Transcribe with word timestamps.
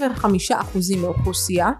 55% 0.00 0.96
מהאוכלוסייה, 0.96 1.70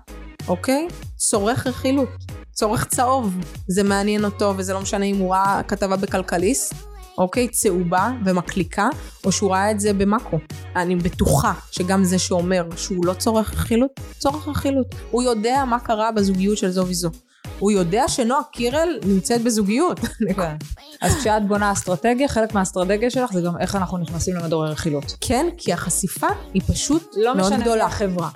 אוקיי? 0.48 0.88
צורך 1.16 1.66
רכילות, 1.66 2.08
צורך 2.52 2.84
צהוב. 2.84 3.36
זה 3.68 3.82
מעניין 3.82 4.24
אותו 4.24 4.54
וזה 4.56 4.72
לא 4.72 4.80
משנה 4.80 5.04
אם 5.04 5.16
הוא 5.16 5.34
ראה 5.34 5.60
כתבה 5.68 5.96
בכלכליסט, 5.96 6.74
אוקיי? 7.18 7.48
צהובה 7.48 8.10
ומקליקה, 8.24 8.88
או 9.24 9.32
שהוא 9.32 9.50
ראה 9.50 9.70
את 9.70 9.80
זה 9.80 9.92
במאקו. 9.92 10.38
אני 10.76 10.96
בטוחה 10.96 11.52
שגם 11.70 12.04
זה 12.04 12.18
שאומר 12.18 12.64
שהוא 12.76 13.06
לא 13.06 13.14
צורך 13.14 13.54
רכילות, 13.54 13.90
צורך 14.18 14.48
רכילות. 14.48 14.86
הוא 15.10 15.22
יודע 15.22 15.64
מה 15.64 15.80
קרה 15.80 16.12
בזוגיות 16.12 16.58
של 16.58 16.70
זו 16.70 16.86
וזו. 16.88 17.10
הוא 17.58 17.70
יודע 17.70 18.08
שנועה 18.08 18.40
קירל 18.52 18.98
נמצאת 19.06 19.42
בזוגיות. 19.42 20.00
כן. 20.36 20.56
אז 21.00 21.16
כשאת 21.16 21.46
בונה 21.46 21.72
אסטרטגיה, 21.72 22.28
חלק 22.28 22.54
מהאסטרטגיה 22.54 23.10
שלך 23.10 23.32
זה 23.32 23.40
גם 23.40 23.58
איך 23.58 23.76
אנחנו 23.76 23.98
נכנסים 23.98 24.36
למדורי 24.36 24.70
רכילות. 24.70 25.16
כן, 25.20 25.46
כי 25.56 25.72
החשיפה 25.72 26.26
היא 26.54 26.62
פשוט 26.66 27.14
לא 27.16 27.36
מאוד 27.36 27.52
משנה 27.52 27.64
גדולה. 27.64 27.86
החברה. 27.86 28.28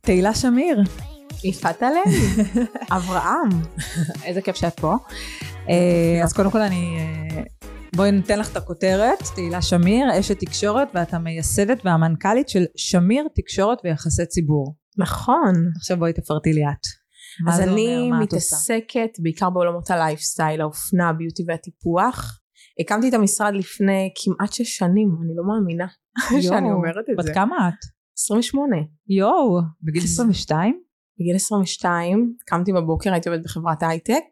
תהילה 0.00 0.34
שמיר, 0.34 0.82
יפעת 1.44 1.82
הלוי, 1.82 2.18
אברהם. 2.96 3.48
איזה 4.24 4.40
כיף 4.42 4.56
שאת 4.56 4.80
פה. 4.80 4.94
אה, 5.68 6.20
אז 6.24 6.32
קודם 6.32 6.50
כל 6.50 6.60
אני... 6.60 6.98
בואי 7.96 8.12
ניתן 8.12 8.38
לך 8.38 8.52
את 8.52 8.56
הכותרת, 8.56 9.18
תהילה 9.34 9.62
שמיר, 9.62 10.20
אשת 10.20 10.38
תקשורת, 10.38 10.88
ואת 10.94 11.14
המייסדת 11.14 11.78
והמנכ"לית 11.84 12.48
של 12.48 12.64
שמיר 12.76 13.28
תקשורת 13.34 13.78
ויחסי 13.84 14.26
ציבור. 14.26 14.76
נכון. 14.98 15.54
עכשיו 15.76 15.96
בואי 15.96 16.12
תפרטי 16.12 16.52
לי 16.52 16.62
את. 16.64 16.86
אז 17.48 17.60
אני 17.60 17.96
אומר? 17.96 18.22
מתעסקת 18.22 19.10
בעיקר 19.18 19.50
בעולמות 19.50 19.90
הלייפסטייל, 19.90 20.60
האופנה, 20.60 21.08
הביוטי 21.08 21.42
והטיפוח. 21.48 22.40
הקמתי 22.80 23.08
את 23.08 23.14
המשרד 23.14 23.54
לפני 23.54 24.10
כמעט 24.24 24.52
שש 24.52 24.76
שנים, 24.76 25.16
אני 25.22 25.32
לא 25.36 25.44
מאמינה 25.44 25.86
שאני 26.48 26.72
אומרת 26.72 27.04
את 27.10 27.16
בת 27.18 27.24
זה. 27.24 27.34
כמה 27.34 27.68
את? 27.68 27.84
28. 28.18 28.76
יואו, 29.08 29.60
בגיל 29.82 30.02
22? 30.02 30.80
בגיל 31.20 31.36
22 31.36 32.34
קמתי 32.46 32.72
בבוקר, 32.72 33.12
הייתי 33.12 33.28
עובדת 33.28 33.44
בחברת 33.44 33.82
הייטק. 33.82 34.24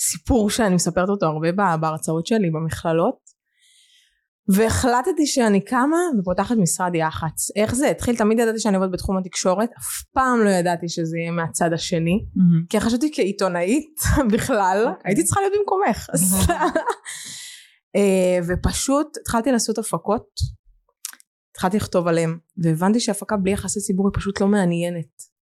סיפור 0.00 0.50
שאני 0.50 0.74
מספרת 0.74 1.08
אותו 1.08 1.26
הרבה 1.26 1.52
בה- 1.52 1.76
בהרצאות 1.80 2.26
שלי 2.26 2.50
במכללות. 2.50 3.38
והחלטתי 4.54 5.26
שאני 5.26 5.64
קמה 5.64 5.96
ופותחת 6.20 6.56
משרד 6.56 6.94
יח"צ. 6.94 7.50
איך 7.56 7.74
זה 7.74 7.90
התחיל? 7.90 8.16
תמיד 8.16 8.38
ידעתי 8.38 8.58
שאני 8.58 8.76
עובדת 8.76 8.92
בתחום 8.92 9.16
התקשורת, 9.18 9.70
אף 9.78 10.02
פעם 10.14 10.40
לא 10.44 10.50
ידעתי 10.50 10.88
שזה 10.88 11.18
יהיה 11.18 11.30
מהצד 11.30 11.72
השני. 11.72 12.24
כי 12.68 12.80
חשבתי 12.80 13.10
כעיתונאית 13.14 14.00
בכלל, 14.32 14.84
אוקיי. 14.88 15.02
הייתי 15.04 15.24
צריכה 15.24 15.40
להיות 15.40 15.52
במקומך. 15.58 16.06
אה, 17.96 18.38
ופשוט 18.48 19.06
התחלתי 19.20 19.52
לעשות 19.52 19.78
הפקות, 19.78 20.28
התחלתי 21.52 21.76
לכתוב 21.76 22.08
עליהם, 22.08 22.38
והבנתי 22.62 23.00
שהפקה 23.00 23.36
בלי 23.36 23.50
יחסי 23.52 23.80
ציבור 23.80 24.08
היא 24.08 24.20
פשוט 24.20 24.40
לא 24.40 24.46
מעניינת. 24.46 25.37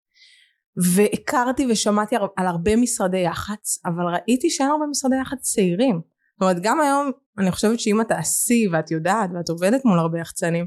והכרתי 0.76 1.66
ושמעתי 1.70 2.16
על- 2.16 2.46
הרבה 2.46 2.76
משרדי 2.76 3.18
יח"צ, 3.18 3.78
אבל 3.86 4.04
ראיתי 4.14 4.50
שאין 4.50 4.68
הרבה 4.68 4.84
משרדי 4.90 5.16
יח"צ 5.20 5.38
צעירים. 5.40 6.00
זאת 6.32 6.42
אומרת, 6.42 6.56
גם 6.62 6.80
היום 6.80 7.10
אני 7.38 7.50
חושבת 7.52 7.80
שאם 7.80 8.00
את 8.00 8.08
תעשי 8.08 8.68
ואת 8.72 8.90
יודעת 8.90 9.30
ואת 9.34 9.48
עובדת 9.48 9.84
מול 9.84 9.98
הרבה 9.98 10.18
יחצנים, 10.18 10.66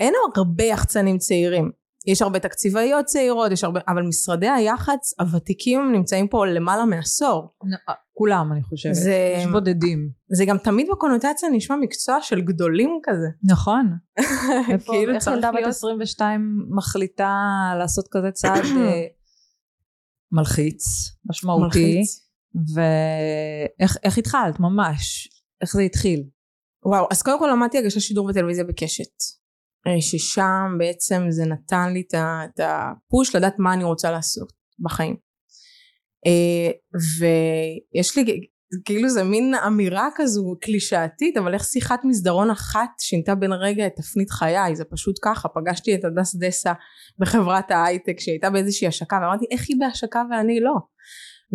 אין 0.00 0.14
הרבה 0.36 0.64
יחצנים 0.64 1.18
צעירים. 1.18 1.70
יש 2.06 2.22
הרבה 2.22 2.38
תקציבאיות 2.38 3.04
צעירות, 3.04 3.52
יש 3.52 3.64
הרבה, 3.64 3.80
אבל 3.88 4.02
משרדי 4.02 4.48
היח"צ 4.48 5.14
הוותיקים 5.20 5.92
נמצאים 5.92 6.28
פה 6.28 6.46
למעלה 6.46 6.84
מעשור. 6.84 7.48
נ- 7.64 7.92
כולם 8.12 8.52
אני 8.52 8.62
חושבת. 8.62 8.94
זה- 8.94 9.34
יש 9.36 9.46
בודדים. 9.46 10.08
זה 10.32 10.44
גם 10.44 10.58
תמיד 10.58 10.86
בקונוטציה 10.92 11.48
נשמע 11.52 11.76
מקצוע 11.76 12.18
של 12.22 12.40
גדולים 12.40 12.98
כזה. 13.02 13.26
נכון. 13.44 13.92
איפה- 14.72 14.92
כאילו 14.92 15.14
איך 15.14 15.26
ילדה 15.26 15.48
בת 15.48 15.54
להיות? 15.54 15.68
22 15.68 16.66
מחליטה 16.70 17.34
לעשות 17.78 18.08
כזה 18.10 18.30
צעד 18.30 18.64
אה, 18.76 19.02
מלחיץ, 20.32 20.84
משמעותי. 21.30 21.64
מלחיץ. 21.64 22.30
ואיך 22.74 23.96
איך 24.02 24.18
התחלת 24.18 24.60
ממש? 24.60 25.28
איך 25.60 25.72
זה 25.72 25.82
התחיל? 25.82 26.24
וואו, 26.84 27.06
אז 27.10 27.22
קודם 27.22 27.38
כל 27.38 27.48
למדתי 27.52 27.78
הגשת 27.78 28.00
שידור 28.00 28.26
וטלוויזיה 28.26 28.64
בקשת. 28.64 29.40
אה, 29.86 30.00
ששם 30.00 30.76
בעצם 30.78 31.22
זה 31.28 31.44
נתן 31.44 31.92
לי 31.92 32.02
את 32.10 32.60
הפוש 32.60 33.36
לדעת 33.36 33.54
מה 33.58 33.74
אני 33.74 33.84
רוצה 33.84 34.10
לעשות 34.10 34.52
בחיים. 34.78 35.16
אה, 36.26 36.70
ויש 37.18 38.18
לי 38.18 38.46
כאילו 38.84 39.08
זה 39.08 39.24
מין 39.24 39.54
אמירה 39.54 40.08
כזו 40.14 40.56
קלישאתית 40.60 41.36
אבל 41.36 41.54
איך 41.54 41.64
שיחת 41.64 42.00
מסדרון 42.04 42.50
אחת 42.50 42.90
שינתה 42.98 43.34
בין 43.34 43.52
רגע 43.52 43.86
את 43.86 43.92
תפנית 43.96 44.30
חיי 44.30 44.76
זה 44.76 44.84
פשוט 44.84 45.18
ככה 45.22 45.48
פגשתי 45.48 45.94
את 45.94 46.04
הדס 46.04 46.34
דסה 46.34 46.72
בחברת 47.18 47.70
ההייטק 47.70 48.20
שהייתה 48.20 48.50
באיזושהי 48.50 48.88
השקה 48.88 49.18
ואמרתי 49.22 49.44
איך 49.50 49.64
היא 49.68 49.76
בהשקה 49.80 50.22
ואני 50.30 50.60
לא 50.60 50.74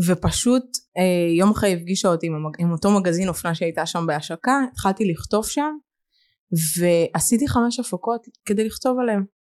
ופשוט 0.08 0.64
אה, 0.98 1.38
יום 1.38 1.52
אחרי 1.52 1.74
הפגישה 1.74 2.08
אותי 2.08 2.28
עם. 2.28 2.34
עם 2.59 2.72
אותו 2.72 2.92
מגזין 2.92 3.30
אופנה 3.30 3.56
שהייתה 3.56 3.86
שם 3.86 4.06
בהשקה 4.08 4.59
התחלתי 4.72 5.06
לכתוב 5.06 5.46
שם 5.46 5.72
ועשיתי 6.80 7.48
חמש 7.48 7.80
הפקות 7.80 8.22
כדי 8.46 8.68
לכתוב 8.68 9.00
עליהם 9.00 9.34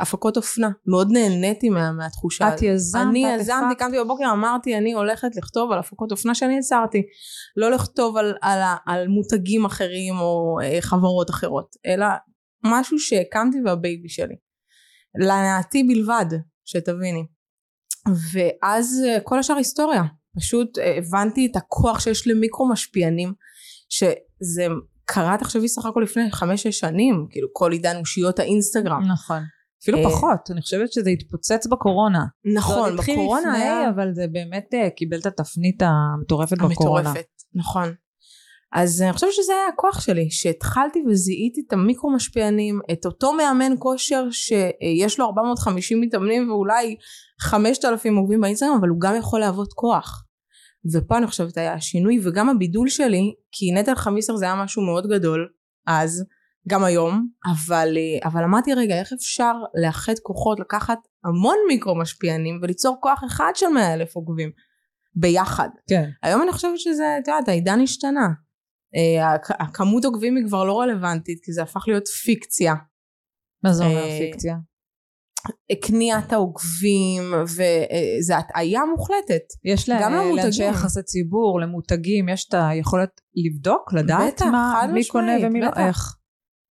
הפקות 0.00 0.36
אופנה. 0.36 0.70
מאוד 0.86 1.08
נהניתי 1.12 1.68
מה, 1.68 1.92
מהתחושה 1.92 2.54
את 2.54 2.62
יזמת, 2.62 3.02
אני 3.10 3.26
יזמתי. 3.26 3.74
קמתי 3.78 3.96
בבוקר 3.98 4.24
אמרתי 4.32 4.78
אני 4.78 4.92
הולכת 4.92 5.36
לכתוב 5.36 5.72
על 5.72 5.78
הפקות 5.78 6.12
אופנה 6.12 6.34
שאני 6.34 6.58
יצרתי. 6.58 7.02
לא 7.56 7.70
לכתוב 7.70 8.16
על, 8.16 8.34
על, 8.42 8.58
על 8.86 9.08
מותגים 9.08 9.64
אחרים 9.64 10.14
או 10.18 10.58
אה, 10.62 10.78
חברות 10.80 11.30
אחרות 11.30 11.76
אלא 11.86 12.06
משהו 12.64 12.98
שהקמתי 12.98 13.58
והבייבי 13.64 14.08
שלי. 14.08 14.34
להנאתי 15.26 15.84
בלבד 15.84 16.26
שתביני. 16.64 17.26
ואז 18.32 19.02
אה, 19.06 19.20
כל 19.20 19.38
השאר 19.38 19.56
היסטוריה. 19.56 20.02
פשוט 20.36 20.78
אה, 20.78 20.98
הבנתי 20.98 21.46
את 21.46 21.56
הכוח 21.56 22.00
שיש 22.00 22.26
למיקרו 22.28 22.68
משפיענים 22.68 23.32
שזה 23.88 24.66
קרה 25.04 25.36
תחשבי 25.38 25.68
סך 25.68 25.86
הכל 25.86 26.00
לפני 26.00 26.32
חמש 26.32 26.62
שש 26.62 26.78
שנים 26.78 27.26
כאילו 27.30 27.48
כל 27.52 27.72
עידן 27.72 27.96
אושיות 27.96 28.38
האינסטגרם. 28.38 29.02
נכון. 29.12 29.42
אפילו 29.84 29.98
אה, 29.98 30.04
פחות, 30.04 30.50
אני 30.50 30.60
חושבת 30.60 30.92
שזה 30.92 31.10
התפוצץ 31.10 31.66
בקורונה. 31.66 32.24
נכון 32.54 32.94
התחיל 32.94 33.14
בקורונה 33.14 33.52
היה 33.52 33.90
אבל 33.90 34.14
זה 34.14 34.26
באמת 34.32 34.74
אה, 34.74 34.90
קיבל 34.90 35.18
את 35.18 35.26
התפנית 35.26 35.82
המטורפת 35.82 36.56
בקורונה. 36.58 37.08
המטורפת 37.08 37.28
נכון 37.54 37.94
אז 38.74 39.02
אני 39.02 39.12
חושבת 39.12 39.32
שזה 39.32 39.52
היה 39.52 39.68
הכוח 39.74 40.00
שלי 40.00 40.30
שהתחלתי 40.30 41.02
וזיהיתי 41.08 41.62
את 41.66 41.72
המיקרו 41.72 42.10
משפיענים 42.10 42.80
את 42.92 43.06
אותו 43.06 43.32
מאמן 43.32 43.72
כושר 43.78 44.24
שיש 44.30 45.18
לו 45.18 45.26
450 45.26 46.00
מתאמנים 46.00 46.50
ואולי 46.50 46.96
5,000 47.40 48.16
עוקבים 48.16 48.40
באינסטגרם 48.40 48.76
אבל 48.80 48.88
הוא 48.88 49.00
גם 49.00 49.14
יכול 49.16 49.40
להוות 49.40 49.72
כוח 49.72 50.24
ופה 50.94 51.18
אני 51.18 51.26
חושבת 51.26 51.56
היה 51.56 51.74
השינוי 51.74 52.20
וגם 52.22 52.48
הבידול 52.48 52.88
שלי 52.88 53.34
כי 53.52 53.72
נטל 53.72 53.94
חמיסר 53.94 54.36
זה 54.36 54.44
היה 54.44 54.54
משהו 54.54 54.82
מאוד 54.82 55.06
גדול 55.06 55.48
אז 55.86 56.24
גם 56.68 56.84
היום 56.84 57.28
אבל, 57.52 57.96
אה, 57.96 58.28
אבל 58.28 58.44
אמרתי 58.44 58.74
רגע 58.74 58.98
איך 59.00 59.12
אפשר 59.12 59.52
לאחד 59.82 60.12
כוחות 60.22 60.60
לקחת 60.60 60.98
המון 61.24 61.56
מיקרו 61.68 61.94
משפיענים 61.98 62.58
וליצור 62.62 62.96
כוח 63.00 63.20
אחד 63.26 63.52
של 63.54 63.66
100 63.68 63.94
אלף 63.94 64.16
עוקבים 64.16 64.50
ביחד 65.14 65.68
כן. 65.88 66.08
היום 66.22 66.42
אני 66.42 66.52
חושבת 66.52 66.78
שזה, 66.78 67.16
את 67.22 67.28
יודעת, 67.28 67.48
העידן 67.48 67.80
השתנה. 67.80 68.28
אה, 68.96 69.34
הכ- 69.34 69.56
הכמות 69.60 70.04
עוקבים 70.04 70.36
היא 70.36 70.44
כבר 70.46 70.64
לא 70.64 70.80
רלוונטית, 70.80 71.38
כי 71.44 71.52
זה 71.52 71.62
הפך 71.62 71.84
להיות 71.88 72.08
פיקציה. 72.08 72.74
מה 73.64 73.72
זה 73.72 73.84
אומר 73.84 73.96
אה, 74.04 74.18
פיקציה? 74.20 74.56
קניית 75.84 76.32
העוקבים, 76.32 77.22
וזה 77.42 78.36
הטעיה 78.38 78.80
מוחלטת. 78.90 79.42
יש 79.64 79.90
גם 79.90 80.12
לה- 80.12 80.18
למותגים. 80.24 80.36
לאנשי 80.44 80.64
יחסי 80.64 81.02
ציבור, 81.02 81.60
למותגים, 81.60 82.28
יש 82.28 82.48
את 82.48 82.54
היכולת 82.58 83.20
לבדוק, 83.34 83.92
לדעת 83.92 84.34
בטח, 84.34 84.44
מה, 84.46 84.84
מי 84.92 85.08
קונה 85.08 85.32
ומי 85.42 85.60
לא. 85.60 85.68
איך. 85.76 86.16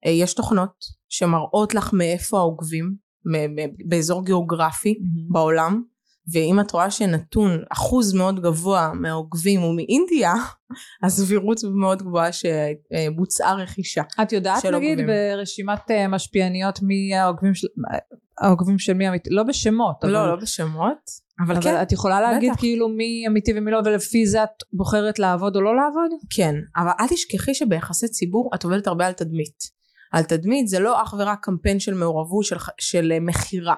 אה, 0.06 0.12
יש 0.12 0.33
תוכנות 0.33 0.86
שמראות 1.09 1.75
לך 1.75 1.94
מאיפה 1.94 2.38
העוקבים, 2.38 2.95
באזור 3.86 4.25
גיאוגרפי 4.25 4.95
בעולם, 5.30 5.83
ואם 6.33 6.59
את 6.59 6.71
רואה 6.71 6.92
שנתון 6.92 7.63
אחוז 7.69 8.13
מאוד 8.13 8.42
גבוה 8.42 8.92
מהעוקבים 8.94 9.62
הוא 9.62 9.75
מאינדיה, 9.75 10.33
הסבירות 11.03 11.57
מאוד 11.74 12.03
גבוהה 12.03 12.30
שבוצעה 12.31 13.56
רכישה. 13.56 14.01
את 14.21 14.31
יודעת 14.31 14.65
נגיד 14.65 15.00
עוקבים. 15.00 15.07
ברשימת 15.07 15.92
אה, 15.92 16.07
משפיעניות 16.07 16.80
מי 16.81 17.15
העוקבים 17.15 17.53
של... 17.53 17.68
העוקבים 18.42 18.80
של 18.80 18.94
מי 18.94 19.09
אמיתי, 19.09 19.30
לא 19.30 19.44
בשמות, 19.44 20.03
אבל, 20.03 20.12
לא, 20.12 20.27
לא 20.27 20.36
בשמות, 20.36 21.31
אבל, 21.45 21.56
אבל 21.56 21.63
כן, 21.63 21.81
את 21.81 21.92
יכולה 21.92 22.21
להגיד 22.21 22.51
בטח. 22.51 22.59
כאילו 22.59 22.89
מי 22.89 23.27
אמיתי 23.27 23.51
ומי 23.56 23.71
לא, 23.71 23.80
ולפי 23.86 24.25
זה 24.25 24.44
את 24.44 24.50
בוחרת 24.74 25.19
לעבוד 25.19 25.56
או 25.56 25.62
לא 25.62 25.75
לעבוד? 25.75 26.12
כן, 26.30 26.56
אבל 26.77 26.92
אל 27.00 27.07
תשכחי 27.07 27.53
שביחסי 27.53 28.07
ציבור 28.07 28.50
את 28.56 28.63
עובדת 28.63 28.88
הרבה 28.88 29.07
על 29.07 29.13
תדמית. 29.13 29.81
על 30.12 30.24
תדמית 30.24 30.68
זה 30.68 30.80
לא 30.80 31.04
אך 31.04 31.13
ורק 31.19 31.40
קמפיין 31.42 31.80
של 31.80 31.94
מעורבות 31.94 32.46
של, 32.46 32.56
של 32.80 33.12
אה, 33.12 33.19
מכירה, 33.19 33.75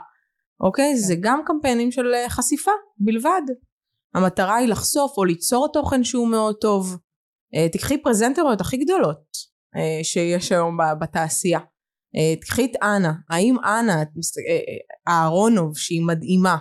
אוקיי? 0.60 0.98
זה 0.98 1.16
גם 1.20 1.42
קמפיינים 1.46 1.92
של 1.92 2.14
אה, 2.14 2.30
חשיפה 2.30 2.72
בלבד. 2.98 3.42
המטרה 4.16 4.56
היא 4.56 4.68
לחשוף 4.68 5.18
או 5.18 5.26
ליצור 5.26 5.68
תוכן 5.74 6.04
שהוא 6.04 6.28
מאוד 6.28 6.56
טוב. 6.62 6.98
אה, 7.56 7.70
תקחי 7.70 7.98
פרזנטריות 7.98 8.62
הכי 8.62 8.78
גדולות. 8.78 9.54
שיש 10.04 10.52
היום 10.52 10.78
בתעשייה. 11.02 11.60
תקחי 12.42 12.66
את 12.66 12.76
אנה, 12.84 13.14
האם 13.30 13.56
אנה, 13.60 14.00
אה, 14.00 14.04
אהרונוב 15.08 15.78
שהיא 15.78 16.02
מדהימה, 16.08 16.58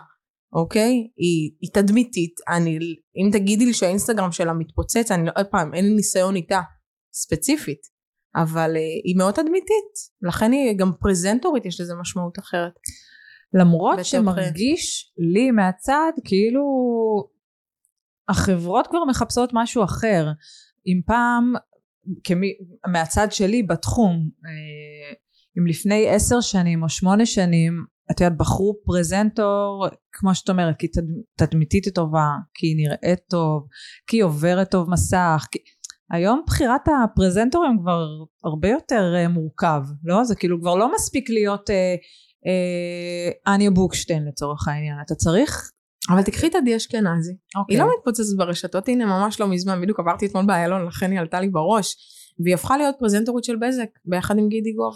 אוקיי? 0.53 0.93
היא, 1.17 1.51
היא 1.61 1.71
תדמיתית, 1.73 2.35
אני, 2.49 2.79
אם 3.17 3.31
תגידי 3.33 3.67
לי 3.67 3.75
שהאינסטגרם 3.75 4.33
שלה 4.33 4.53
מתפוצץ, 4.53 5.11
אני 5.11 5.27
לא, 5.27 5.33
עוד 5.37 5.47
פעם, 5.47 5.75
אין 5.75 5.85
לי 5.85 5.95
ניסיון 5.95 6.37
איתה 6.37 6.61
ספציפית, 7.15 7.81
אבל 8.37 8.77
היא 9.05 9.17
מאוד 9.17 9.35
תדמיתית, 9.35 9.93
לכן 10.23 10.53
היא 10.53 10.79
גם 10.79 10.93
פרזנטורית, 11.01 11.67
יש 11.67 11.81
לזה 11.81 11.95
משמעות 12.01 12.39
אחרת. 12.39 12.73
למרות 13.55 14.05
שמרגיש 14.05 15.13
לי 15.19 15.51
מהצד 15.51 16.13
כאילו 16.25 16.63
החברות 18.29 18.87
כבר 18.87 19.05
מחפשות 19.09 19.51
משהו 19.53 19.85
אחר. 19.85 20.27
אם 20.87 21.01
פעם, 21.07 21.53
כמי, 22.25 22.53
מהצד 22.93 23.33
שלי 23.33 23.63
בתחום, 23.63 24.31
אה, 24.47 25.15
אם 25.59 25.67
לפני 25.67 26.09
עשר 26.09 26.41
שנים 26.41 26.83
או 26.83 26.89
שמונה 26.89 27.27
שנים, 27.27 27.85
את 28.11 28.21
יודעת, 28.21 28.39
בחרו 28.39 28.75
פרזנטור, 28.85 29.87
כמו 30.13 30.35
שאת 30.35 30.51
אומרת, 30.51 30.75
כי 30.79 30.89
תד, 30.89 31.03
תדמיתית 31.37 31.85
היא 31.85 31.95
טובה, 31.95 32.29
כי 32.55 32.67
היא 32.67 32.77
נראית 32.77 33.21
טוב, 33.31 33.67
כי 34.07 34.17
היא 34.17 34.25
עוברת 34.25 34.71
טוב 34.71 34.91
מסך, 34.91 35.47
כי... 35.51 35.59
היום 36.13 36.43
בחירת 36.47 36.89
הפרזנטורים 36.89 37.79
כבר 37.81 38.07
הרבה 38.45 38.69
יותר 38.69 39.15
uh, 39.15 39.29
מורכב, 39.29 39.83
לא? 40.05 40.25
זה 40.25 40.35
כאילו 40.35 40.61
כבר 40.61 40.75
לא 40.75 40.95
מספיק 40.95 41.31
להיות 41.31 41.71
uh, 41.71 41.73
uh, 41.73 43.53
אניה 43.55 43.71
בוקשטיין 43.71 44.25
לצורך 44.29 44.69
העניין, 44.69 44.97
אתה 45.07 45.15
צריך 45.15 45.71
אבל 46.11 46.23
תקחי 46.23 46.47
את 46.47 46.55
עדי 46.55 46.77
אשכנזי. 46.77 47.33
היא 47.69 47.79
לא 47.79 47.87
מתפוצצת 47.99 48.37
ברשתות, 48.37 48.89
הנה 48.89 49.07
ממש 49.07 49.41
לא 49.41 49.49
מזמן, 49.49 49.83
בדיוק 49.83 50.01
עברתי 50.01 50.27
אתמול 50.27 50.47
באיילון, 50.47 50.87
לכן 50.87 51.11
היא 51.11 51.21
עלתה 51.21 51.41
לי 51.41 51.49
בראש. 51.49 51.97
והיא 52.45 52.55
הפכה 52.55 52.77
להיות 52.77 52.95
פרזנטורית 52.99 53.45
של 53.45 53.57
בזק, 53.57 53.89
ביחד 54.05 54.39
עם 54.39 54.49
גידי 54.49 54.73
גוב. 54.73 54.95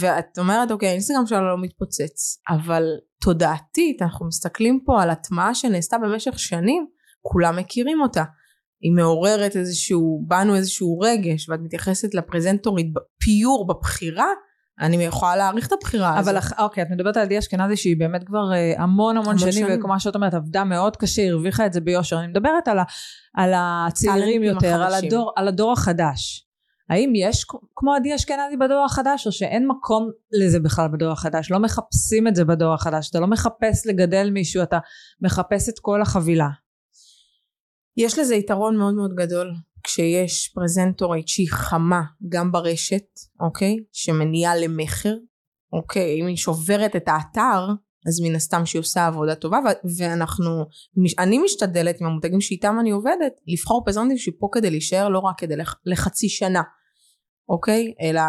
ואת 0.00 0.38
אומרת, 0.38 0.70
אוקיי, 0.70 0.88
האינסטגרם 0.88 1.26
שלה 1.26 1.40
לא 1.40 1.62
מתפוצץ, 1.62 2.42
אבל 2.48 2.82
תודעתית, 3.20 4.02
אנחנו 4.02 4.26
מסתכלים 4.26 4.80
פה 4.84 5.02
על 5.02 5.10
הטמעה 5.10 5.54
שנעשתה 5.54 5.98
במשך 5.98 6.38
שנים, 6.38 6.86
כולם 7.22 7.56
מכירים 7.56 8.00
אותה. 8.00 8.24
היא 8.80 8.92
מעוררת 8.92 9.56
איזשהו, 9.56 10.24
בנו 10.26 10.54
איזשהו 10.54 10.98
רגש, 10.98 11.48
ואת 11.48 11.60
מתייחסת 11.62 12.14
לפרזנטורית 12.14 12.86
פיור 13.20 13.66
בבחירה, 13.66 14.28
אני 14.80 15.04
יכולה 15.04 15.36
להעריך 15.36 15.66
את 15.66 15.72
הבחירה 15.72 16.18
הזאת. 16.18 16.34
אבל 16.34 16.42
אוקיי, 16.58 16.82
את 16.82 16.88
מדברת 16.90 17.16
על 17.16 17.22
עדי 17.22 17.38
אשכנזי 17.38 17.76
שהיא 17.76 17.96
באמת 17.98 18.24
כבר 18.24 18.52
אה, 18.52 18.82
המון 18.82 19.16
המון 19.16 19.38
שנים, 19.38 19.52
שנים, 19.52 19.66
וכמו 19.78 20.00
שאת 20.00 20.14
אומרת, 20.14 20.34
עבדה 20.34 20.64
מאוד 20.64 20.96
קשה, 20.96 21.28
הרוויחה 21.28 21.66
את 21.66 21.72
זה 21.72 21.80
ביושר. 21.80 22.18
אני 22.18 22.26
מדברת 22.26 22.68
על, 22.68 22.78
ה, 22.78 22.84
על 23.34 23.52
הצעירים 23.56 24.42
יותר, 24.42 24.82
על 24.82 24.94
הדור, 24.94 25.32
על 25.36 25.48
הדור 25.48 25.72
החדש. 25.72 26.46
האם 26.90 27.12
יש 27.16 27.44
כמו 27.76 27.94
עדי 27.94 28.14
אשכנזי 28.14 28.56
בדור 28.56 28.84
החדש, 28.84 29.26
או 29.26 29.32
שאין 29.32 29.68
מקום 29.68 30.10
לזה 30.32 30.60
בכלל 30.60 30.88
בדור 30.92 31.12
החדש? 31.12 31.50
לא 31.50 31.58
מחפשים 31.58 32.28
את 32.28 32.36
זה 32.36 32.44
בדור 32.44 32.74
החדש. 32.74 33.10
אתה 33.10 33.20
לא 33.20 33.26
מחפש 33.26 33.86
לגדל 33.86 34.30
מישהו, 34.30 34.62
אתה 34.62 34.78
מחפש 35.20 35.68
את 35.68 35.78
כל 35.78 36.02
החבילה. 36.02 36.48
יש 37.96 38.18
לזה 38.18 38.34
יתרון 38.34 38.76
מאוד 38.76 38.94
מאוד 38.94 39.14
גדול. 39.14 39.52
כשיש 39.82 40.48
פרזנטורית 40.54 41.28
שהיא 41.28 41.48
חמה 41.50 42.02
גם 42.28 42.52
ברשת, 42.52 43.06
אוקיי? 43.40 43.76
שמניעה 43.92 44.56
למכר, 44.56 45.14
אוקיי? 45.72 46.20
אם 46.20 46.26
היא 46.26 46.36
שוברת 46.36 46.96
את 46.96 47.08
האתר, 47.08 47.66
אז 48.08 48.20
מן 48.20 48.34
הסתם 48.34 48.66
שהיא 48.66 48.80
עושה 48.80 49.06
עבודה 49.06 49.34
טובה, 49.34 49.58
ואנחנו, 49.98 50.64
אני 51.18 51.38
משתדלת 51.38 52.00
עם 52.00 52.06
המותגים 52.06 52.40
שאיתם 52.40 52.76
אני 52.80 52.90
עובדת, 52.90 53.32
לבחור 53.46 53.82
פרזנטים 53.84 54.18
שהיא 54.18 54.34
פה 54.38 54.48
כדי 54.52 54.70
להישאר, 54.70 55.08
לא 55.08 55.18
רק 55.18 55.38
כדי 55.38 55.56
לח, 55.56 55.74
לחצי 55.86 56.28
שנה, 56.28 56.62
אוקיי? 57.48 57.94
אלא 58.00 58.22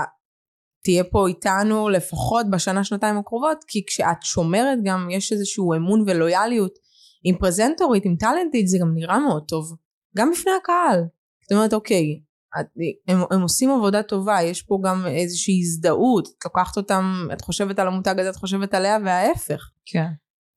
תהיה 0.84 1.04
פה 1.04 1.28
איתנו 1.28 1.90
לפחות 1.90 2.46
בשנה 2.52 2.84
שנתיים 2.84 3.18
הקרובות, 3.18 3.58
כי 3.68 3.84
כשאת 3.88 4.24
שומרת 4.24 4.78
גם 4.84 5.10
יש 5.12 5.34
איזשהו 5.34 5.74
אמון 5.74 6.04
ולויאליות 6.08 6.80
עם 7.24 7.36
פרזנטורית, 7.38 8.06
עם 8.06 8.16
טאלנטית, 8.16 8.68
זה 8.68 8.78
גם 8.82 8.94
נראה 8.94 9.20
מאוד 9.20 9.44
טוב. 9.48 9.76
גם 10.18 10.32
בפני 10.32 10.52
הקהל, 10.62 11.04
זאת 11.44 11.52
אומרת 11.52 11.74
אוקיי 11.74 12.22
את, 12.60 12.66
הם, 13.08 13.18
הם 13.32 13.42
עושים 13.42 13.70
עבודה 13.72 14.04
טובה 14.04 14.42
יש 14.42 14.62
פה 14.62 14.80
גם 14.84 15.06
איזושהי 15.08 15.60
הזדהות 15.60 16.28
את 16.28 16.46
לוקחת 16.46 16.78
אותם 16.78 17.28
את 17.34 17.42
חושבת 17.42 17.80
על 17.80 17.88
המותג 17.88 18.20
הזה 18.20 18.30
את 18.30 18.36
חושבת 18.36 18.74
עליה 18.74 18.98
וההפך. 19.06 19.70
כן. 19.86 20.08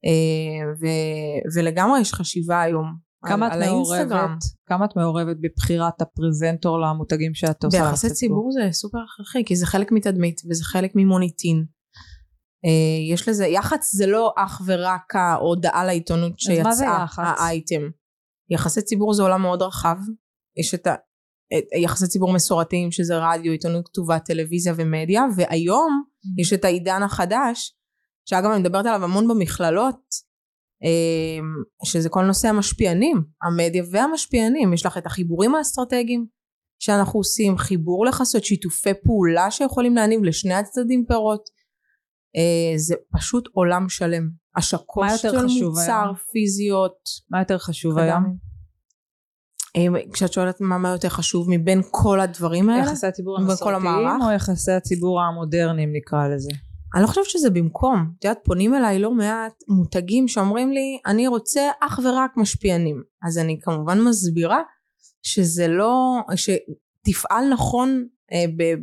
אה, 0.04 0.72
ו, 0.80 0.86
ולגמרי 1.56 2.00
יש 2.00 2.14
חשיבה 2.14 2.62
היום 2.62 3.10
כמה 3.26 3.46
על, 3.46 3.62
את 3.62 3.66
על 3.66 3.72
מעורבת 3.72 4.44
כמה 4.66 4.84
את 4.84 4.96
מעורבת 4.96 5.36
בבחירת 5.40 6.02
הפרזנטור 6.02 6.80
למותגים 6.80 7.34
שאת 7.34 7.64
עושה 7.64 7.78
ביחסי 7.78 8.10
ציבור 8.10 8.50
זה 8.52 8.68
סופר 8.72 8.98
הכרחי 8.98 9.44
כי 9.44 9.56
זה 9.56 9.66
חלק 9.66 9.92
מתדמית 9.92 10.40
וזה 10.50 10.64
חלק 10.64 10.92
ממוניטין 10.94 11.64
יש 13.12 13.28
לזה 13.28 13.46
יח"צ 13.46 13.90
זה 13.92 14.06
לא 14.06 14.32
אך 14.36 14.62
ורק 14.66 15.14
ההודעה 15.14 15.84
לעיתונות 15.84 16.40
שיצאה 16.40 17.04
האייטם. 17.16 17.82
יחסי 18.50 18.82
ציבור 18.82 19.14
זה 19.14 19.22
עולם 19.22 19.42
מאוד 19.42 19.62
רחב. 19.62 19.96
יש 20.56 20.74
את 20.74 20.86
היחסי 21.72 22.06
ציבור 22.06 22.32
מסורתיים 22.32 22.90
שזה 22.90 23.14
רדיו, 23.18 23.52
עיתונות 23.52 23.88
כתובה, 23.88 24.18
טלוויזיה 24.18 24.72
ומדיה 24.76 25.22
והיום 25.36 26.02
mm-hmm. 26.04 26.40
יש 26.40 26.52
את 26.52 26.64
העידן 26.64 27.02
החדש 27.02 27.74
שאגב 28.28 28.50
אני 28.50 28.60
מדברת 28.60 28.86
עליו 28.86 29.04
המון 29.04 29.28
במכללות 29.28 30.00
אמ, 30.82 31.62
שזה 31.84 32.08
כל 32.08 32.24
נושא 32.24 32.48
המשפיענים, 32.48 33.22
המדיה 33.42 33.82
והמשפיענים, 33.90 34.72
יש 34.72 34.86
לך 34.86 34.98
את 34.98 35.06
החיבורים 35.06 35.54
האסטרטגיים 35.54 36.26
שאנחנו 36.78 37.20
עושים, 37.20 37.58
חיבור 37.58 38.06
לחסות, 38.06 38.44
שיתופי 38.44 38.90
פעולה 39.04 39.50
שיכולים 39.50 39.94
להניב 39.94 40.22
לשני 40.22 40.54
הצדדים 40.54 41.04
פירות, 41.08 41.48
אה, 41.48 41.59
זה 42.76 42.94
פשוט 43.12 43.48
עולם 43.52 43.88
שלם, 43.88 44.30
השקות 44.56 45.06
של 45.16 45.28
מוצר, 45.64 45.92
היום? 45.92 46.14
פיזיות. 46.32 46.98
מה 47.30 47.38
יותר 47.38 47.58
חשוב 47.58 47.98
היום? 47.98 48.36
כשאת 50.12 50.32
שואלת 50.32 50.60
מה, 50.60 50.78
מה 50.78 50.88
יותר 50.88 51.08
חשוב 51.08 51.46
מבין 51.50 51.80
כל 51.90 52.20
הדברים 52.20 52.70
האלה? 52.70 52.82
יחסי 52.82 53.06
הציבור 53.06 53.38
המסורתיים 53.38 54.22
או 54.22 54.30
יחסי 54.30 54.72
הציבור 54.72 55.20
המודרניים 55.22 55.92
נקרא 55.92 56.28
לזה? 56.28 56.50
אני 56.94 57.02
לא 57.02 57.06
חושבת 57.06 57.24
שזה 57.24 57.50
במקום. 57.50 58.12
את 58.18 58.24
יודעת, 58.24 58.38
פונים 58.44 58.74
אליי 58.74 58.98
לא 58.98 59.10
מעט 59.10 59.52
מותגים 59.68 60.28
שאומרים 60.28 60.72
לי, 60.72 60.98
אני 61.06 61.28
רוצה 61.28 61.60
אך 61.80 62.00
ורק 62.04 62.36
משפיענים. 62.36 63.02
אז 63.28 63.38
אני 63.38 63.58
כמובן 63.62 64.00
מסבירה 64.00 64.60
שזה 65.22 65.68
לא, 65.68 66.20
שתפעל 66.36 67.48
נכון 67.52 67.88
אה, 67.98 68.19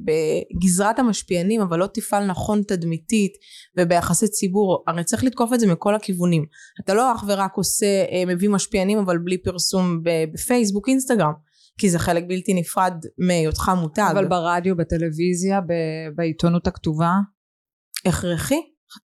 בגזרת 0.05 0.99
המשפיענים 0.99 1.61
אבל 1.61 1.79
לא 1.79 1.87
תפעל 1.93 2.25
נכון 2.25 2.61
תדמיתית 2.67 3.31
וביחסי 3.77 4.27
ציבור. 4.27 4.83
הרי 4.87 5.03
צריך 5.03 5.23
לתקוף 5.23 5.53
את 5.53 5.59
זה 5.59 5.67
מכל 5.67 5.95
הכיוונים. 5.95 6.45
אתה 6.83 6.93
לא 6.93 7.15
אך 7.15 7.23
ורק 7.27 7.51
עושה 7.55 7.85
אה, 8.11 8.23
מביא 8.27 8.49
משפיענים 8.49 8.97
אבל 8.97 9.17
בלי 9.17 9.37
פרסום 9.37 10.01
בפייסבוק 10.03 10.89
אינסטגרם 10.89 11.33
כי 11.77 11.89
זה 11.89 11.99
חלק 11.99 12.23
בלתי 12.27 12.53
נפרד 12.53 12.93
מהיותך 13.17 13.71
מותג. 13.81 14.09
אבל 14.11 14.27
ברדיו 14.27 14.77
בטלוויזיה 14.77 15.59
בעיתונות 16.15 16.67
הכתובה? 16.67 17.11
הכרחי. 18.05 18.61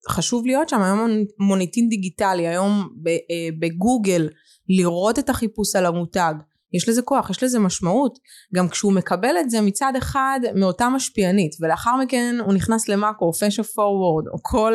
חשוב 0.10 0.46
להיות 0.46 0.70
שם. 0.70 0.82
היום 0.82 1.10
מוניטין 1.39 1.89
דיגיטלי. 1.89 2.48
היום 2.48 2.89
אה, 3.08 3.50
בגוגל 3.60 4.29
לראות 4.70 5.20
את 5.20 5.29
החיפוש 5.29 5.75
על 5.75 5.86
המותג 5.86 6.34
יש 6.74 6.90
לזה 6.90 7.02
כוח, 7.02 7.30
יש 7.30 7.44
לזה 7.44 7.60
משמעות. 7.60 8.20
גם 8.56 8.70
כשהוא 8.70 8.94
מקבל 8.94 9.36
את 9.40 9.50
זה 9.50 9.62
מצד 9.62 9.94
אחד 9.98 10.40
מאותה 10.56 10.90
משפיענית, 10.90 11.52
ולאחר 11.62 11.96
מכן 11.96 12.36
הוא 12.46 12.54
נכנס 12.54 12.90
למאקו, 12.90 13.34
פשע 13.34 13.64
פורוורד, 13.64 14.28
או 14.28 14.38
כל 14.42 14.74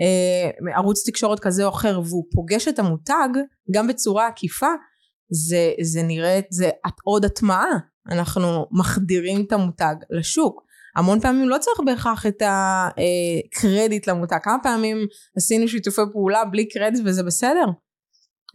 אה, 0.00 0.74
ערוץ 0.74 1.08
תקשורת 1.08 1.40
כזה 1.40 1.64
או 1.64 1.68
אחר, 1.68 2.00
והוא 2.04 2.24
פוגש 2.34 2.68
את 2.68 2.78
המותג, 2.78 3.28
גם 3.74 3.88
בצורה 3.88 4.26
עקיפה, 4.26 4.70
זה, 5.30 5.72
זה 5.82 6.02
נראה, 6.02 6.40
זה 6.50 6.70
עוד 7.04 7.24
הטמעה. 7.24 7.78
אנחנו 8.10 8.66
מחדירים 8.70 9.44
את 9.46 9.52
המותג 9.52 9.94
לשוק. 10.10 10.62
המון 10.96 11.20
פעמים 11.20 11.48
לא 11.48 11.58
צריך 11.58 11.80
בהכרח 11.86 12.26
את 12.26 12.42
הקרדיט 12.42 14.08
אה, 14.08 14.14
למותג. 14.14 14.38
כמה 14.42 14.56
פעמים 14.62 15.06
עשינו 15.36 15.68
שיתופי 15.68 16.02
פעולה 16.12 16.44
בלי 16.44 16.68
קרדיט 16.68 17.02
וזה 17.04 17.22
בסדר? 17.22 17.64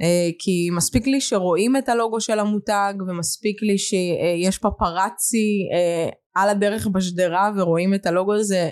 אה, 0.02 0.30
כי 0.40 0.70
מספיק 0.72 1.08
לי 1.08 1.22
שרואים 1.22 1.78
את 1.78 1.90
הלוגו 1.90 2.22
של 2.22 2.40
המותג 2.40 2.94
ומספיק 3.08 3.62
לי 3.62 3.78
שיש 3.78 4.58
פפרצי 4.58 5.70
אה, 5.74 6.10
על 6.36 6.50
הדרך 6.50 6.88
בשדרה 6.88 7.52
ורואים 7.58 7.94
את 7.94 8.06
הלוגו 8.06 8.34
הזה 8.34 8.72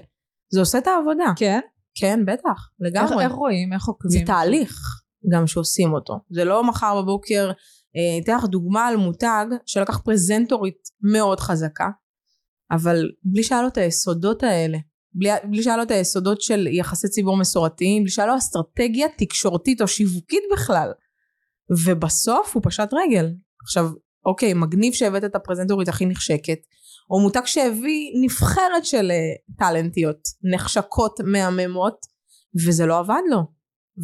זה 0.49 0.59
עושה 0.59 0.77
את 0.77 0.87
העבודה. 0.87 1.33
כן? 1.35 1.59
כן 1.95 2.19
בטח 2.25 2.69
לגמרי. 2.79 3.13
איך, 3.13 3.21
איך 3.21 3.31
רואים? 3.31 3.73
איך 3.73 3.85
עוקבים? 3.85 4.19
זה 4.19 4.25
תהליך 4.25 5.01
גם 5.31 5.47
שעושים 5.47 5.93
אותו. 5.93 6.19
זה 6.29 6.45
לא 6.45 6.63
מחר 6.63 7.01
בבוקר 7.01 7.51
אה, 7.95 8.19
אתן 8.23 8.35
לך 8.35 8.45
דוגמה 8.45 8.87
על 8.87 8.97
מותג 8.97 9.45
שלקח 9.65 9.97
פרזנטורית 9.97 10.89
מאוד 11.01 11.39
חזקה 11.39 11.89
אבל 12.71 13.11
בלי 13.23 13.43
שהיה 13.43 13.61
לו 13.61 13.67
את 13.67 13.77
היסודות 13.77 14.43
האלה 14.43 14.77
בלי, 15.13 15.29
בלי 15.43 15.63
שהיה 15.63 15.77
לו 15.77 15.83
את 15.83 15.91
היסודות 15.91 16.41
של 16.41 16.67
יחסי 16.67 17.07
ציבור 17.07 17.37
מסורתיים 17.37 18.03
בלי 18.03 18.11
שהיה 18.11 18.27
לו 18.27 18.37
אסטרטגיה 18.37 19.07
תקשורתית 19.17 19.81
או 19.81 19.87
שיווקית 19.87 20.43
בכלל 20.53 20.91
ובסוף 21.72 22.55
הוא 22.55 22.63
פשט 22.65 22.89
רגל. 22.93 23.25
עכשיו 23.63 23.86
אוקיי 24.25 24.53
מגניב 24.53 24.93
שהבאת 24.93 25.24
את 25.24 25.36
הפרזנטורית 25.36 25.88
הכי 25.88 26.05
נחשקת 26.05 26.60
או 27.10 27.20
מותג 27.20 27.46
שהביא 27.46 28.12
נבחרת 28.24 28.86
של 28.86 29.12
אה, 29.12 29.55
טאלנטיות 29.60 30.20
נחשקות 30.53 31.20
מהממות 31.25 31.98
וזה 32.65 32.86
לא 32.86 33.00
עבד 33.00 33.22
לו. 33.29 33.39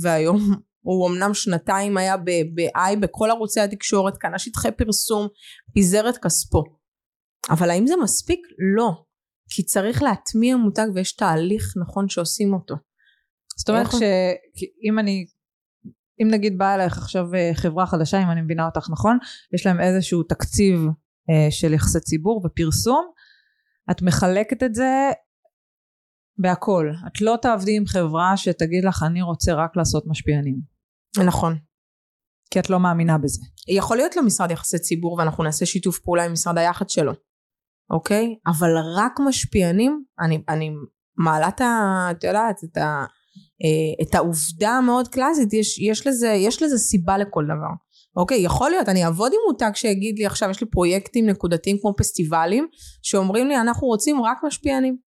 והיום 0.02 0.38
הוא 0.88 1.10
אמנם 1.10 1.34
שנתיים 1.34 1.98
היה 1.98 2.18
ב-i 2.18 2.96
בכל 3.00 3.30
ערוצי 3.32 3.60
התקשורת 3.60 4.18
קנה 4.18 4.40
שטחי 4.40 4.72
פרסום 4.72 5.28
פיזר 5.74 6.10
את 6.10 6.18
כספו. 6.18 6.64
אבל 7.50 7.70
האם 7.70 7.88
זה 7.88 7.94
מספיק? 8.04 8.40
לא. 8.76 9.04
כי 9.50 9.64
צריך 9.64 10.04
להטמיע 10.04 10.56
מותג 10.56 10.88
ויש 10.96 11.16
תהליך 11.16 11.74
נכון 11.82 12.10
שעושים 12.10 12.54
אותו. 12.54 12.76
זאת 13.58 13.70
אומרת 13.70 13.88
שאם 13.92 15.00
אני 15.00 15.26
אם 16.22 16.28
נגיד 16.32 16.58
באה 16.58 16.76
אליך 16.76 16.98
עכשיו 16.98 17.36
אה, 17.36 17.52
חברה 17.54 17.86
חדשה 17.86 18.24
אם 18.24 18.30
אני 18.32 18.42
מבינה 18.42 18.66
אותך 18.66 18.90
נכון 18.90 19.18
יש 19.54 19.66
להם 19.66 19.82
איזשהו 19.82 20.24
תקציב 20.24 20.80
אה, 21.30 21.52
של 21.52 21.74
יחסי 21.74 22.00
ציבור 22.00 22.42
ופרסום 22.46 23.12
את 23.92 24.02
מחלקת 24.02 24.64
את 24.64 24.76
זה 24.76 25.10
בהכל. 26.38 26.92
את 27.08 27.22
לא 27.22 27.36
תעבדי 27.42 27.78
עם 27.78 27.86
חברה 27.86 28.38
שתגיד 28.38 28.84
לך 28.84 29.04
אני 29.08 29.22
רוצה 29.22 29.54
רק 29.54 29.78
לעשות 29.78 30.04
משפיענים. 30.08 30.62
נכון. 31.26 31.58
כי 32.52 32.60
את 32.60 32.70
לא 32.70 32.80
מאמינה 32.80 33.18
בזה. 33.18 33.42
יכול 33.68 33.98
להיות 33.98 34.16
לו 34.16 34.24
משרד 34.24 34.52
יחסי 34.52 34.80
ציבור 34.80 35.14
ואנחנו 35.14 35.44
נעשה 35.44 35.66
שיתוף 35.66 36.00
פעולה 36.00 36.26
עם 36.26 36.32
משרד 36.32 36.58
היח"צ 36.58 36.92
שלו 36.92 37.14
אוקיי? 37.90 38.36
אבל 38.48 38.70
רק 38.96 39.20
משפיענים 39.28 40.04
אני, 40.20 40.44
אני 40.50 40.72
מעלה 41.18 41.48
את 41.48 41.62
ה... 41.62 42.08
את 42.12 42.24
יודעת 42.24 42.64
את 42.64 42.78
ה... 42.78 43.06
אה, 43.64 44.06
את 44.06 44.16
העובדה 44.16 44.70
המאוד 44.70 45.08
קלאסית 45.08 45.54
יש, 45.54 45.80
יש, 45.80 46.08
לזה, 46.08 46.28
יש 46.28 46.64
לזה 46.64 46.78
סיבה 46.78 47.18
לכל 47.18 47.44
דבר. 47.46 47.90
אוקיי 48.16 48.42
יכול 48.42 48.70
להיות 48.70 48.90
אני 48.90 49.06
אעבוד 49.06 49.32
עם 49.34 49.40
מותג 49.48 49.72
שיגיד 49.74 50.20
לי 50.20 50.26
עכשיו 50.26 50.50
יש 50.50 50.62
לי 50.62 50.68
פרויקטים 50.68 51.26
נקודתיים 51.26 51.78
כמו 51.82 51.94
פסטיבלים 51.98 52.68
שאומרים 53.02 53.48
לי 53.48 53.58
אנחנו 53.58 53.88
רוצים 53.88 54.22
רק 54.22 54.38
משפיענים. 54.44 55.10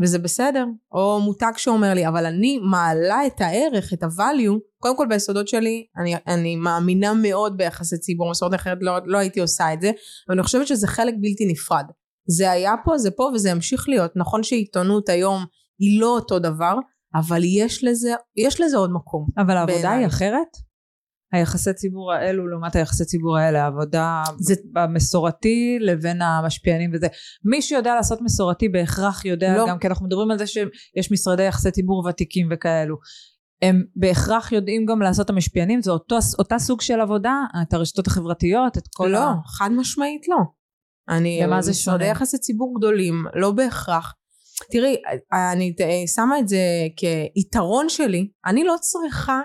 וזה 0.00 0.18
בסדר. 0.18 0.64
או 0.92 1.20
מותג 1.20 1.52
שאומר 1.56 1.94
לי 1.94 2.08
אבל 2.08 2.26
אני 2.26 2.58
מעלה 2.58 3.26
את 3.26 3.40
הערך 3.40 3.92
את 3.92 4.02
הvalue 4.02 4.58
קודם 4.78 4.96
כל 4.96 5.06
ביסודות 5.08 5.48
שלי 5.48 5.86
אני, 5.96 6.14
אני 6.26 6.56
מאמינה 6.56 7.14
מאוד 7.14 7.56
ביחסי 7.56 7.98
ציבור 7.98 8.30
מסורת 8.30 8.54
אחרת 8.54 8.78
לא, 8.80 8.92
לא 9.04 9.18
הייתי 9.18 9.40
עושה 9.40 9.72
את 9.72 9.80
זה 9.80 9.90
ואני 10.28 10.42
חושבת 10.42 10.66
שזה 10.66 10.86
חלק 10.86 11.14
בלתי 11.20 11.46
נפרד. 11.46 11.84
זה 12.28 12.50
היה 12.50 12.74
פה 12.84 12.98
זה 12.98 13.10
פה 13.10 13.30
וזה 13.34 13.50
ימשיך 13.50 13.88
להיות. 13.88 14.12
נכון 14.16 14.42
שעיתונות 14.42 15.08
היום 15.08 15.44
היא 15.78 16.00
לא 16.00 16.14
אותו 16.14 16.38
דבר 16.38 16.74
אבל 17.14 17.40
יש 17.44 17.84
לזה, 17.84 18.14
יש 18.36 18.60
לזה 18.60 18.76
עוד 18.76 18.90
מקום. 18.92 19.26
אבל 19.38 19.56
העבודה 19.56 19.82
בעיני. 19.82 20.02
היא 20.02 20.06
אחרת? 20.06 20.48
היחסי 21.32 21.74
ציבור 21.74 22.12
האלו 22.12 22.48
לעומת 22.48 22.76
היחסי 22.76 23.04
ציבור 23.04 23.38
האלה, 23.38 23.64
העבודה 23.64 24.22
זה 24.38 24.54
במסורתי 24.72 25.78
לבין 25.80 26.22
המשפיענים 26.22 26.90
וזה. 26.94 27.06
מי 27.44 27.62
שיודע 27.62 27.94
לעשות 27.94 28.20
מסורתי 28.22 28.68
בהכרח 28.68 29.24
יודע 29.24 29.56
לא. 29.56 29.66
גם, 29.68 29.78
כי 29.78 29.86
אנחנו 29.86 30.06
מדברים 30.06 30.30
על 30.30 30.38
זה 30.38 30.46
שיש 30.46 31.12
משרדי 31.12 31.42
יחסי 31.42 31.70
ציבור 31.70 32.06
ותיקים 32.06 32.48
וכאלו. 32.50 32.96
הם 33.62 33.84
בהכרח 33.96 34.52
יודעים 34.52 34.86
גם 34.86 35.02
לעשות 35.02 35.24
את 35.24 35.30
המשפיענים, 35.30 35.82
זה 35.82 35.90
אותו, 35.90 36.16
אותה 36.38 36.58
סוג 36.58 36.80
של 36.80 37.00
עבודה, 37.00 37.34
את 37.62 37.72
הרשתות 37.72 38.06
החברתיות, 38.06 38.78
את 38.78 38.88
כל 38.94 39.06
לא, 39.06 39.18
ה... 39.18 39.20
לא, 39.20 39.36
חד 39.46 39.70
משמעית 39.72 40.28
לא. 40.28 40.36
אני, 41.08 41.40
ומה 41.44 41.62
זה 41.62 41.74
שונה? 41.74 41.96
משרדי 41.96 42.10
יחסי 42.10 42.38
ציבור 42.38 42.74
גדולים, 42.78 43.14
לא 43.34 43.52
בהכרח. 43.52 44.14
תראי, 44.70 44.96
אני 45.52 45.74
שמה 46.14 46.38
את 46.38 46.48
זה 46.48 46.58
כיתרון 46.96 47.88
שלי, 47.88 48.28
אני 48.46 48.64
לא 48.64 48.74
צריכה 48.80 49.40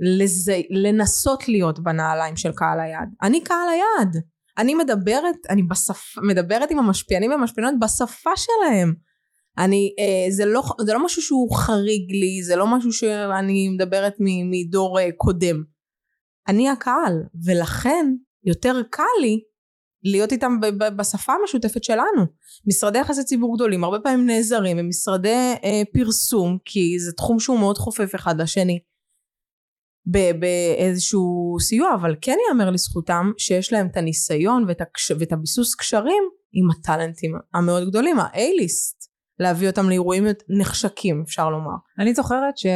לזה, 0.00 0.60
לנסות 0.70 1.48
להיות 1.48 1.80
בנעליים 1.80 2.36
של 2.36 2.52
קהל 2.52 2.80
היעד. 2.80 3.08
אני 3.22 3.44
קהל 3.44 3.68
היעד. 3.68 4.16
אני 4.58 4.74
מדברת, 4.74 5.36
אני 5.50 5.62
בשפ, 5.62 6.18
מדברת 6.28 6.70
עם 6.70 6.78
המשפיענים 6.78 7.30
והמשפיענות 7.30 7.74
בשפה 7.80 8.30
שלהם. 8.36 8.94
אני, 9.58 9.94
אה, 9.98 10.30
זה, 10.30 10.44
לא, 10.44 10.62
זה 10.80 10.92
לא 10.92 11.04
משהו 11.04 11.22
שהוא 11.22 11.56
חריג 11.56 12.10
לי, 12.10 12.42
זה 12.42 12.56
לא 12.56 12.66
משהו 12.66 12.92
שאני 12.92 13.68
מדברת 13.68 14.14
מדור 14.50 15.00
אה, 15.00 15.08
קודם. 15.16 15.62
אני 16.48 16.68
הקהל, 16.68 17.22
ולכן 17.46 18.06
יותר 18.44 18.82
קל 18.90 19.02
לי 19.20 19.40
להיות 20.04 20.32
איתם 20.32 20.60
בשפה 20.96 21.32
המשותפת 21.32 21.84
שלנו. 21.84 22.26
משרדי 22.66 22.98
יחסי 22.98 23.24
ציבור 23.24 23.56
גדולים 23.56 23.84
הרבה 23.84 23.98
פעמים 24.00 24.26
נעזרים 24.26 24.76
במשרדי 24.76 25.54
אה, 25.64 25.82
פרסום 25.92 26.58
כי 26.64 26.98
זה 26.98 27.12
תחום 27.12 27.40
שהוא 27.40 27.58
מאוד 27.58 27.78
חופף 27.78 28.14
אחד 28.14 28.40
לשני 28.40 28.78
באיזשהו 30.06 31.56
סיוע 31.60 31.94
אבל 31.94 32.14
כן 32.20 32.36
ייאמר 32.48 32.70
לזכותם 32.70 33.32
שיש 33.38 33.72
להם 33.72 33.86
את 33.86 33.96
הניסיון 33.96 34.64
ואת, 34.68 34.80
הקש... 34.80 35.10
ואת 35.10 35.32
הביסוס 35.32 35.74
קשרים 35.74 36.22
עם 36.52 36.70
הטאלנטים 36.70 37.32
המאוד 37.54 37.88
גדולים 37.88 38.18
ה-A-ליסט 38.18 39.08
להביא 39.38 39.68
אותם 39.68 39.88
לאירועים 39.88 40.24
נחשקים 40.48 41.22
אפשר 41.26 41.50
לומר. 41.50 41.74
אני 41.98 42.14
זוכרת 42.14 42.58
ש... 42.58 42.66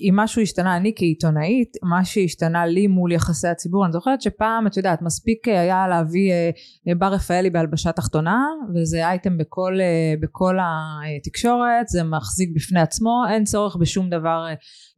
אם 0.00 0.16
משהו 0.16 0.42
השתנה, 0.42 0.76
אני 0.76 0.92
כעיתונאית, 0.96 1.76
מה 1.82 2.04
שהשתנה 2.04 2.66
לי 2.66 2.86
מול 2.86 3.12
יחסי 3.12 3.48
הציבור, 3.48 3.84
אני 3.84 3.92
זוכרת 3.92 4.22
שפעם, 4.22 4.66
את 4.66 4.76
יודעת, 4.76 5.02
מספיק 5.02 5.48
אה, 5.48 5.60
היה 5.60 5.88
להביא 5.88 6.32
אה, 6.32 6.50
אה, 6.88 6.94
בר 6.94 7.06
רפאלי 7.06 7.50
בהלבשה 7.50 7.92
תחתונה, 7.92 8.46
וזה 8.74 9.08
אייטם 9.08 9.38
בכל, 9.38 9.78
בכל 10.22 10.58
התקשורת, 10.62 11.88
זה 11.88 12.02
מחזיק 12.02 12.50
בפני 12.54 12.80
עצמו, 12.80 13.22
אין 13.30 13.44
צורך 13.44 13.76
בשום 13.76 14.10
דבר 14.10 14.46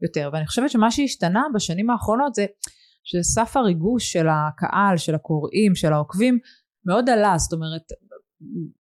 יותר. 0.03 0.31
ואני 0.33 0.47
חושבת 0.47 0.71
שמה 0.71 0.91
שהשתנה 0.91 1.43
בשנים 1.55 1.91
האחרונות 1.91 2.35
זה 2.35 2.47
שסף 3.05 3.57
הריגוש 3.57 4.13
של 4.13 4.27
הקהל, 4.29 4.97
של 4.97 5.15
הקוראים, 5.15 5.75
של 5.75 5.93
העוקבים, 5.93 6.39
מאוד 6.87 7.11
עלה, 7.11 7.39
זאת 7.39 7.53
אומרת, 7.53 7.83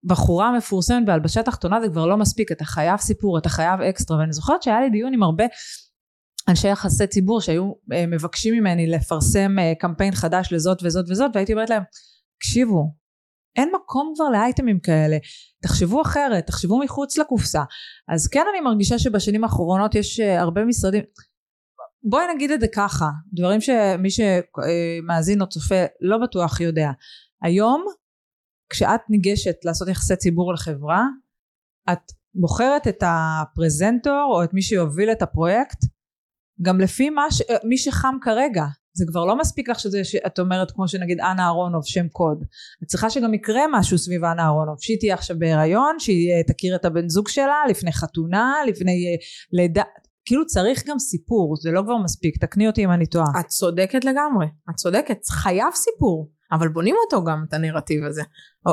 בחורה 0.05 0.57
מפורסמת 0.57 1.07
בהלבשה 1.07 1.43
תחתונה 1.43 1.81
זה 1.81 1.89
כבר 1.89 2.07
לא 2.07 2.17
מספיק, 2.17 2.53
אתה 2.53 2.65
חייב 2.65 2.97
סיפור, 2.97 3.39
אתה 3.39 3.49
חייב 3.49 3.81
אקסטרה, 3.81 4.19
ואני 4.19 4.33
זוכרת 4.33 4.63
שהיה 4.63 4.81
לי 4.81 4.91
דיון 4.91 5.13
עם 5.13 5.23
הרבה 5.23 5.45
אנשי 6.49 6.69
יחסי 6.69 7.07
ציבור 7.07 7.41
שהיו 7.41 7.73
אה, 7.93 8.07
מבקשים 8.07 8.55
ממני 8.55 8.87
לפרסם 8.87 9.59
אה, 9.59 9.73
קמפיין 9.79 10.15
חדש 10.15 10.53
לזאת 10.53 10.79
וזאת 10.83 11.11
וזאת 11.11 11.31
והייתי 11.35 11.53
אומרת 11.53 11.71
להם 11.71 11.83
תקשיבו 12.39 12.95
אין 13.57 13.71
מקום 13.75 14.13
כבר 14.17 14.29
לאייטמים 14.29 14.81
כאלה. 14.81 15.17
תחשבו 15.63 16.03
אחרת 16.03 16.47
תחשבו 16.47 16.79
מחוץ 16.79 17.19
לקופסה. 17.19 17.63
אז 18.09 18.29
כן 18.29 18.45
אני 18.53 18.61
מרגישה 18.61 18.99
שבשנים 18.99 19.45
האחרונות 19.45 19.95
יש 19.95 20.21
אה, 20.21 20.41
הרבה 20.41 20.65
משרדים 20.65 21.03
בואי 22.03 22.25
נגיד 22.35 22.51
את 22.51 22.61
זה 22.61 22.67
ככה 22.75 23.07
דברים 23.33 23.61
שמי 23.61 24.09
שמאזין 24.11 25.41
או 25.41 25.49
צופה 25.49 25.85
לא 26.01 26.19
בטוח 26.19 26.61
יודע. 26.61 26.91
היום 27.43 27.85
כשאת 28.73 29.01
ניגשת 29.09 29.57
לעשות 29.65 29.89
יחסי 29.89 30.17
ציבור 30.17 30.53
לחברה 30.53 31.05
את 31.93 32.13
בוחרת 32.35 32.89
את 32.89 33.03
הפרזנטור 33.07 34.31
או 34.35 34.45
את 34.45 34.55
מי 34.55 34.63
שיוביל 34.63 35.13
את 35.13 35.23
הפרויקט 35.23 35.79
גם 36.63 36.81
לפי 36.81 37.11
מה 37.11 37.31
ש... 37.31 37.43
מי 37.65 37.79
שחם 37.79 38.15
כרגע 38.23 38.65
זה 38.93 39.05
כבר 39.09 39.25
לא 39.25 39.39
מספיק 39.39 39.69
לך 39.69 39.81
שזה 39.81 40.05
שאת 40.05 40.39
אומרת 40.39 40.71
כמו 40.71 40.89
שנגיד 40.89 41.21
אנה 41.21 41.43
אהרונוב 41.43 41.83
שם 41.85 42.09
קוד. 42.09 42.45
את 42.83 42.89
צריכה 42.89 43.11
שגם 43.11 43.35
יקרה 43.35 43.63
משהו 43.73 43.99
סביב 43.99 44.25
אנה 44.25 44.43
אהרונוב 44.43 44.77
שהיא 44.81 44.99
תהיה 45.01 45.15
עכשיו 45.15 45.39
בהיריון 45.39 45.97
שהיא 45.99 46.33
אה, 46.33 46.43
תכיר 46.43 46.77
את 46.77 46.85
הבן 46.85 47.09
זוג 47.09 47.29
שלה 47.29 47.63
לפני 47.71 47.93
חתונה 47.93 48.55
לפני 48.69 48.93
אה, 48.93 49.17
לידה 49.53 49.83
כאילו 50.25 50.47
צריך 50.47 50.87
גם 50.87 50.99
סיפור 50.99 51.57
זה 51.57 51.71
לא 51.71 51.83
כבר 51.85 51.97
מספיק 51.97 52.37
תקני 52.45 52.67
אותי 52.67 52.85
אם 52.85 52.91
אני 52.91 53.07
טועה. 53.07 53.41
את 53.41 53.47
צודקת 53.47 54.05
לגמרי 54.05 54.47
את 54.71 54.75
צודקת 54.75 55.27
חייב 55.31 55.75
סיפור 55.75 56.31
אבל 56.53 56.69
בונים 56.69 56.95
אותו 57.05 57.25
גם 57.25 57.45
את 57.49 57.55
הנרטיב 57.55 58.05
הזה. 58.05 58.23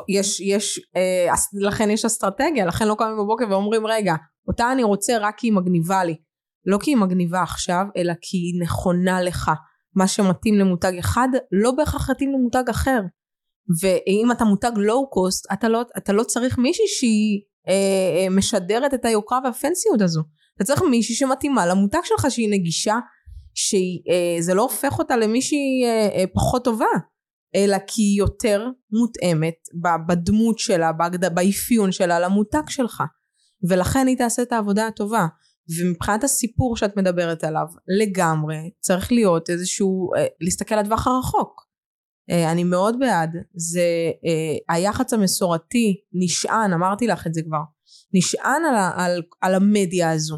יש 0.09 0.41
יש 0.41 0.79
אה, 0.95 1.33
לכן 1.53 1.89
יש 1.89 2.05
אסטרטגיה 2.05 2.65
לכן 2.65 2.87
לא 2.87 2.95
קמים 2.99 3.17
בבוקר 3.17 3.45
ואומרים 3.49 3.87
רגע 3.87 4.13
אותה 4.47 4.71
אני 4.71 4.83
רוצה 4.83 5.17
רק 5.17 5.37
כי 5.37 5.47
היא 5.47 5.53
מגניבה 5.53 6.03
לי 6.03 6.15
לא 6.67 6.77
כי 6.81 6.91
היא 6.91 6.97
מגניבה 6.97 7.41
עכשיו 7.41 7.85
אלא 7.97 8.13
כי 8.21 8.37
היא 8.37 8.61
נכונה 8.61 9.21
לך. 9.21 9.51
מה 9.95 10.07
שמתאים 10.07 10.55
למותג 10.55 10.93
אחד 10.99 11.27
לא 11.51 11.71
בהכרח 11.71 12.09
מתאים 12.09 12.31
למותג 12.31 12.63
אחר. 12.69 13.01
ואם 13.81 14.31
אתה 14.31 14.45
מותג 14.45 14.71
לואו 14.75 15.09
קוסט 15.09 15.51
אתה 15.53 15.69
לא, 15.69 15.81
אתה 15.97 16.13
לא 16.13 16.23
צריך 16.23 16.57
מישהי 16.57 16.87
שהיא 16.87 17.41
אה, 17.67 17.73
אה, 18.23 18.29
משדרת 18.29 18.93
את 18.93 19.05
היוקרה 19.05 19.39
והפנסיות 19.43 20.01
הזו. 20.01 20.23
אתה 20.55 20.63
צריך 20.63 20.81
מישהי 20.81 21.15
שמתאימה 21.15 21.65
למותג 21.65 21.99
שלך 22.03 22.25
שהיא 22.29 22.49
נגישה 22.51 22.95
שזה 23.53 24.51
אה, 24.51 24.55
לא 24.55 24.61
הופך 24.61 24.99
אותה 24.99 25.17
למישהי 25.17 25.83
אה, 25.85 26.09
אה, 26.19 26.23
פחות 26.33 26.63
טובה 26.63 26.85
אלא 27.55 27.77
כי 27.87 28.01
היא 28.01 28.19
יותר 28.19 28.69
מותאמת 28.91 29.55
בדמות 30.07 30.59
שלה 30.59 30.91
באפיון 31.33 31.91
שלה 31.91 32.19
למותג 32.19 32.69
שלך. 32.69 33.03
ולכן 33.69 34.07
היא 34.07 34.17
תעשה 34.17 34.41
את 34.41 34.51
העבודה 34.51 34.87
הטובה 34.87 35.27
ומבחינת 35.79 36.23
הסיפור 36.23 36.77
שאת 36.77 36.97
מדברת 36.97 37.43
עליו 37.43 37.65
לגמרי 38.01 38.71
צריך 38.79 39.11
להיות 39.11 39.49
איזשהו 39.49 40.15
אה, 40.15 40.25
להסתכל 40.41 40.75
לטווח 40.75 41.07
הרחוק 41.07 41.67
אה, 42.31 42.51
אני 42.51 42.63
מאוד 42.63 42.99
בעד 42.99 43.35
זה 43.55 44.11
אה, 44.25 44.75
היח"צ 44.75 45.13
המסורתי 45.13 46.01
נשען 46.13 46.73
אמרתי 46.73 47.07
לך 47.07 47.27
את 47.27 47.33
זה 47.33 47.41
כבר 47.41 47.61
נשען 48.13 48.61
על, 48.65 48.75
על, 48.95 49.21
על 49.41 49.55
המדיה 49.55 50.11
הזו 50.11 50.37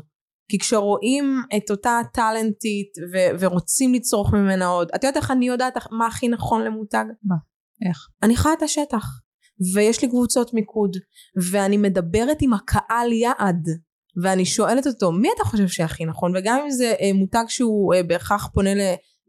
כי 0.52 0.60
כשרואים 0.60 1.42
את 1.58 1.72
אותה 1.72 2.00
טאלנטית 2.14 2.92
ו- 3.14 3.40
ורוצים 3.40 3.94
לצרוך 3.94 4.34
ממנה 4.34 4.66
עוד 4.66 4.88
את 4.96 5.04
יודעת 5.04 5.18
איך 5.18 5.32
אני 5.32 5.48
יודעת 5.48 5.74
מה 5.92 6.08
הכי 6.08 6.28
נכון 6.28 6.64
למותג? 6.64 7.06
מה? 7.24 7.36
איך? 7.88 8.08
אני 8.24 8.36
חיה 8.36 8.54
את 8.54 8.62
השטח 8.62 9.06
ויש 9.74 10.02
לי 10.02 10.10
קבוצות 10.10 10.54
מיקוד, 10.54 10.98
ואני 11.52 11.78
מדברת 11.78 12.38
עם 12.42 12.54
הקהל 12.54 13.12
יעד, 13.12 13.68
ואני 14.18 14.46
שואלת 14.46 14.88
אותו, 14.88 15.12
מי 15.12 15.30
אתה 15.36 15.44
חושב 15.44 15.68
שהכי 15.68 16.06
נכון? 16.06 16.36
וגם 16.36 16.60
אם 16.64 16.70
זה 16.70 16.94
אה, 17.02 17.14
מותג 17.14 17.44
שהוא 17.48 17.94
אה, 17.94 18.04
בהכרח 18.04 18.48
פונה 18.54 18.70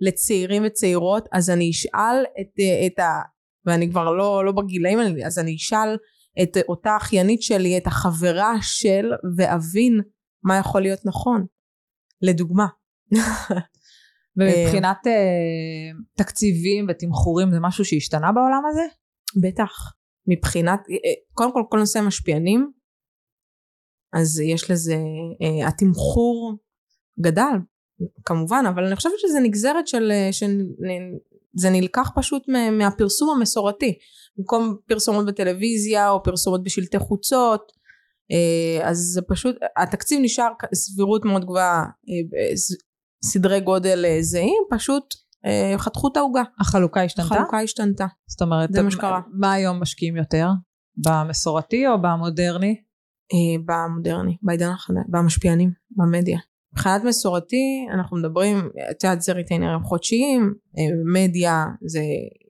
לצעירים 0.01 0.63
וצעירות, 0.67 1.29
אז 1.33 1.51
אני 1.51 1.71
אשאל 1.71 2.25
את, 2.41 2.61
אה, 2.61 2.87
את 2.87 2.99
ה... 2.99 3.21
ואני 3.67 3.91
כבר 3.91 4.11
לא, 4.13 4.45
לא 4.45 4.53
בגילאים 4.53 4.99
אז 5.27 5.39
אני 5.39 5.57
אשאל 5.57 5.97
את 6.43 6.57
אותה 6.69 6.97
אחיינית 6.97 7.43
שלי, 7.43 7.79
את 7.79 7.87
החברה 7.87 8.55
של, 8.63 9.11
ואבין 9.37 10.01
מה 10.45 10.57
יכול 10.57 10.83
להיות 10.83 11.01
נכון. 11.05 11.47
לדוגמה. 12.23 12.67
ומבחינת 14.37 14.97
תקציבים 16.17 16.87
ותמחורים 16.89 17.51
זה 17.51 17.61
משהו 17.61 17.85
שהשתנה 17.85 18.33
בעולם 18.33 18.63
הזה? 18.71 18.83
בטח. 19.43 19.93
מבחינת, 20.27 20.81
קודם 21.33 21.53
כל 21.53 21.63
כל 21.71 21.79
נושא 21.79 21.99
המשפיענים, 21.99 22.73
אז 24.13 24.41
יש 24.41 24.71
לזה, 24.71 24.95
uh, 24.95 25.69
התמחור 25.69 26.57
גדל 27.21 27.57
כמובן, 28.25 28.65
אבל 28.69 28.85
אני 28.85 28.97
חושבת 28.97 29.13
שזה 29.19 29.41
נגזרת 29.41 29.89
של, 29.89 30.13
שזה 30.33 31.71
נלקח 31.71 32.11
פשוט 32.17 32.43
מהפרסום 32.73 33.31
המסורתי. 33.37 33.99
במקום 34.37 34.77
פרסומות 34.89 35.27
בטלוויזיה 35.27 36.11
או 36.11 36.23
פרסומות 36.23 36.63
בשלטי 36.65 36.99
חוצות, 36.99 37.73
אז 38.83 38.99
זה 38.99 39.23
פשוט, 39.23 39.57
התקציב 39.77 40.21
נשאר 40.23 40.49
סבירות 40.75 41.25
מאוד 41.25 41.45
גבוהה, 41.45 41.85
סדרי 43.25 43.61
גודל 43.61 44.05
אה, 44.05 44.19
זהים, 44.21 44.63
פשוט 44.71 45.05
אה, 45.47 45.75
חתכו 45.79 46.09
את 46.13 46.17
העוגה. 46.17 46.43
החלוקה 46.61 47.03
השתנתה? 47.03 47.35
החלוקה 47.35 47.61
השתנתה. 47.61 48.07
זאת 48.27 48.43
אומרת, 48.43 48.73
זה 48.73 48.83
מה 48.83 48.91
שקרה. 48.91 49.21
מה 49.33 49.53
היום 49.53 49.81
משקיעים 49.81 50.17
יותר? 50.17 50.49
במסורתי 50.97 51.89
או 51.89 52.03
במודרני? 52.03 52.83
אה, 53.33 53.63
במודרני, 53.67 54.37
בעידן 54.43 54.69
החדש, 54.69 55.03
במשפיענים, 55.09 55.71
במדיה. 55.91 56.39
מבחינת 56.73 57.05
מסורתי 57.05 57.87
אנחנו 57.95 58.17
מדברים, 58.17 58.59
את 58.91 59.05
יודעת 59.05 59.23
זה 59.23 59.33
ריטיינרים 59.33 59.83
חודשיים, 59.83 60.55
מדיה 61.13 61.65
זה 61.87 62.01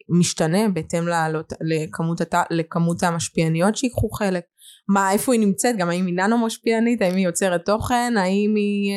משתנה 0.08 0.68
בהתאם 0.68 1.04
לכמות, 1.60 2.20
לכמות 2.50 3.02
המשפיעניות 3.02 3.76
שיקחו 3.76 4.10
חלק. 4.10 4.44
מה, 4.88 5.12
איפה 5.12 5.32
היא 5.32 5.40
נמצאת, 5.40 5.76
גם 5.76 5.88
האם 5.88 6.06
היא 6.06 6.14
ננו 6.14 6.38
משפיענית, 6.38 7.02
האם 7.02 7.16
היא 7.16 7.26
יוצרת 7.26 7.64
תוכן, 7.66 8.14
האם 8.16 8.54
היא 8.56 8.94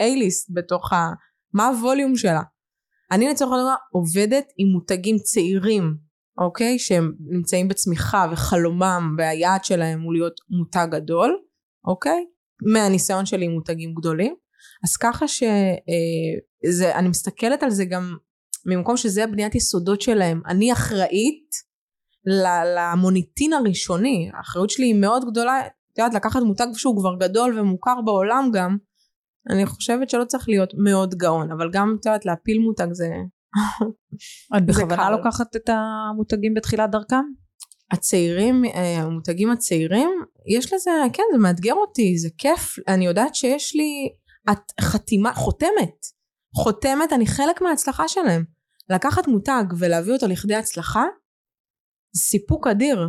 אייליסט 0.00 0.50
אה, 0.50 0.54
בתוך 0.54 0.92
ה... 0.92 1.12
מה 1.54 1.68
הווליום 1.68 2.16
שלה. 2.16 2.42
אני 3.10 3.28
לצורך 3.28 3.52
הדבר 3.52 3.74
עובדת 3.92 4.44
עם 4.56 4.68
מותגים 4.68 5.16
צעירים, 5.18 5.94
אוקיי? 6.38 6.78
שהם 6.78 7.12
נמצאים 7.20 7.68
בצמיחה 7.68 8.26
וחלומם 8.32 9.14
והיעד 9.18 9.64
שלהם 9.64 10.00
הוא 10.00 10.12
להיות 10.12 10.40
מותג 10.50 10.86
גדול, 10.90 11.38
אוקיי? 11.86 12.24
מהניסיון 12.72 13.26
שלי 13.26 13.44
עם 13.44 13.52
מותגים 13.52 13.94
גדולים. 13.94 14.34
אז 14.84 14.96
ככה 14.96 15.28
שאני 15.28 17.04
אה, 17.04 17.08
מסתכלת 17.08 17.62
על 17.62 17.70
זה 17.70 17.84
גם 17.84 18.16
ממקום 18.66 18.96
שזה 18.96 19.24
הבניית 19.24 19.54
יסודות 19.54 20.00
שלהם. 20.00 20.40
אני 20.46 20.72
אחראית 20.72 21.68
למוניטין 22.26 23.52
הראשוני 23.52 24.30
האחריות 24.34 24.70
שלי 24.70 24.86
היא 24.86 24.94
מאוד 24.94 25.30
גדולה 25.30 25.66
את 25.66 25.98
יודעת 25.98 26.14
לקחת 26.14 26.42
מותג 26.42 26.66
שהוא 26.74 27.00
כבר 27.00 27.14
גדול 27.20 27.58
ומוכר 27.58 28.00
בעולם 28.04 28.50
גם 28.52 28.76
אני 29.50 29.66
חושבת 29.66 30.10
שלא 30.10 30.24
צריך 30.24 30.48
להיות 30.48 30.74
מאוד 30.84 31.14
גאון 31.14 31.52
אבל 31.52 31.70
גם 31.72 31.96
את 32.00 32.06
יודעת 32.06 32.26
להפיל 32.26 32.58
מותג 32.58 32.92
זה 32.92 33.08
את 34.56 34.62
בכוונה 34.68 35.10
לוקחת 35.10 35.56
את 35.56 35.68
המותגים 35.68 36.54
בתחילת 36.54 36.90
דרכם? 36.90 37.24
הצעירים 37.90 38.64
אה, 38.64 39.00
המותגים 39.00 39.50
הצעירים 39.50 40.10
יש 40.56 40.72
לזה 40.72 40.90
כן 41.12 41.22
זה 41.32 41.38
מאתגר 41.38 41.74
אותי 41.74 42.18
זה 42.18 42.28
כיף. 42.38 42.76
אני 42.88 43.06
יודעת 43.06 43.34
שיש 43.34 43.74
לי 43.74 44.08
את 44.50 44.80
חתימה 44.80 45.34
חותמת. 45.34 46.06
חותמת 46.54 47.12
אני 47.12 47.26
חלק 47.26 47.62
מההצלחה 47.62 48.08
שלהם. 48.08 48.44
לקחת 48.90 49.28
מותג 49.28 49.64
ולהביא 49.78 50.12
אותו 50.12 50.26
לכדי 50.26 50.54
הצלחה 50.54 51.04
סיפוק 52.16 52.66
אדיר. 52.66 53.08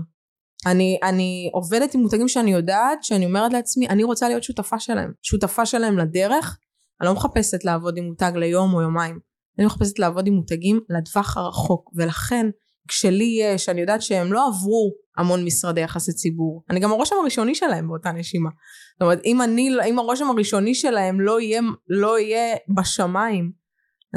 אני, 0.66 1.00
אני 1.04 1.50
עובדת 1.54 1.94
עם 1.94 2.02
מותגים 2.02 2.28
שאני 2.28 2.52
יודעת 2.52 3.04
שאני 3.04 3.26
אומרת 3.26 3.54
לעצמי 3.54 3.88
אני 3.88 4.04
רוצה 4.04 4.30
להיות 4.30 4.44
שותפה 4.44 4.80
שלהם. 4.80 5.12
שותפה 5.22 5.66
שלהם 5.66 5.98
לדרך. 5.98 6.60
אני 7.02 7.08
לא 7.08 7.14
מחפשת 7.14 7.64
לעבוד 7.66 7.98
עם 7.98 8.06
מותג 8.06 8.32
ליום 8.36 8.74
או 8.74 8.82
יומיים 8.82 9.20
אני 9.58 9.66
מחפשת 9.66 10.00
לעבוד 10.00 10.28
עם 10.28 10.34
מותגים 10.34 10.80
לטווח 10.90 11.38
הרחוק 11.38 11.92
ולכן 11.96 12.46
כשלי 12.88 13.40
יש 13.42 13.70
אני 13.70 13.82
יודעת 13.82 14.02
שהם 14.02 14.34
לא 14.34 14.48
עברו 14.48 14.94
המון 15.18 15.46
משרדי 15.46 15.82
יחסי 15.82 16.14
ציבור 16.14 16.64
אני 16.70 16.80
גם 16.80 16.92
הרושם 16.92 17.16
הראשוני 17.22 17.56
שלהם 17.56 17.88
באותה 17.88 18.12
נשימה 18.12 18.50
זאת 18.94 19.02
אומרת 19.02 19.20
אם 19.26 19.42
אני 19.42 19.70
אם 19.90 20.00
הרושם 20.00 20.30
הראשוני 20.30 20.76
שלהם 20.76 21.22
לא 21.22 21.42
יהיה 21.42 21.62
לא 21.90 22.20
יהיה 22.20 22.56
בשמיים 22.78 23.52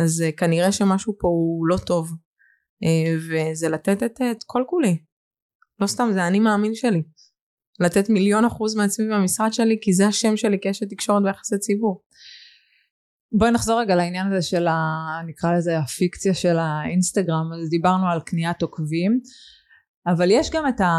אז 0.02 0.24
uh, 0.28 0.36
כנראה 0.36 0.72
שמשהו 0.72 1.14
פה 1.18 1.28
הוא 1.28 1.66
לא 1.66 1.76
טוב 1.76 2.12
אה, 2.84 3.14
וזה 3.28 3.68
לתת 3.68 4.02
את, 4.02 4.20
את 4.30 4.44
כל 4.46 4.62
כולי. 4.66 4.98
לא 5.80 5.86
סתם, 5.86 6.10
זה 6.12 6.26
אני 6.26 6.40
מאמין 6.40 6.74
שלי. 6.74 7.02
לתת 7.80 8.10
מיליון 8.10 8.44
אחוז 8.44 8.76
מעצמי 8.76 9.06
במשרד 9.06 9.52
שלי, 9.52 9.78
כי 9.82 9.92
זה 9.92 10.06
השם 10.06 10.36
שלי 10.36 10.58
כאשת 10.62 10.90
תקשורת 10.90 11.22
ויחסי 11.24 11.58
ציבור. 11.58 12.02
בואי 13.32 13.50
נחזור 13.50 13.80
רגע 13.80 13.96
לעניין 13.96 14.32
הזה 14.32 14.42
של 14.42 14.66
ה... 14.66 14.76
נקרא 15.26 15.52
לזה 15.52 15.78
הפיקציה 15.78 16.34
של 16.34 16.56
האינסטגרם, 16.58 17.50
אז 17.62 17.70
דיברנו 17.70 18.08
על 18.08 18.20
קניית 18.20 18.62
עוקבים, 18.62 19.20
אבל 20.06 20.30
יש 20.30 20.50
גם 20.50 20.68
את 20.68 20.80
ה... 20.80 20.90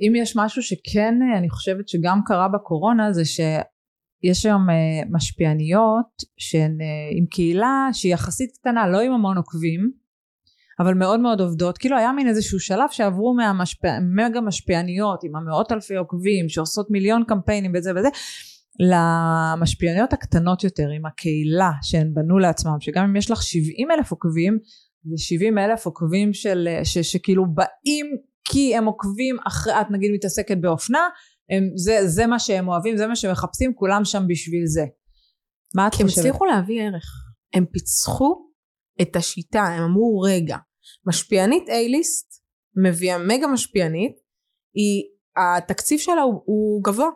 אם 0.00 0.12
יש 0.16 0.36
משהו 0.36 0.62
שכן 0.62 1.14
אני 1.38 1.50
חושבת 1.50 1.88
שגם 1.88 2.20
קרה 2.26 2.48
בקורונה 2.48 3.12
זה 3.12 3.22
שיש 3.24 4.46
היום 4.46 4.70
אה, 4.70 4.74
משפיעניות 5.10 6.22
שהן 6.36 6.80
אה, 6.80 6.86
עם 7.18 7.26
קהילה 7.26 7.88
שהיא 7.92 8.14
יחסית 8.14 8.50
קטנה, 8.60 8.88
לא 8.88 9.00
עם 9.00 9.12
המון 9.12 9.36
עוקבים, 9.36 9.90
אבל 10.80 10.94
מאוד 10.94 11.20
מאוד 11.20 11.40
עובדות. 11.40 11.78
כאילו 11.78 11.98
היה 11.98 12.12
מין 12.12 12.28
איזשהו 12.28 12.60
שלב 12.60 12.88
שעברו 12.90 13.34
מהמגה 13.34 14.40
משפיעניות 14.40 15.24
עם 15.24 15.36
המאות 15.36 15.72
אלפי 15.72 15.96
עוקבים 15.96 16.48
שעושות 16.48 16.90
מיליון 16.90 17.24
קמפיינים 17.28 17.72
וזה 17.74 17.90
וזה 17.96 18.08
למשפיעניות 18.80 20.12
הקטנות 20.12 20.64
יותר 20.64 20.88
עם 20.96 21.06
הקהילה 21.06 21.70
שהן 21.82 22.14
בנו 22.14 22.38
לעצמם 22.38 22.80
שגם 22.80 23.04
אם 23.04 23.16
יש 23.16 23.30
לך 23.30 23.42
70 23.42 23.90
אלף 23.90 24.10
עוקבים 24.10 24.58
זה 25.10 25.24
70 25.24 25.58
אלף 25.58 25.86
עוקבים 25.86 26.32
של, 26.32 26.68
ש, 26.84 26.98
שכאילו 26.98 27.44
באים 27.54 28.06
כי 28.44 28.76
הם 28.76 28.84
עוקבים 28.84 29.36
אחרי 29.46 29.80
את 29.80 29.86
נגיד 29.90 30.10
מתעסקת 30.14 30.56
באופנה 30.60 31.08
הם, 31.50 31.70
זה, 31.76 32.08
זה 32.08 32.26
מה 32.26 32.38
שהם 32.38 32.68
אוהבים 32.68 32.96
זה 32.96 33.06
מה 33.06 33.16
שהם 33.16 33.32
מחפשים 33.32 33.74
כולם 33.74 34.04
שם 34.04 34.22
בשביל 34.28 34.66
זה. 34.66 34.84
מה 35.74 35.86
את 35.86 35.92
חושבת? 35.92 36.08
הם 36.08 36.18
הצליחו 36.18 36.44
להביא 36.44 36.82
ערך. 36.82 37.04
הם 37.54 37.66
פיצחו 37.66 38.50
את 39.02 39.16
השיטה 39.16 39.62
הם 39.62 39.82
אמרו 39.82 40.20
רגע 40.20 40.56
משפיענית 41.06 41.68
A-ליסט 41.68 42.42
מביאה 42.84 43.18
מגה 43.18 43.46
משפיענית 43.46 44.16
היא 44.74 45.02
התקציב 45.36 45.98
שלה 45.98 46.22
הוא, 46.22 46.42
הוא 46.44 46.84
גבוה 46.84 47.08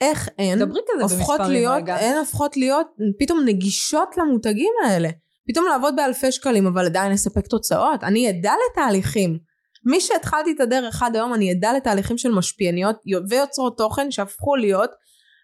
איך 0.00 0.28
הן 0.38 0.62
הופכות 1.00 1.40
להיות. 1.48 1.82
הן 1.88 2.16
הופכות 2.18 2.56
להיות 2.56 2.86
פתאום 3.18 3.40
נגישות 3.44 4.08
למותגים 4.16 4.72
האלה. 4.84 5.08
פתאום 5.48 5.66
לעבוד 5.66 5.96
באלפי 5.96 6.32
שקלים 6.32 6.66
אבל 6.66 6.86
עדיין 6.86 7.12
לספק 7.12 7.46
תוצאות. 7.46 8.04
אני 8.04 8.30
אדע 8.30 8.52
לתהליכים. 8.70 9.38
משהתחלתי 9.86 10.52
את 10.52 10.60
הדרך 10.60 11.02
עד 11.02 11.16
היום 11.16 11.34
אני 11.34 11.52
עדה 11.52 11.72
לתהליכים 11.72 12.18
של 12.18 12.30
משפיעניות 12.30 12.96
ויוצרות 13.28 13.78
תוכן 13.78 14.10
שהפכו 14.10 14.56
להיות 14.56 14.90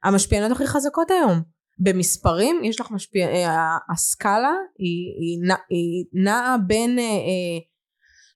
המשפיעניות 0.05 0.53
הכי 0.53 0.67
חזקות 0.67 1.11
היום. 1.11 1.41
במספרים 1.79 2.61
יש 2.65 2.81
לך 2.81 2.91
משפיע... 2.91 3.29
אה, 3.29 3.77
הסקאלה 3.93 4.53
היא, 4.79 5.13
היא, 5.21 5.55
היא 5.71 6.05
נעה 6.25 6.57
בין 6.67 6.99
אה, 6.99 7.05
אה, 7.05 7.59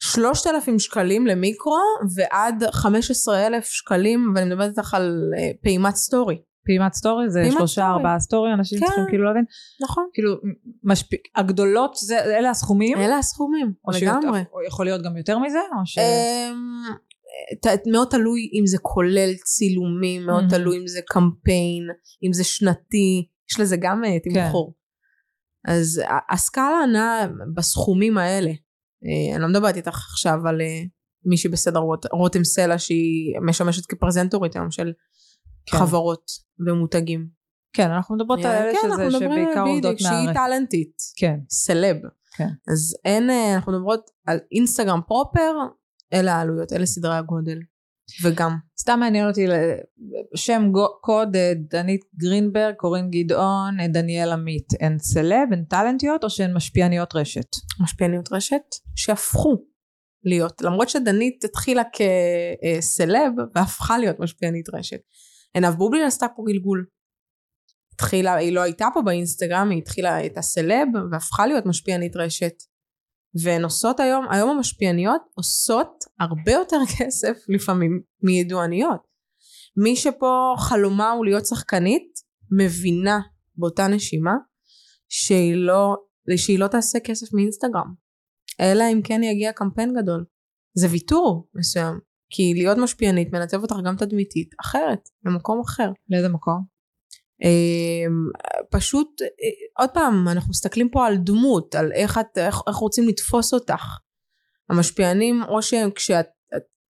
שלושת 0.03 0.47
אלפים 0.47 0.79
שקלים 0.79 1.27
למיקרו 1.27 1.77
ועד 2.15 2.65
חמש 2.73 3.11
עשרה 3.11 3.47
אלף 3.47 3.65
שקלים 3.65 4.33
ואני 4.35 4.51
מדברת 4.51 4.69
איתך 4.79 4.95
על 4.95 5.33
פעימת 5.63 5.95
story. 5.95 6.43
פעימת 6.67 6.93
story 6.93 7.31
זה 7.31 7.43
שלושה 7.51 7.87
ארבעה 7.87 8.19
story 8.19 8.53
אנשים 8.55 8.81
כן. 8.81 8.87
צריכים 8.87 9.05
כאילו 9.09 9.25
להבין 9.25 9.45
נכון 9.83 10.07
כאילו 10.15 10.37
משפ... 10.85 11.07
הגדולות 11.37 11.95
זה 11.95 12.25
אלה 12.25 12.51
הסכומים 12.51 12.99
אלה 12.99 13.19
הסכומים 13.19 13.73
או 13.85 13.91
לגמרי 13.91 14.23
שיותר, 14.23 14.51
או 14.53 14.63
יכול 14.67 14.87
להיות 14.87 15.03
גם 15.03 15.17
יותר 15.17 15.39
מזה 15.39 15.59
או 15.59 15.87
ש... 15.87 15.99
אמ, 15.99 17.93
מאוד 17.93 18.09
תלוי 18.11 18.41
אם 18.61 18.67
זה 18.67 18.79
כולל 18.83 19.35
צילומים, 19.35 20.27
מאוד 20.27 20.45
mm-hmm. 20.45 20.51
תלוי 20.51 20.79
אם 20.79 20.87
זה 20.87 21.01
קמפיין, 21.07 21.83
אם 22.27 22.33
זה 22.33 22.45
שנתי, 22.45 23.29
יש 23.53 23.61
לזה 23.61 23.77
גם 23.81 24.05
אה, 24.05 24.19
תמחור. 24.21 24.75
כן. 25.67 25.73
אז 25.73 26.03
הסקאלה 26.31 26.87
נעה 26.93 27.27
בסכומים 27.55 28.19
האלה. 28.19 28.51
אה, 29.05 29.35
אני 29.35 29.43
לא 29.43 29.49
מדברת 29.49 29.77
איתך 29.77 29.95
עכשיו 29.95 30.49
על 30.49 30.61
אה, 30.61 30.83
מישהי 31.25 31.51
בסדר 31.51 31.81
רוט, 31.81 32.07
רותם 32.13 32.45
סלע 32.45 32.79
שהיא 32.79 33.39
משמשת 33.43 33.87
כפרזנטורית 33.87 34.57
היום 34.57 34.71
של 34.71 34.93
כן. 35.67 35.79
חברות 35.79 36.31
ומותגים. 36.67 37.29
כן, 37.73 37.91
אנחנו 37.91 38.15
מדברות 38.15 38.39
על 38.39 38.47
אלה 38.47 38.73
כן, 38.73 38.89
שזה 38.93 39.11
שבעיקר 39.11 39.63
עובדות 39.63 40.01
מהארץ. 40.03 40.25
שהיא 40.25 40.35
טאלנטית. 40.35 40.97
כן. 41.17 41.39
סלב. 41.51 41.97
כן. 42.37 42.49
אז 42.73 42.97
אין, 43.05 43.31
אנחנו 43.31 43.73
מדברות 43.73 44.11
על 44.27 44.39
אינסטגרם 44.53 45.01
פרופר, 45.07 45.53
אלה 46.13 46.35
העלויות, 46.35 46.73
אלה 46.73 46.87
סדרי 46.87 47.17
הגודל. 47.17 47.59
וגם. 48.25 48.57
סתם 48.81 49.01
מעניין 49.01 49.29
אותי, 49.29 49.47
שם 50.35 50.63
קוד 51.01 51.37
אה, 51.37 51.53
דנית 51.71 52.01
גרינברג, 52.17 52.75
קורין 52.75 53.11
גדעון, 53.11 53.81
אה, 53.81 53.89
דניאל 53.89 54.33
עמית, 54.33 54.69
הן 54.81 54.99
סלב, 54.99 55.53
הן 55.53 55.65
טאלנטיות 55.65 56.25
או 56.25 56.31
שהן 56.31 56.55
משפיעניות 56.55 57.15
רשת? 57.15 57.47
משפיעניות 57.81 58.33
רשת 58.33 58.63
שהפכו 58.97 59.57
להיות, 60.25 60.63
למרות 60.63 60.89
שדנית 60.89 61.45
התחילה 61.45 61.83
כסלב 61.93 63.33
והפכה 63.55 63.99
להיות 63.99 64.21
משפיענית 64.21 64.75
רשת. 64.75 65.01
עינב 65.55 65.75
בובלין 65.75 66.07
עשתה 66.07 66.27
פה 66.37 66.43
גלגול. 66.47 66.87
התחילה, 67.95 68.35
היא 68.35 68.53
לא 68.53 68.61
הייתה 68.61 68.89
פה 68.95 69.03
באינסטגרם, 69.03 69.71
היא 69.71 69.79
התחילה 69.79 70.27
את 70.27 70.39
הסלב 70.39 70.89
והפכה 71.13 71.47
להיות 71.47 71.67
משפיענית 71.67 72.17
רשת. 72.17 72.55
והן 73.45 73.65
עושות 73.65 74.01
היום, 74.01 74.27
היום 74.31 74.51
המשפיעניות 74.51 75.23
עושות 75.35 76.00
הרבה 76.21 76.53
יותר 76.53 76.81
כסף 76.99 77.37
לפעמים 77.49 78.03
מידועניות. 78.23 79.01
מי 79.77 79.97
שפה 79.97 80.55
חלומה 80.59 81.11
הוא 81.11 81.25
להיות 81.25 81.47
שחקנית, 81.47 82.13
מבינה 82.59 83.21
באותה 83.57 83.89
נשימה 83.89 84.35
שהיא 85.09 85.55
לא, 85.55 85.97
שהיא 86.37 86.59
לא 86.59 86.67
תעשה 86.67 87.01
כסף 87.01 87.35
מאינסטגרם. 87.35 87.95
אלא 88.61 88.85
אם 88.93 89.01
כן 89.05 89.23
יגיע 89.23 89.53
קמפיין 89.53 89.95
גדול. 90.03 90.25
זה 90.75 90.87
ויתור 90.91 91.49
מסוים. 91.55 91.99
כי 92.31 92.55
להיות 92.55 92.79
משפיענית 92.79 93.33
מנתב 93.33 93.63
אותך 93.63 93.75
גם 93.85 93.97
תדמיתית 93.97 94.51
אחרת, 94.61 95.09
במקום 95.23 95.61
אחר. 95.61 95.91
לאיזה 96.11 96.29
מקום? 96.29 96.65
אמ, 97.43 98.31
פשוט, 98.71 99.23
אה, 99.23 99.83
עוד 99.83 99.91
פעם, 99.95 100.29
אנחנו 100.29 100.51
מסתכלים 100.51 100.89
פה 100.89 101.07
על 101.07 101.17
דמות, 101.17 101.75
על 101.75 101.93
איך, 101.93 102.19
את, 102.19 102.39
איך, 102.39 102.61
איך 102.69 102.77
רוצים 102.77 103.09
לתפוס 103.09 103.55
אותך. 103.55 103.85
המשפיענים, 104.71 105.43
או 105.49 105.63
שהם 105.63 105.91
כשאת, 105.91 106.27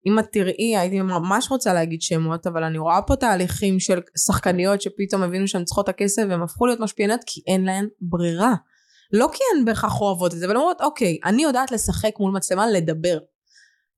אם 0.08 0.20
את 0.20 0.26
תראי, 0.32 0.78
הייתי 0.78 1.02
ממש 1.02 1.52
רוצה 1.52 1.74
להגיד 1.74 2.02
שמות, 2.02 2.48
אבל 2.48 2.64
אני 2.64 2.78
רואה 2.78 3.02
פה 3.02 3.16
תהליכים 3.16 3.80
של 3.80 4.00
שחקניות 4.26 4.82
שפתאום 4.82 5.22
הבינו 5.22 5.48
שהן 5.48 5.64
צריכות 5.64 5.84
את 5.84 5.90
הכסף 5.90 6.24
והן 6.30 6.42
הפכו 6.42 6.66
להיות 6.66 6.80
משפיעניות 6.80 7.22
כי 7.26 7.42
אין 7.48 7.66
להן 7.66 7.88
ברירה. 8.02 8.54
לא 9.14 9.28
כי 9.34 9.44
הן 9.56 9.66
בהכרח 9.66 10.02
אוהבות 10.02 10.34
את 10.34 10.40
זה, 10.40 10.46
אבל 10.46 10.56
אומרות, 10.56 10.82
אוקיי, 10.82 11.18
אני 11.26 11.44
יודעת 11.44 11.72
לשחק 11.72 12.12
מול 12.20 12.32
מצלמה, 12.32 12.68
לדבר. 12.68 13.18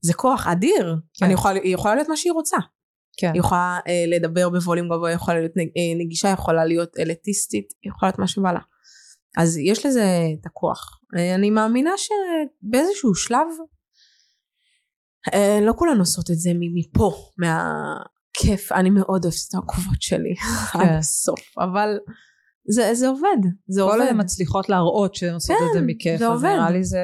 זה 0.01 0.13
כוח 0.13 0.47
אדיר. 0.47 0.95
כן. 1.13 1.25
אני 1.25 1.33
יכולה, 1.33 1.59
היא 1.59 1.73
יכולה 1.73 1.95
להיות 1.95 2.09
מה 2.09 2.17
שהיא 2.17 2.33
רוצה. 2.33 2.57
כן. 3.17 3.31
היא 3.33 3.39
יכולה 3.39 3.79
אה, 3.87 4.03
לדבר 4.07 4.49
בווליום 4.49 4.87
גבוה, 4.89 5.09
היא 5.09 5.15
יכולה 5.15 5.39
להיות 5.39 5.51
אה, 5.57 6.05
נגישה, 6.05 6.29
יכולה 6.29 6.65
להיות 6.65 6.89
אליטיסטית, 6.99 7.73
היא 7.83 7.91
יכולה 7.91 8.09
להיות 8.09 8.19
מה 8.19 8.27
שבא 8.27 8.51
לה. 8.51 8.59
אז 9.37 9.57
יש 9.57 9.85
לזה 9.85 10.05
את 10.41 10.45
הכוח. 10.45 10.99
אני 11.35 11.49
מאמינה 11.49 11.91
שבאיזשהו 11.97 13.15
שלב, 13.15 13.47
אה, 15.33 15.59
לא 15.61 15.73
כולן 15.77 15.99
עושות 15.99 16.31
את 16.31 16.39
זה 16.39 16.51
מפה, 16.55 17.13
מהכיף, 17.37 18.71
אני 18.71 18.89
מאוד 18.89 19.25
אוהבת 19.25 19.37
את 19.49 19.55
העקובות 19.55 20.01
שלי, 20.01 20.35
כן. 20.73 20.79
עד 20.79 20.97
הסוף, 20.97 21.57
אבל 21.57 21.99
זה, 22.69 22.93
זה 22.93 23.07
עובד, 23.07 23.37
זה 23.67 23.81
עובד. 23.81 23.95
כל 23.95 24.01
הן 24.01 24.21
מצליחות 24.21 24.69
להראות 24.69 25.15
שהן 25.15 25.33
עושות 25.33 25.57
כן, 25.57 25.65
את 25.65 25.73
זה 25.73 25.81
מכיף, 25.81 26.19
זה 26.19 26.27
עובד. 26.27 26.49
נראה 26.49 26.71
לי 26.71 26.83
זה, 26.83 26.99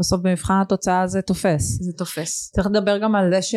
בסוף 0.00 0.20
במבחן 0.20 0.60
התוצאה 0.62 1.06
זה 1.06 1.22
תופס. 1.22 1.78
זה 1.82 1.92
תופס. 1.98 2.50
צריך 2.54 2.66
לדבר 2.66 2.98
גם 2.98 3.14
על 3.14 3.30
זה 3.34 3.42
ש... 3.42 3.54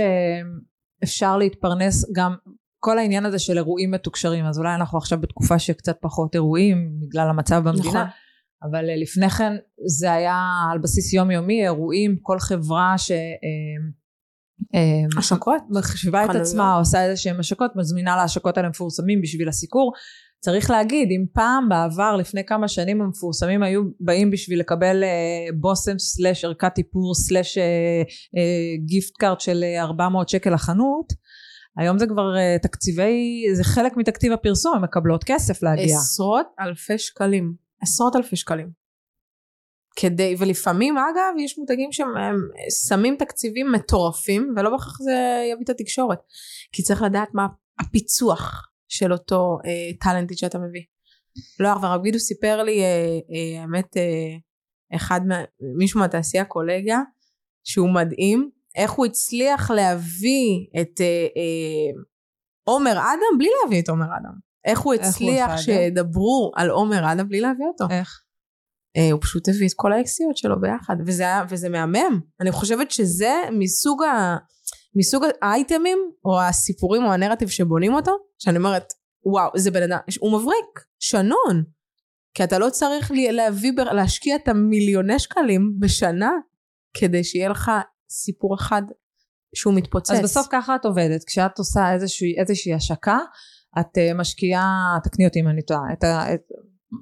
אפשר 1.04 1.38
להתפרנס 1.38 2.06
גם 2.16 2.36
כל 2.84 2.98
העניין 2.98 3.26
הזה 3.26 3.40
של 3.40 3.58
אירועים 3.58 3.92
מתוקשרים 3.92 4.46
אז 4.46 4.60
אולי 4.60 4.76
אנחנו 4.76 4.98
עכשיו 4.98 5.22
בתקופה 5.22 5.60
שקצת 5.60 5.98
פחות 6.02 6.36
אירועים 6.36 6.78
בגלל 7.02 7.30
המצב 7.30 7.62
במדינה 7.66 7.90
נכון. 7.90 8.08
אבל 8.64 8.90
אה, 8.90 8.96
לפני 8.96 9.30
כן 9.30 9.54
זה 10.00 10.14
היה 10.14 10.40
על 10.72 10.80
בסיס 10.80 11.14
יומיומי 11.14 11.64
אירועים 11.64 12.18
כל 12.22 12.40
חברה 12.40 12.98
ש... 12.98 13.12
אה, 13.12 13.18
אה, 14.76 15.20
השקות? 15.20 15.62
מחשיבה 15.70 16.26
את 16.26 16.30
עצמה 16.30 16.76
עושה 16.76 17.04
איזה 17.06 17.22
שהם 17.22 17.40
השקות 17.40 17.72
מזמינה 17.76 18.16
להשקות 18.16 18.58
האלה 18.58 18.70
מפורסמים 18.70 19.22
בשביל 19.22 19.50
הסיקור 19.50 19.94
צריך 20.40 20.70
להגיד 20.70 21.08
אם 21.12 21.26
פעם 21.34 21.70
בעבר 21.70 22.16
לפני 22.16 22.46
כמה 22.46 22.68
שנים 22.68 23.02
המפורסמים 23.02 23.64
היו 23.64 23.82
באים 24.00 24.32
בשביל 24.32 24.60
לקבל 24.60 25.04
בושם 25.60 26.00
סלאש 26.00 26.46
ערכת 26.46 26.78
איפור 26.78 27.16
סלאש 27.16 27.58
גיפט 28.86 29.18
קארט 29.20 29.40
של 29.40 29.64
400 29.80 30.30
שקל 30.30 30.54
לחנות 30.54 31.14
היום 31.78 32.00
זה 32.00 32.08
כבר 32.08 32.34
uh, 32.36 32.62
תקציבי 32.62 33.44
זה 33.54 33.64
חלק 33.64 33.98
מתקציב 33.98 34.34
הפרסום 34.34 34.76
הם 34.76 34.84
מקבלות 34.84 35.24
כסף 35.24 35.64
להגיע. 35.64 35.98
עשרות 35.98 36.48
אלפי 36.60 36.98
שקלים. 36.98 37.54
עשרות 37.82 38.16
אלפי 38.16 38.36
שקלים. 38.36 38.84
כדי 39.96 40.36
ולפעמים 40.40 40.98
אגב 40.98 41.34
יש 41.40 41.58
מותגים 41.58 41.92
שהם 41.92 42.08
שמים 42.88 43.16
תקציבים 43.20 43.72
מטורפים 43.72 44.54
ולא 44.58 44.70
בהכרח 44.70 44.98
זה 45.02 45.44
יביא 45.52 45.64
את 45.64 45.70
התקשורת. 45.70 46.20
כי 46.72 46.84
צריך 46.84 47.02
לדעת 47.02 47.30
מה 47.34 47.48
הפיצוח 47.80 48.70
של 48.88 49.14
אותו 49.14 49.58
אה, 49.66 49.98
טאלנטית 50.00 50.38
שאתה 50.38 50.58
מביא. 50.58 50.82
לא 51.60 51.68
הרב 51.68 52.04
גידו 52.04 52.20
סיפר 52.20 52.64
לי 52.64 52.82
אה, 52.82 53.20
אה, 53.34 53.62
האמת 53.62 53.98
אה, 53.98 54.38
אחד 54.96 55.22
מה, 55.28 55.44
מישהו 55.78 56.00
מהתעשייה 56.00 56.46
קולגה 56.46 57.00
שהוא 57.64 57.94
מדהים 57.94 58.50
איך 58.76 58.92
הוא 58.92 59.06
הצליח 59.06 59.72
להביא 59.72 60.68
את 60.82 61.02
אה, 61.02 61.28
אה, 61.38 62.02
עומר 62.64 62.92
אדם 62.92 63.38
בלי 63.38 63.50
להביא 63.64 63.82
את 63.82 63.90
עומר 63.90 64.06
אדם. 64.06 64.34
איך 64.66 64.80
הוא 64.80 64.94
הצליח 64.94 65.50
איך 65.50 65.58
הוא 65.58 65.58
שידברו 65.58 66.52
על 66.56 66.70
עומר 66.70 67.12
אדם 67.14 67.30
בלי 67.30 67.42
להביא 67.42 67.66
אותו. 67.66 67.86
איך? 67.90 68.24
אה, 68.98 69.12
הוא 69.12 69.22
פשוט 69.22 69.50
הביא 69.50 69.68
את 69.68 69.74
כל 69.76 69.94
האקסיות 69.94 70.38
שלו 70.38 70.62
ביחד 70.62 70.96
וזה, 71.06 71.26
וזה 71.50 71.70
מהמם. 71.70 72.22
אני 72.42 72.52
חושבת 72.52 72.92
שזה 72.92 73.34
מסוג 73.52 74.04
ה... 74.04 74.38
מסוג 74.96 75.24
האייטמים 75.42 76.00
או 76.26 76.42
הסיפורים 76.42 77.04
או 77.04 77.14
הנרטיב 77.14 77.50
שבונים 77.50 77.94
אותו 77.94 78.12
שאני 78.40 78.58
אומרת 78.58 78.94
וואו 79.26 79.50
זה 79.56 79.72
בן 79.72 79.84
אדם 79.84 79.98
הוא 80.20 80.40
מבריק 80.40 80.80
שנון 81.00 81.64
כי 82.34 82.44
אתה 82.44 82.60
לא 82.60 82.70
צריך 82.70 83.12
להביא 83.32 83.72
להשקיע 83.94 84.36
את 84.36 84.48
המיליוני 84.48 85.20
שקלים 85.20 85.76
בשנה 85.80 86.32
כדי 86.98 87.24
שיהיה 87.24 87.50
לך 87.50 87.72
סיפור 88.14 88.56
אחד 88.56 88.82
שהוא 89.56 89.74
מתפוצץ. 89.74 90.12
אז 90.12 90.22
בסוף 90.22 90.48
ככה 90.52 90.76
את 90.76 90.86
עובדת 90.86 91.24
כשאת 91.24 91.58
עושה 91.58 91.94
איזושהי, 91.94 92.40
איזושהי 92.40 92.74
השקה 92.74 93.18
את 93.80 93.98
uh, 93.98 94.18
משקיעה 94.18 94.98
תקני 95.04 95.28
אותי 95.28 95.40
אם 95.40 95.48
אני 95.48 95.62
טועה 95.62 95.94
את, 95.94 96.04
את, 96.04 96.42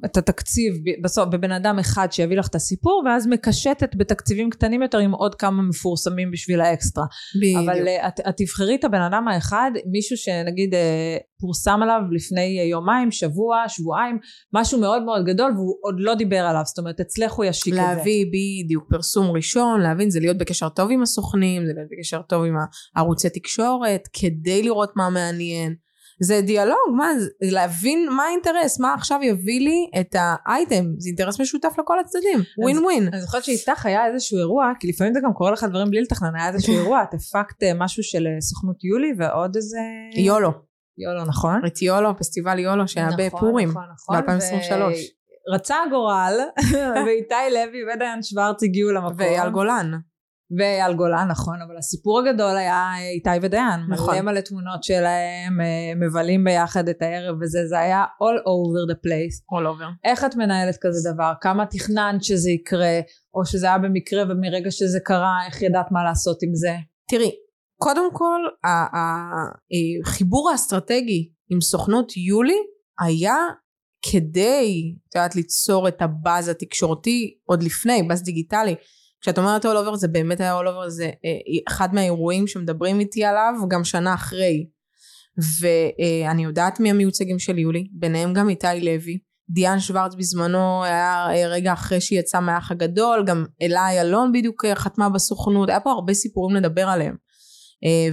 את 0.05 0.17
התקציב 0.17 0.73
בסוף 1.03 1.29
בבן 1.29 1.51
אדם 1.51 1.79
אחד 1.79 2.11
שיביא 2.11 2.37
לך 2.37 2.47
את 2.47 2.55
הסיפור 2.55 3.03
ואז 3.05 3.27
מקשטת 3.27 3.95
בתקציבים 3.95 4.49
קטנים 4.49 4.81
יותר 4.81 4.97
עם 4.97 5.11
עוד 5.11 5.35
כמה 5.35 5.61
מפורסמים 5.61 6.31
בשביל 6.31 6.61
האקסטרה. 6.61 7.05
בדיוק. 7.35 7.61
אבל 7.63 7.87
אה, 7.87 8.07
את, 8.07 8.19
את 8.19 8.37
תבחרי 8.37 8.75
את 8.75 8.83
הבן 8.83 9.01
אדם 9.01 9.27
האחד 9.27 9.71
מישהו 9.91 10.17
שנגיד 10.17 10.73
אה, 10.73 11.17
פורסם 11.39 11.79
עליו 11.83 12.01
לפני 12.11 12.67
יומיים 12.69 13.11
שבוע 13.11 13.63
שבועיים 13.67 14.17
משהו 14.53 14.79
מאוד 14.79 15.03
מאוד 15.03 15.25
גדול 15.25 15.51
והוא 15.51 15.77
עוד 15.81 15.95
לא 15.97 16.15
דיבר 16.15 16.39
עליו 16.39 16.61
זאת 16.65 16.79
אומרת 16.79 16.99
אצלך 16.99 17.31
הוא 17.31 17.45
ישיק 17.45 17.73
את 17.73 17.79
זה. 17.79 17.85
להביא 17.85 18.25
בדיוק 18.25 18.83
פרסום 18.89 19.31
ראשון 19.31 19.81
להבין 19.81 20.09
זה 20.09 20.19
להיות 20.19 20.37
בקשר 20.37 20.69
טוב 20.69 20.91
עם 20.91 21.01
הסוכנים 21.01 21.65
זה 21.65 21.73
להיות 21.75 21.89
בקשר 21.91 22.21
טוב 22.21 22.45
עם 22.45 22.55
הערוצי 22.95 23.29
תקשורת 23.29 24.07
כדי 24.13 24.63
לראות 24.63 24.91
מה 24.95 25.09
מעניין. 25.09 25.75
זה 26.23 26.41
דיאלוג, 26.41 26.95
מה, 26.97 27.07
להבין 27.41 28.09
מה 28.09 28.23
האינטרס, 28.23 28.79
מה 28.79 28.93
עכשיו 28.93 29.19
יביא 29.23 29.59
לי 29.59 29.89
את 29.99 30.15
האייטם, 30.19 30.85
זה 30.97 31.07
אינטרס 31.07 31.41
משותף 31.41 31.73
לכל 31.79 31.99
הצדדים, 31.99 32.39
ווין 32.57 32.77
ווין. 32.83 33.07
אני 33.07 33.21
זוכרת 33.21 33.43
שאיתך 33.43 33.85
היה 33.85 34.07
איזשהו 34.07 34.37
אירוע, 34.37 34.71
כי 34.79 34.87
לפעמים 34.87 35.13
זה 35.13 35.19
גם 35.23 35.33
קורה 35.33 35.51
לך 35.51 35.63
דברים 35.63 35.89
בלי 35.89 36.01
לתכנן, 36.01 36.35
היה 36.35 36.49
איזשהו 36.49 36.73
אירוע, 36.73 37.03
את 37.03 37.13
הפקת 37.13 37.63
אה, 37.63 37.71
משהו 37.73 38.03
של 38.03 38.27
אה, 38.27 38.41
סוכנות 38.41 38.83
יולי 38.83 39.13
ועוד 39.17 39.55
איזה... 39.55 39.77
יולו. 40.17 40.51
יולו, 40.97 41.25
נכון? 41.25 41.61
את 41.67 41.81
יולו, 41.81 42.17
פסטיבל 42.17 42.59
יולו 42.59 42.87
שהיה 42.87 43.07
נכון, 43.07 43.25
בפורים, 43.25 43.69
נכון, 43.69 43.83
נכון, 43.93 44.21
ב-2023. 44.21 44.97
רצה 45.53 45.75
הגורל, 45.87 46.39
ואיתי 47.05 47.35
לוי 47.51 47.93
ודיין 47.93 48.23
שוורץ 48.23 48.63
הגיעו 48.63 48.91
למקום. 48.91 49.13
ואייל 49.17 49.49
גולן. 49.49 49.91
ואייל 50.57 50.93
גולן 50.93 51.27
נכון 51.31 51.61
אבל 51.61 51.77
הסיפור 51.77 52.19
הגדול 52.19 52.57
היה 52.57 52.91
איתי 53.13 53.29
ודיין. 53.41 53.79
נכון. 53.89 54.13
מלא 54.13 54.21
מלא 54.21 54.39
תמונות 54.39 54.83
שלהם 54.83 55.61
אה, 55.61 55.93
מבלים 55.95 56.43
ביחד 56.43 56.89
את 56.89 57.01
הערב 57.01 57.35
וזה 57.41 57.59
זה 57.67 57.79
היה 57.79 58.03
all 58.03 58.39
over 58.39 58.93
the 58.93 58.97
place. 58.97 59.55
All 59.55 59.65
over. 59.65 60.09
איך 60.09 60.25
את 60.25 60.35
מנהלת 60.35 60.77
כזה 60.81 61.11
דבר? 61.13 61.33
כמה 61.41 61.65
תכננת 61.65 62.23
שזה 62.23 62.51
יקרה? 62.51 62.99
או 63.33 63.45
שזה 63.45 63.67
היה 63.67 63.77
במקרה 63.77 64.23
ומרגע 64.29 64.71
שזה 64.71 64.99
קרה 64.99 65.37
איך 65.47 65.61
ידעת 65.61 65.91
מה 65.91 66.03
לעשות 66.03 66.37
עם 66.43 66.55
זה? 66.55 66.75
תראי 67.09 67.31
קודם 67.81 68.13
כל 68.13 68.41
החיבור 70.05 70.49
האסטרטגי 70.51 71.29
עם 71.49 71.61
סוכנות 71.61 72.17
יולי 72.17 72.57
היה 72.99 73.35
כדי 74.11 74.95
את 75.09 75.15
יודעת 75.15 75.35
ליצור 75.35 75.87
את 75.87 76.01
הבאז 76.01 76.47
התקשורתי 76.47 77.37
עוד 77.45 77.63
לפני 77.63 78.03
באז 78.03 78.23
דיגיטלי 78.23 78.75
כשאת 79.21 79.37
אומרת 79.37 79.65
all 79.65 79.87
over 79.87 79.95
זה 79.95 80.07
באמת 80.07 80.39
היה 80.39 80.59
all 80.59 80.63
over 80.63 80.89
זה 80.89 81.05
אה, 81.05 81.11
אחד 81.67 81.93
מהאירועים 81.93 82.47
שמדברים 82.47 82.99
איתי 82.99 83.23
עליו 83.23 83.53
גם 83.67 83.83
שנה 83.83 84.13
אחרי 84.13 84.67
ואני 85.37 86.43
יודעת 86.43 86.79
מי 86.79 86.89
המיוצגים 86.89 87.39
של 87.39 87.59
יולי 87.59 87.87
ביניהם 87.91 88.33
גם 88.33 88.49
איתי 88.49 88.67
לוי 88.81 89.19
דיאן 89.49 89.79
שוורץ 89.79 90.15
בזמנו 90.15 90.83
היה 90.83 91.27
אה, 91.29 91.47
רגע 91.47 91.73
אחרי 91.73 92.01
שהיא 92.01 92.19
יצאה 92.19 92.41
מהאח 92.41 92.71
הגדול, 92.71 93.23
גם 93.25 93.45
אלה 93.61 94.01
אלון 94.01 94.31
בדיוק 94.31 94.65
אה, 94.65 94.75
חתמה 94.75 95.09
בסוכנות, 95.09 95.69
היה 95.69 95.79
פה 95.79 95.91
הרבה 95.91 96.13
סיפורים 96.13 96.55
לדבר 96.55 96.87
עליהם. 96.87 97.15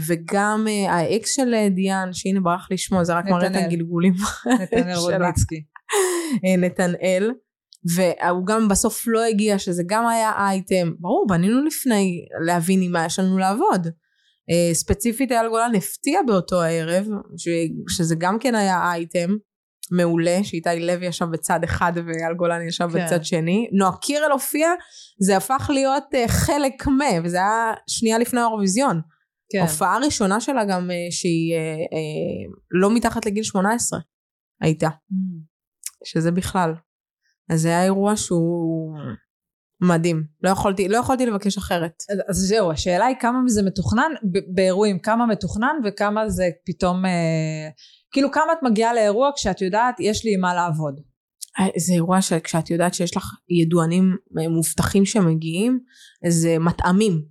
וגם 0.07 0.67
האקס 0.89 1.37
של 1.37 1.55
דיאן, 1.75 2.09
שהנה 2.13 2.41
ברח 2.41 2.69
לי 2.71 2.79
שמו, 2.79 3.05
זה 3.05 3.15
רק 3.15 3.25
מראה 3.25 3.47
את 3.47 3.53
הגלגולים. 3.57 4.15
נתנאל 4.61 4.97
רודניצקי. 5.05 5.65
נתנאל. 6.59 7.31
והוא 7.95 8.47
גם 8.47 8.69
בסוף 8.69 9.05
לא 9.07 9.25
הגיע, 9.25 9.59
שזה 9.59 9.83
גם 9.87 10.07
היה 10.07 10.33
אייטם. 10.39 10.93
ברור, 10.99 11.27
בנינו 11.29 11.65
לפני 11.65 12.25
להבין 12.47 12.83
עם 12.83 12.93
מה 12.93 13.05
יש 13.05 13.19
לנו 13.19 13.39
לעבוד. 13.39 13.87
ספציפית 14.73 15.33
אייל 15.33 15.49
גולן 15.49 15.75
הפתיע 15.75 16.21
באותו 16.27 16.63
הערב, 16.63 17.07
שזה 17.89 18.15
גם 18.19 18.39
כן 18.39 18.55
היה 18.55 18.93
אייטם. 18.93 19.31
מעולה, 19.91 20.39
שאיתי 20.43 20.81
לוי 20.81 21.07
ישב 21.07 21.25
בצד 21.25 21.65
אחד 21.65 21.93
ואייל 21.97 22.35
גולן 22.37 22.69
ישב 22.69 22.89
כן. 22.93 23.05
בצד 23.05 23.25
שני. 23.25 23.69
נועה 23.73 23.97
קירל 23.97 24.33
הופיע, 24.33 24.69
זה 25.21 25.37
הפך 25.37 25.71
להיות 25.75 26.05
uh, 26.15 26.29
חלק 26.29 26.87
מה, 26.87 27.05
וזה 27.25 27.37
היה 27.37 27.73
שנייה 27.87 28.19
לפני 28.19 28.41
האירוויזיון. 28.41 29.01
כן. 29.53 29.61
הופעה 29.61 29.99
ראשונה 29.99 30.41
שלה 30.41 30.65
גם 30.65 30.91
uh, 30.91 31.13
שהיא 31.13 31.55
לא 32.71 32.95
מתחת 32.95 33.27
לגיל 33.27 33.43
18 33.43 34.01
הייתה. 34.63 34.89
Mm. 34.89 35.49
שזה 36.05 36.31
בכלל. 36.31 36.75
אז 37.51 37.61
זה 37.61 37.69
היה 37.69 37.85
אירוע 37.85 38.17
שהוא 38.17 38.99
מדהים. 39.81 40.25
לא 40.43 40.51
יכולתי, 40.51 40.89
לא 40.89 40.97
יכולתי 40.97 41.27
לבקש 41.27 41.59
אחרת. 41.59 42.03
אז, 42.11 42.19
אז 42.29 42.37
זהו, 42.37 42.71
השאלה 42.73 43.07
היא 43.07 43.17
כמה 43.21 43.43
מזה 43.45 43.63
מתוכנן, 43.63 44.13
באירועים, 44.55 44.99
כמה 44.99 45.27
מתוכנן 45.27 45.77
וכמה 45.85 46.29
זה 46.29 46.45
פתאום... 46.67 47.05
אה, 47.05 47.69
כאילו 48.13 48.31
כמה 48.31 48.53
את 48.53 48.59
מגיעה 48.63 48.95
לאירוע 48.95 49.31
כשאת 49.37 49.61
יודעת 49.61 50.01
יש 50.01 50.25
לי 50.25 50.35
עם 50.35 50.41
מה 50.41 50.55
לעבוד. 50.55 51.01
אה, 51.61 51.67
זה 51.77 51.93
אירוע 51.93 52.23
שכשאת 52.23 52.71
יודעת 52.71 52.95
שיש 52.95 53.17
לך 53.17 53.25
ידוענים 53.49 54.17
אה, 54.41 54.49
מובטחים 54.49 55.05
שמגיעים 55.05 55.81
זה 56.29 56.59
מטעמים 56.59 57.23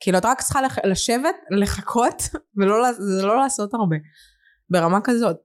כאילו 0.00 0.18
את 0.18 0.24
רק 0.24 0.42
צריכה 0.42 0.60
לשבת 0.84 1.34
לחכות 1.50 2.22
ולא 2.56 2.82
לא 3.22 3.36
לעשות 3.36 3.74
הרבה 3.74 3.96
ברמה 4.70 4.98
כזאת. 5.04 5.36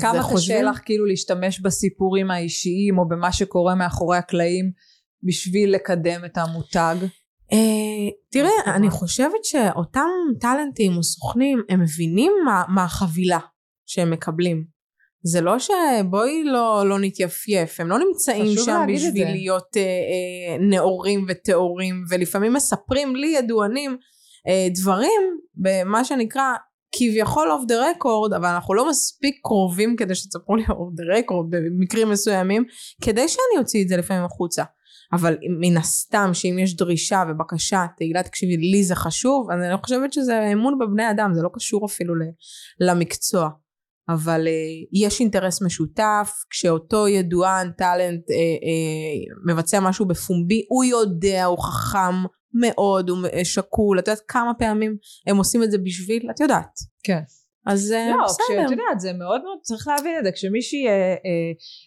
כמה 0.00 0.22
קשה 0.34 0.62
לך 0.62 0.80
כאילו 0.84 1.06
להשתמש 1.06 1.60
בסיפורים 1.60 2.30
האישיים 2.30 2.98
או 2.98 3.08
במה 3.08 3.32
שקורה 3.32 3.74
מאחורי 3.74 4.16
הקלעים 4.16 4.70
בשביל 5.22 5.74
לקדם 5.74 6.24
את 6.24 6.38
המותג? 6.38 6.96
אה, 7.52 8.10
תראה, 8.32 8.74
אני 8.76 8.90
חושבת 8.90 9.44
שאותם 9.44 10.08
טאלנטים 10.40 10.96
או 10.96 11.02
סוכנים, 11.02 11.62
הם 11.68 11.80
מבינים 11.80 12.32
מה, 12.44 12.62
מה 12.68 12.84
החבילה 12.84 13.38
שהם 13.86 14.10
מקבלים. 14.10 14.80
זה 15.22 15.40
לא 15.40 15.56
שבואי 15.58 16.44
לא, 16.44 16.82
לא 16.86 16.98
נתייפייף, 16.98 17.80
הם 17.80 17.88
לא 17.88 17.98
נמצאים 17.98 18.54
שם 18.64 18.86
בשביל 18.94 19.30
להיות 19.30 19.76
אה, 19.76 19.82
אה, 19.82 20.58
נאורים 20.60 21.26
וטהורים, 21.28 22.04
ולפעמים 22.10 22.52
מספרים 22.52 23.16
לי 23.16 23.26
ידוענים 23.26 23.96
אה, 24.48 24.66
דברים 24.74 25.38
במה 25.54 26.04
שנקרא 26.04 26.54
כביכול 26.92 27.52
off 27.52 27.64
the 27.68 27.90
record, 27.90 28.32
אבל 28.32 28.48
אנחנו 28.48 28.74
לא 28.74 28.88
מספיק 28.88 29.40
קרובים 29.42 29.96
כדי 29.96 30.14
שתספרו 30.14 30.56
לי 30.56 30.62
off 30.70 30.94
the 30.94 31.04
record 31.18 31.46
במקרים 31.50 32.10
מסוימים, 32.10 32.64
כדי 33.04 33.28
שאני 33.28 33.58
אוציא 33.58 33.82
את 33.82 33.88
זה 33.88 33.96
לפעמים 33.96 34.24
החוצה. 34.24 34.64
אבל 35.12 35.36
מן 35.60 35.76
הסתם 35.76 36.30
שאם 36.32 36.58
יש 36.58 36.76
דרישה 36.76 37.24
ובקשה 37.28 37.86
תהילה 37.96 38.22
תקשיבי 38.22 38.56
לי 38.56 38.84
זה 38.84 38.94
חשוב 38.94 39.50
אני 39.50 39.76
חושבת 39.82 40.12
שזה 40.12 40.48
אמון 40.52 40.78
בבני 40.78 41.10
אדם 41.10 41.30
זה 41.34 41.42
לא 41.42 41.48
קשור 41.54 41.86
אפילו 41.86 42.14
למקצוע 42.80 43.48
אבל 44.08 44.46
uh, 44.46 44.88
יש 44.92 45.20
אינטרס 45.20 45.62
משותף, 45.62 46.30
כשאותו 46.50 47.08
ידוען, 47.08 47.70
טאלנט, 47.70 48.30
uh, 48.30 48.32
uh, 48.32 49.52
מבצע 49.52 49.80
משהו 49.80 50.06
בפומבי, 50.06 50.64
הוא 50.68 50.84
יודע, 50.84 51.44
הוא 51.44 51.58
חכם 51.58 52.24
מאוד, 52.54 53.08
הוא 53.08 53.18
שקול, 53.44 53.98
את 53.98 54.08
יודעת 54.08 54.22
כמה 54.28 54.54
פעמים 54.58 54.96
הם 55.26 55.36
עושים 55.36 55.62
את 55.62 55.70
זה 55.70 55.78
בשביל, 55.78 56.30
את 56.30 56.40
יודעת. 56.40 56.78
כן. 57.02 57.20
אז 57.66 57.92
אה, 57.92 58.10
לא, 58.10 58.24
בסדר. 58.24 58.56
לא, 58.56 58.66
כשאת 58.66 58.70
יודעת, 58.70 59.00
זה 59.00 59.12
מאוד 59.12 59.42
מאוד, 59.42 59.58
צריך 59.62 59.88
להבין 59.88 60.18
את 60.18 60.24
זה, 60.24 60.32
כשמישהי 60.32 60.88
אה, 60.88 60.92
אה, 60.92 61.16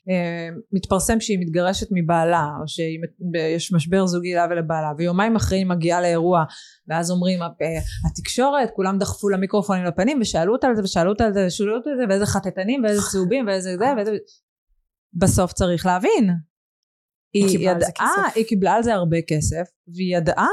אה, 0.09 0.49
מתפרסם 0.71 1.19
שהיא 1.19 1.39
מתגרשת 1.39 1.87
מבעלה, 1.91 2.47
או 2.61 2.67
שיש 2.67 3.73
משבר 3.73 4.05
זוגי 4.05 4.33
לה 4.33 4.47
ולבעלה, 4.49 4.91
ויומיים 4.97 5.35
אחרי 5.35 5.57
היא 5.57 5.65
מגיעה 5.65 6.01
לאירוע, 6.01 6.43
ואז 6.87 7.11
אומרים, 7.11 7.41
אה, 7.41 7.47
התקשורת, 8.09 8.69
כולם 8.75 8.97
דחפו 8.97 9.29
למיקרופונים 9.29 9.83
לפנים, 9.83 10.21
ושאלו 10.21 10.53
אותה 10.53 10.67
על 10.67 10.75
זה, 10.75 10.83
ושאלו 10.83 11.11
אותה 11.11 11.25
על 11.25 11.33
זה, 11.33 11.45
ושאלו 11.47 11.75
אותה 11.75 11.89
על 11.89 11.97
זה, 11.97 12.03
ואיזה 12.09 12.25
חטטנים, 12.25 12.83
ואיזה 12.83 13.01
צהובים, 13.11 13.47
ואיזה 13.47 13.77
זה, 13.77 13.93
ואיזה... 13.97 14.11
בסוף 15.13 15.53
צריך 15.53 15.85
להבין. 15.85 16.29
היא 17.33 17.59
ידעה, 17.59 18.29
היא 18.35 18.45
קיבלה 18.45 18.73
על 18.73 18.83
זה 18.83 18.93
הרבה 18.93 19.17
כסף, 19.27 19.71
והיא 19.87 20.17
ידעה 20.17 20.47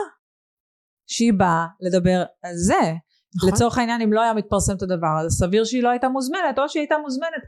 שהיא 1.06 1.32
באה 1.32 1.66
לדבר 1.80 2.22
על 2.42 2.52
זה. 2.56 2.80
נכון. 3.36 3.50
לצורך 3.52 3.78
העניין 3.78 4.00
אם 4.00 4.12
לא 4.12 4.22
היה 4.22 4.34
מתפרסם 4.34 4.76
את 4.76 4.82
הדבר 4.82 5.18
הזה 5.20 5.36
סביר 5.36 5.64
שהיא 5.64 5.82
לא 5.82 5.88
הייתה 5.88 6.08
מוזמנת 6.08 6.58
או 6.58 6.68
שהיא 6.68 6.80
הייתה 6.80 6.94
מוזמנת 7.02 7.42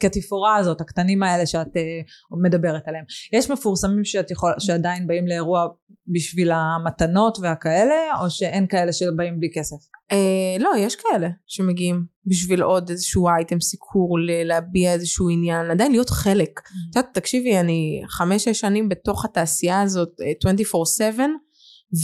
כתפאורה 0.00 0.56
הזאת 0.56 0.80
הקטנים 0.80 1.22
האלה 1.22 1.46
שאת 1.46 1.66
uh, 1.66 2.42
מדברת 2.42 2.88
עליהם 2.88 3.04
יש 3.32 3.50
מפורסמים 3.50 4.04
שאת 4.04 4.30
יכול, 4.30 4.52
שעדיין 4.58 5.06
באים 5.06 5.26
לאירוע 5.26 5.66
בשביל 6.06 6.50
המתנות 6.52 7.38
והכאלה 7.42 8.20
או 8.20 8.30
שאין 8.30 8.66
כאלה 8.66 8.92
שבאים 8.92 9.38
בלי 9.38 9.48
כסף? 9.54 9.76
Uh, 10.12 10.62
לא 10.62 10.70
יש 10.78 10.96
כאלה 10.96 11.28
שמגיעים 11.46 12.04
בשביל 12.26 12.62
עוד 12.62 12.90
איזשהו 12.90 13.28
אייטם 13.28 13.60
סיקור 13.60 14.18
להביע 14.44 14.92
איזשהו 14.92 15.28
עניין 15.28 15.70
עדיין 15.70 15.92
להיות 15.92 16.10
חלק 16.10 16.58
mm. 16.58 16.90
את 16.90 16.96
יודעת 16.96 17.14
תקשיבי 17.14 17.58
אני 17.58 18.02
חמש 18.08 18.44
שש 18.44 18.60
שנים 18.60 18.88
בתוך 18.88 19.24
התעשייה 19.24 19.80
הזאת 19.80 20.08
24/7 20.44 21.20
אה, 21.20 21.26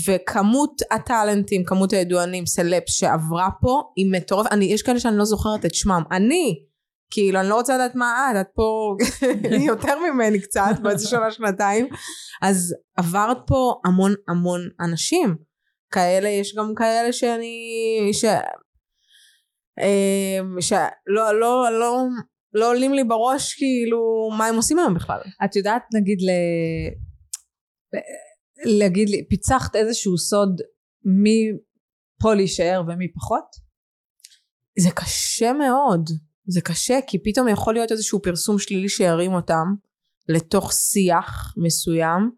וכמות 0.06 0.82
הטאלנטים, 0.90 1.64
כמות 1.64 1.92
הידוענים, 1.92 2.46
סלפס 2.46 2.92
שעברה 2.92 3.48
פה 3.60 3.82
היא 3.96 4.06
מטורפת, 4.12 4.50
יש 4.60 4.82
כאלה 4.82 5.00
שאני 5.00 5.18
לא 5.18 5.24
זוכרת 5.24 5.64
את 5.64 5.74
שמם, 5.74 6.02
אני, 6.12 6.64
כאילו 7.10 7.40
אני 7.40 7.48
לא 7.48 7.54
רוצה 7.54 7.74
לדעת 7.74 7.94
מה 7.94 8.30
את, 8.30 8.36
את 8.40 8.46
פה 8.54 8.96
יותר 9.72 9.94
ממני 9.98 10.40
קצת, 10.40 10.74
באיזה 10.82 11.08
שנה 11.08 11.30
שנתיים, 11.30 11.88
אז 12.42 12.74
עברת 12.96 13.38
פה 13.46 13.80
המון 13.84 14.14
המון 14.28 14.60
אנשים, 14.80 15.36
כאלה, 15.90 16.28
יש 16.28 16.54
גם 16.56 16.74
כאלה 16.76 17.12
שאני, 17.12 17.56
ש... 18.12 18.24
אמ, 19.80 20.60
שלא 20.60 20.86
לא, 21.06 21.40
לא, 21.40 21.68
לא, 21.80 22.04
לא 22.52 22.70
עולים 22.70 22.94
לי 22.94 23.04
בראש 23.04 23.54
כאילו 23.54 24.30
מה 24.38 24.46
הם 24.46 24.56
עושים 24.56 24.78
היום 24.78 24.94
בכלל. 24.94 25.20
את 25.44 25.56
יודעת 25.56 25.82
נגיד 25.94 26.18
ל... 26.22 26.30
להגיד 28.64 29.08
לי, 29.08 29.28
פיצחת 29.28 29.76
איזשהו 29.76 30.18
סוד 30.18 30.60
מי 31.04 31.38
פה 32.20 32.34
להישאר 32.34 32.82
ומי 32.88 33.12
פחות? 33.12 33.44
זה 34.78 34.90
קשה 34.90 35.52
מאוד, 35.52 36.10
זה 36.46 36.60
קשה 36.60 36.98
כי 37.06 37.18
פתאום 37.24 37.48
יכול 37.48 37.74
להיות 37.74 37.92
איזשהו 37.92 38.22
פרסום 38.22 38.58
שלילי 38.58 38.88
שירים 38.88 39.32
אותם 39.32 39.74
לתוך 40.28 40.72
שיח 40.72 41.54
מסוים 41.56 42.30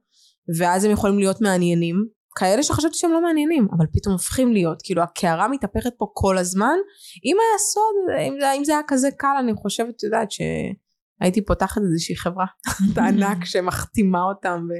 ואז 0.58 0.84
הם 0.84 0.90
יכולים 0.90 1.18
להיות 1.18 1.40
מעניינים. 1.40 2.16
כאלה 2.38 2.62
שחשבתי 2.62 2.94
שהם 2.94 3.12
לא 3.12 3.22
מעניינים 3.22 3.68
אבל 3.78 3.86
פתאום 3.92 4.12
הופכים 4.12 4.52
להיות. 4.52 4.82
כאילו 4.82 5.02
הקערה 5.02 5.48
מתהפכת 5.48 5.90
פה 5.98 6.06
כל 6.12 6.38
הזמן. 6.38 6.76
אם 7.24 7.36
היה 7.40 7.58
סוד 7.58 8.18
אם 8.28 8.40
זה, 8.40 8.52
אם 8.52 8.64
זה 8.64 8.72
היה 8.72 8.82
כזה 8.88 9.08
קל 9.18 9.36
אני 9.40 9.52
חושבת 9.54 9.94
את 9.96 10.02
יודעת 10.02 10.28
שהייתי 10.30 11.44
פותחת 11.44 11.80
איזושהי 11.82 12.16
חברה 12.16 12.46
ענק 13.08 13.44
שמחתימה 13.50 14.22
אותם 14.22 14.66
ו... 14.68 14.72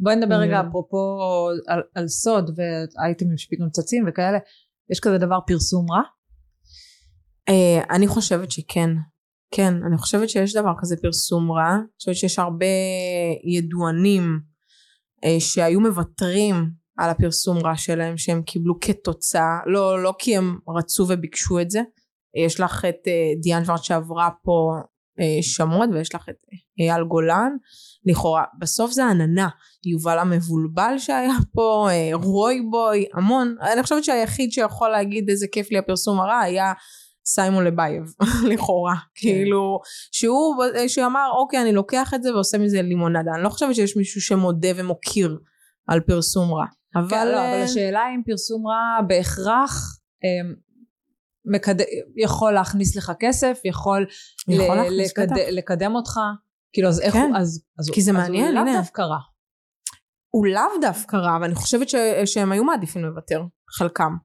בואי 0.00 0.16
נדבר 0.16 0.34
רגע 0.34 0.60
אפרופו 0.60 1.18
על, 1.66 1.82
על 1.94 2.08
סוד 2.08 2.50
ואייטמים 2.56 3.38
שפתאום 3.38 3.70
צצים 3.70 4.04
וכאלה. 4.08 4.38
יש 4.90 5.00
כזה 5.00 5.18
דבר 5.18 5.38
פרסום 5.46 5.86
רע? 5.90 6.02
Uh, 7.50 7.86
אני 7.90 8.06
חושבת 8.08 8.50
שכן. 8.50 8.90
כן 9.50 9.74
אני 9.86 9.98
חושבת 9.98 10.28
שיש 10.28 10.56
דבר 10.56 10.72
כזה 10.80 10.96
פרסום 11.02 11.52
רע. 11.52 11.74
אני 11.74 11.86
חושבת 11.98 12.14
שיש 12.14 12.38
הרבה 12.38 12.66
ידוענים 13.44 14.38
uh, 15.24 15.40
שהיו 15.40 15.80
מוותרים 15.80 16.70
על 16.98 17.10
הפרסום 17.10 17.58
רע 17.58 17.76
שלהם 17.76 18.16
שהם 18.16 18.42
קיבלו 18.42 18.80
כתוצאה. 18.80 19.58
לא, 19.66 20.02
לא 20.02 20.14
כי 20.18 20.36
הם 20.36 20.58
רצו 20.78 21.06
וביקשו 21.08 21.60
את 21.60 21.70
זה. 21.70 21.80
יש 22.46 22.60
לך 22.60 22.84
את 22.84 23.06
uh, 23.06 23.42
דיאן 23.42 23.64
שוורט 23.64 23.84
שעברה 23.84 24.28
פה 24.42 24.72
שמות 25.42 25.88
ויש 25.92 26.14
לך 26.14 26.28
את 26.28 26.34
אייל 26.80 27.04
גולן. 27.04 27.50
לכאורה 28.06 28.44
בסוף 28.58 28.90
זה 28.90 29.06
עננה. 29.06 29.48
יובל 29.84 30.18
המבולבל 30.18 30.94
שהיה 30.98 31.34
פה 31.54 31.88
אה, 31.90 32.10
רוי 32.12 32.60
בוי 32.70 33.06
המון. 33.14 33.54
אני 33.72 33.82
חושבת 33.82 34.04
שהיחיד 34.04 34.52
שיכול 34.52 34.88
להגיד 34.88 35.30
איזה 35.30 35.46
כיף 35.52 35.70
לי 35.70 35.78
הפרסום 35.78 36.20
הרע 36.20 36.38
היה 36.38 36.72
סיימון 37.26 37.64
לבייב 37.64 38.02
לכאורה. 38.50 38.94
כן. 38.94 39.28
כאילו 39.28 39.80
שהוא 40.12 40.56
שאמר 40.88 41.30
אוקיי 41.38 41.62
אני 41.62 41.72
לוקח 41.72 42.14
את 42.14 42.22
זה 42.22 42.34
ועושה 42.34 42.58
מזה 42.58 42.82
לימונדה. 42.82 43.30
אני 43.34 43.42
לא 43.42 43.48
חושבת 43.48 43.74
שיש 43.74 43.96
מישהו 43.96 44.20
שמודה 44.20 44.68
ומוקיר 44.76 45.38
על 45.88 46.00
פרסום 46.00 46.54
רע. 46.54 46.64
אבל, 46.96 47.08
כן, 47.10 47.26
לא, 47.26 47.32
אבל 47.32 47.38
אה, 47.38 47.62
השאלה 47.62 48.02
אם 48.14 48.22
פרסום 48.26 48.66
רע 48.66 49.06
בהכרח 49.08 49.98
אה, 50.24 50.50
מקד... 51.48 51.74
יכול 52.16 52.52
להכניס 52.52 52.96
לך 52.96 53.12
כסף, 53.20 53.60
יכול, 53.64 54.06
יכול 54.48 54.78
ל... 54.78 55.02
לקד... 55.04 55.26
לקדם 55.50 55.94
אותך, 55.94 56.20
כאילו 56.72 56.88
אז 56.88 57.00
איך 57.00 57.14
כן. 57.14 57.20
הוא, 57.20 57.36
אז, 57.36 57.62
אז, 57.78 57.90
כי 57.90 58.02
זה 58.02 58.10
אז 58.10 58.16
מעניין, 58.16 58.44
הוא 58.44 58.54
לאו 58.54 58.62
הנה. 58.62 58.78
דווקא 58.78 59.02
רע. 59.02 59.18
הוא 60.30 60.46
לאו 60.46 60.80
דווקא 60.80 61.16
רע, 61.16 61.38
ואני 61.42 61.54
חושבת 61.54 61.88
ש, 61.88 61.94
שהם 62.24 62.52
היו 62.52 62.64
מעדיפים 62.64 63.04
לוותר, 63.04 63.42
חלקם. 63.78 64.16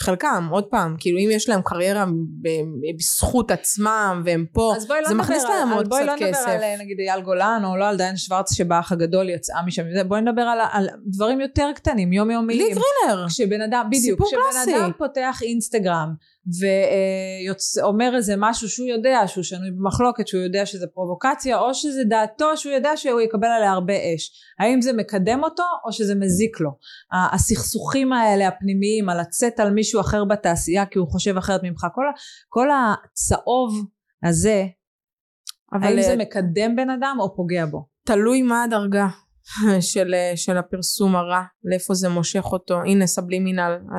חלקם, 0.00 0.48
עוד 0.50 0.64
פעם, 0.64 0.96
כאילו 0.98 1.18
אם 1.18 1.28
יש 1.32 1.48
להם 1.48 1.60
קריירה 1.64 2.06
ב- 2.42 2.94
בזכות 2.98 3.50
עצמם 3.50 4.22
והם 4.24 4.46
פה, 4.52 4.72
אז 4.76 4.86
בואי 4.86 5.00
לא 5.00 5.08
זה 5.08 5.14
נדבר 5.14 5.24
מכניס 5.24 5.44
על, 5.44 5.50
להם 5.50 5.72
עוד 5.72 5.88
בואי 5.88 6.02
קצת 6.02 6.08
לא 6.08 6.14
נדבר 6.14 6.28
כסף. 6.28 6.48
על 6.48 6.62
אה, 6.62 6.76
נגיד 6.80 6.96
אייל 6.98 7.20
גולן 7.20 7.62
או 7.64 7.76
לא 7.76 7.88
על 7.88 7.96
דיין 7.96 8.16
שוורץ 8.16 8.52
שבאח 8.52 8.92
הגדול 8.92 9.28
יצאה 9.28 9.62
משם, 9.66 9.82
בואי 10.08 10.20
נדבר 10.20 10.42
על, 10.42 10.58
על 10.72 10.88
דברים 11.06 11.40
יותר 11.40 11.70
קטנים, 11.74 12.10
לי 12.10 12.16
יומיומיים. 12.16 12.74
טרילר. 12.74 13.26
כשבן 13.28 13.60
אדם, 13.60 13.88
בדיוק, 13.90 14.20
כשבן. 14.22 14.72
אדם 14.74 14.90
פותח 14.98 15.38
אינסטגרם 15.42 16.14
ואומר 16.60 18.16
איזה 18.16 18.34
משהו 18.38 18.68
שהוא 18.68 18.88
יודע 18.88 19.22
שהוא 19.26 19.44
שנוי 19.44 19.70
במחלוקת, 19.70 20.28
שהוא 20.28 20.42
יודע 20.42 20.66
שזה 20.66 20.86
פרובוקציה, 20.94 21.58
או 21.58 21.74
שזה 21.74 22.04
דעתו 22.04 22.56
שהוא 22.56 22.72
יודע 22.72 22.96
שהוא 22.96 23.20
יקבל 23.20 23.48
עליה 23.48 23.70
הרבה 23.70 23.94
אש. 23.94 24.30
האם 24.60 24.80
זה 24.80 24.92
מקדם 24.92 25.44
אותו 25.44 25.62
או 25.84 25.92
שזה 25.92 26.14
מזיק 26.14 26.60
לו? 26.60 26.70
הסכסוכים 27.32 28.12
האלה 28.12 28.48
הפנימיים, 28.48 29.08
על 29.08 29.20
לצאת 29.20 29.60
על 29.60 29.70
מישהו 29.70 30.00
אחר 30.00 30.24
בתעשייה 30.24 30.86
כי 30.86 30.98
הוא 30.98 31.08
חושב 31.08 31.36
אחרת 31.36 31.60
ממך, 31.62 31.86
כל, 31.94 32.04
כל 32.48 32.68
הצהוב 32.70 33.86
הזה, 34.24 34.66
האם 35.72 35.98
אה, 35.98 36.02
זה 36.02 36.16
מקדם 36.16 36.76
בן 36.76 36.90
אדם 36.90 37.16
או 37.20 37.36
פוגע 37.36 37.66
בו? 37.66 37.86
תלוי 38.04 38.42
מה 38.42 38.64
הדרגה 38.64 39.06
של, 39.92 40.14
של 40.36 40.56
הפרסום 40.56 41.16
הרע, 41.16 41.42
לאיפה 41.64 41.94
זה 41.94 42.08
מושך 42.08 42.44
אותו. 42.44 42.80
הנה 42.82 43.06
סבלימינל, 43.06 43.78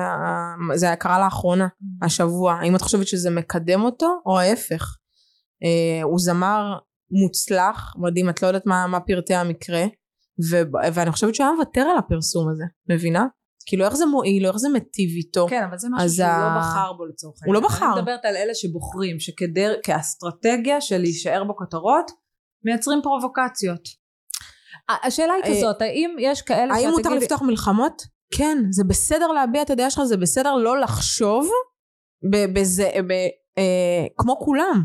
אה, 0.72 0.76
זה 0.78 0.94
קרה 0.98 1.24
לאחרונה, 1.24 1.68
השבוע. 2.02 2.52
האם 2.52 2.76
את 2.76 2.82
חושבת 2.82 3.06
שזה 3.06 3.30
מקדם 3.30 3.80
אותו, 3.82 4.20
או 4.26 4.38
ההפך? 4.38 4.96
אה, 5.64 6.02
הוא 6.02 6.18
זמר 6.18 6.78
מוצלח, 7.10 7.94
מדהים, 7.98 8.28
את 8.28 8.42
לא 8.42 8.46
יודעת 8.46 8.66
מה, 8.66 8.86
מה 8.86 9.00
פרטי 9.00 9.34
המקרה, 9.34 9.84
ו, 10.50 10.56
ואני 10.94 11.12
חושבת 11.12 11.34
שהוא 11.34 11.46
היה 11.46 11.54
מוותר 11.56 11.80
על 11.80 11.98
הפרסום 11.98 12.48
הזה, 12.50 12.64
מבינה? 12.90 13.26
כאילו 13.66 13.84
איך 13.84 13.94
זה 13.94 14.06
מועיל 14.06 14.42
לו, 14.42 14.48
איך 14.48 14.56
זה 14.56 14.68
מיטיב 14.68 15.10
איתו. 15.16 15.46
כן, 15.50 15.62
אבל 15.68 15.78
זה 15.78 15.88
משהו 15.92 16.08
שהוא 16.10 16.26
ה- 16.26 16.54
לא 16.54 16.60
בחר 16.60 16.92
בו 16.92 17.06
לצורך 17.06 17.36
הוא 17.46 17.54
לא 17.54 17.58
העניין. 17.58 17.72
בחר. 17.76 17.92
אני 17.92 18.00
מדברת 18.00 18.24
על 18.24 18.36
אלה 18.36 18.54
שבוחרים, 18.54 19.20
שכדר, 19.20 19.74
כאסטרטגיה 19.82 20.80
של 20.80 20.98
להישאר 20.98 21.44
בכותרות, 21.44 22.10
מייצרים 22.64 22.98
פרובוקציות. 23.02 23.88
השאלה 25.02 25.32
היא 25.32 25.42
אה, 25.44 25.50
כזאת, 25.58 25.82
האם 25.82 26.16
יש 26.20 26.42
כאלה 26.42 26.74
האם 26.74 26.82
שאת 26.82 26.90
מותר 26.90 27.08
תגידי- 27.10 27.24
לפתוח 27.24 27.42
מלחמות? 27.42 28.02
כן, 28.34 28.58
זה 28.70 28.84
בסדר 28.84 29.26
להביע 29.26 29.62
את 29.62 29.70
הדעה 29.70 29.90
שלך, 29.90 30.04
זה 30.04 30.16
בסדר 30.16 30.54
לא 30.54 30.80
לחשוב 30.80 31.50
בזה, 32.52 32.90
אה, 33.58 34.06
כמו 34.16 34.38
כולם. 34.38 34.82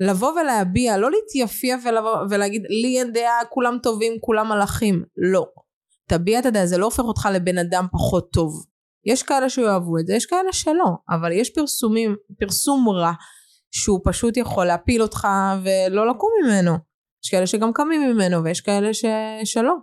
לבוא 0.00 0.32
ולהביע, 0.40 0.96
לא 0.96 1.10
להתייפייף 1.10 1.80
ולבוא, 1.86 2.16
ולהגיד 2.30 2.62
לי 2.82 2.98
אין 2.98 3.12
דעה, 3.12 3.44
כולם 3.48 3.78
טובים, 3.82 4.12
כולם 4.20 4.48
מלאכים. 4.48 5.04
לא. 5.16 5.46
תביע 6.08 6.38
את 6.38 6.46
הדעה, 6.46 6.66
זה 6.66 6.78
לא 6.78 6.84
הופך 6.84 7.04
אותך 7.04 7.28
לבן 7.32 7.58
אדם 7.58 7.86
פחות 7.92 8.30
טוב. 8.32 8.64
יש 9.06 9.22
כאלה 9.22 9.48
שיאהבו 9.48 9.98
את 9.98 10.06
זה, 10.06 10.14
יש 10.14 10.26
כאלה 10.26 10.52
שלא, 10.52 10.84
אבל 11.10 11.32
יש 11.32 11.50
פרסומים, 11.50 12.16
פרסום 12.40 12.88
רע, 12.88 13.12
שהוא 13.70 14.00
פשוט 14.04 14.36
יכול 14.36 14.66
להפיל 14.66 15.02
אותך 15.02 15.28
ולא 15.62 16.08
לקום 16.10 16.30
ממנו. 16.44 16.89
יש 17.24 17.30
כאלה 17.30 17.46
שגם 17.46 17.72
קמים 17.72 18.10
ממנו 18.10 18.44
ויש 18.44 18.60
כאלה 18.60 18.94
ש... 18.94 19.04
שלא. 19.44 19.74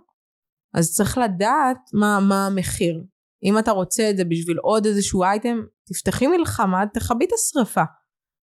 אז 0.74 0.94
צריך 0.94 1.18
לדעת 1.18 1.78
מה, 1.92 2.18
מה 2.28 2.46
המחיר. 2.46 3.04
אם 3.44 3.58
אתה 3.58 3.70
רוצה 3.70 4.10
את 4.10 4.16
זה 4.16 4.24
בשביל 4.24 4.58
עוד 4.58 4.86
איזשהו 4.86 5.22
אייטם, 5.22 5.60
תפתחי 5.88 6.26
מלחמה, 6.26 6.84
תכבי 6.94 7.24
את 7.24 7.30
השרפה 7.32 7.82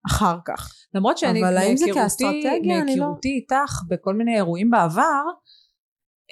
אחר 0.07 0.39
כך. 0.45 0.75
למרות 0.95 1.19
שאני, 1.19 1.41
אבל 1.43 1.57
האם 1.57 1.77
זה 1.77 1.87
כאסטרטגיה? 1.95 2.55
אני 2.55 2.69
לא- 2.71 2.85
מהיכרותי 2.85 3.29
איתך 3.29 3.83
בכל 3.89 4.15
מיני 4.15 4.37
אירועים 4.37 4.71
בעבר, 4.71 5.23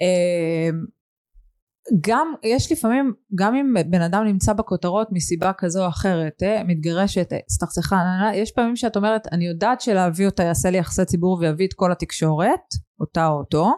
אה, 0.01 0.69
גם, 2.07 2.33
יש 2.43 2.71
לפעמים, 2.71 3.13
גם 3.35 3.55
אם 3.55 3.73
בן 3.89 4.01
אדם 4.01 4.23
נמצא 4.25 4.53
בכותרות 4.53 5.07
מסיבה 5.11 5.51
כזו 5.57 5.83
או 5.83 5.87
אחרת, 5.89 6.43
אה, 6.43 6.63
מתגרשת, 6.63 7.33
אה, 7.33 7.37
הסתכסכה, 7.49 7.95
נה, 7.95 8.31
יש 8.35 8.51
פעמים 8.51 8.75
שאת 8.75 8.95
אומרת, 8.95 9.27
אני 9.31 9.47
יודעת 9.47 9.81
שלהביא 9.81 10.25
אותה 10.25 10.43
יעשה 10.43 10.69
לי 10.69 10.77
יחסי 10.77 11.05
ציבור 11.05 11.37
ויביא 11.41 11.67
את 11.67 11.73
כל 11.73 11.91
התקשורת, 11.91 12.59
אותה 12.99 13.27
או 13.27 13.33
אותו, 13.33 13.71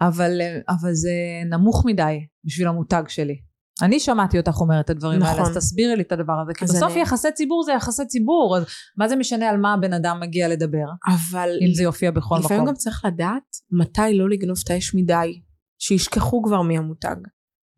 אבל, 0.00 0.40
אה, 0.40 0.58
אבל 0.68 0.92
זה 0.92 1.10
נמוך 1.50 1.82
מדי 1.86 2.18
בשביל 2.44 2.68
המותג 2.68 3.02
שלי. 3.08 3.36
אני 3.82 4.00
שמעתי 4.00 4.38
אותך 4.38 4.60
אומרת 4.60 4.84
את 4.84 4.90
הדברים 4.90 5.22
האלה, 5.22 5.40
נכון. 5.40 5.50
אז 5.50 5.56
תסבירי 5.56 5.96
לי 5.96 6.02
את 6.02 6.12
הדבר 6.12 6.32
הזה, 6.42 6.52
כי 6.54 6.64
בסוף 6.64 6.92
אני- 6.92 7.00
יחסי 7.00 7.28
ציבור 7.34 7.62
זה 7.62 7.72
יחסי 7.72 8.06
ציבור, 8.06 8.56
אז 8.56 8.64
מה 8.98 9.08
זה 9.08 9.16
משנה 9.16 9.48
על 9.48 9.56
מה 9.56 9.74
הבן 9.74 9.92
אדם 9.92 10.20
מגיע 10.20 10.48
לדבר, 10.48 10.86
אבל 11.08 11.48
אם 11.68 11.74
זה 11.74 11.82
יופיע 11.82 12.10
בכל 12.10 12.36
לפעמים 12.38 12.56
מקום. 12.62 12.68
גם 12.68 12.74
צריך 12.74 13.04
לדעת 13.04 13.42
מתי 13.80 14.14
לא 14.14 14.28
לגנוב 14.30 14.56
את 14.64 14.70
האש 14.70 14.94
מדי, 14.94 15.40
שישכחו 15.78 16.42
כבר 16.42 16.62
מי 16.62 16.78
המותג. 16.78 17.16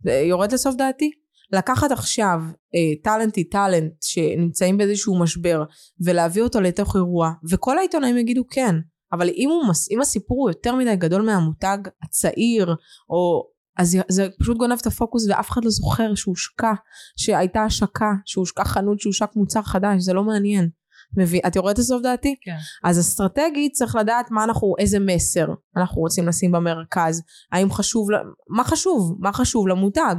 זה 0.05 0.13
יורד 0.13 0.53
לסוף 0.53 0.75
דעתי? 0.75 1.11
לקחת 1.53 1.91
עכשיו 1.91 2.41
אה, 2.75 3.03
טאלנטי 3.03 3.45
טאלנט 3.45 3.93
שנמצאים 4.01 4.77
באיזשהו 4.77 5.21
משבר 5.21 5.65
ולהביא 6.05 6.43
אותו 6.43 6.61
לתוך 6.61 6.97
אירוע 6.97 7.31
וכל 7.51 7.79
העיתונאים 7.79 8.19
יגידו 8.19 8.45
כן 8.51 8.75
אבל 9.13 9.29
אם, 9.29 9.49
הוא, 9.51 9.73
אם 9.91 10.01
הסיפור 10.01 10.41
הוא 10.41 10.51
יותר 10.51 10.75
מדי 10.75 10.97
גדול 10.97 11.23
מהמותג 11.23 11.79
הצעיר 12.03 12.77
או 13.11 13.49
אז 13.79 13.97
זה 14.09 14.29
פשוט 14.41 14.57
גונב 14.57 14.79
את 14.81 14.87
הפוקוס 14.87 15.27
ואף 15.29 15.51
אחד 15.51 15.65
לא 15.65 15.71
זוכר 15.71 16.15
שהושקע 16.15 16.73
שהייתה 17.17 17.65
השקה 17.65 18.13
שהושקע 18.25 18.65
חנות 18.65 19.01
שהושק 19.01 19.31
מוצר 19.37 19.63
חדש 19.63 20.03
זה 20.03 20.13
לא 20.13 20.25
מעניין 20.25 20.69
מביא, 21.17 21.41
את 21.47 21.57
יורדת 21.57 21.79
לסוף 21.79 22.03
דעתי? 22.03 22.35
כן. 22.41 22.57
אז 22.89 23.01
אסטרטגית 23.01 23.73
צריך 23.73 23.97
לדעת 23.97 24.31
מה 24.31 24.45
אנחנו, 24.45 24.75
איזה 24.79 24.99
מסר 24.99 25.47
אנחנו 25.77 26.01
רוצים 26.01 26.29
לשים 26.29 26.53
במרכז. 26.53 27.23
האם 27.53 27.71
חשוב, 27.71 28.09
מה 28.49 28.65
חשוב? 28.65 29.17
מה 29.21 29.33
חשוב 29.33 29.69
למותג? 29.69 30.17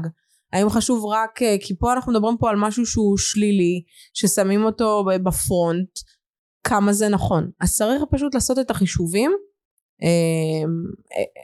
האם 0.53 0.69
חשוב 0.69 1.05
רק, 1.05 1.41
אה, 1.41 1.55
כי 1.61 1.77
פה 1.79 1.93
אנחנו 1.93 2.11
מדברים 2.11 2.37
פה 2.37 2.49
על 2.49 2.55
משהו 2.55 2.85
שהוא 2.85 3.17
שלילי, 3.17 3.83
ששמים 4.13 4.63
אותו 4.63 5.05
בפרונט, 5.25 5.89
כמה 6.63 6.93
זה 6.93 7.09
נכון. 7.09 7.49
אז 7.61 7.75
צריך 7.75 8.01
פשוט 8.11 8.35
לעשות 8.35 8.59
את 8.59 8.71
החישובים, 8.71 9.31
אה, 10.03 10.69
אה, 11.17 11.43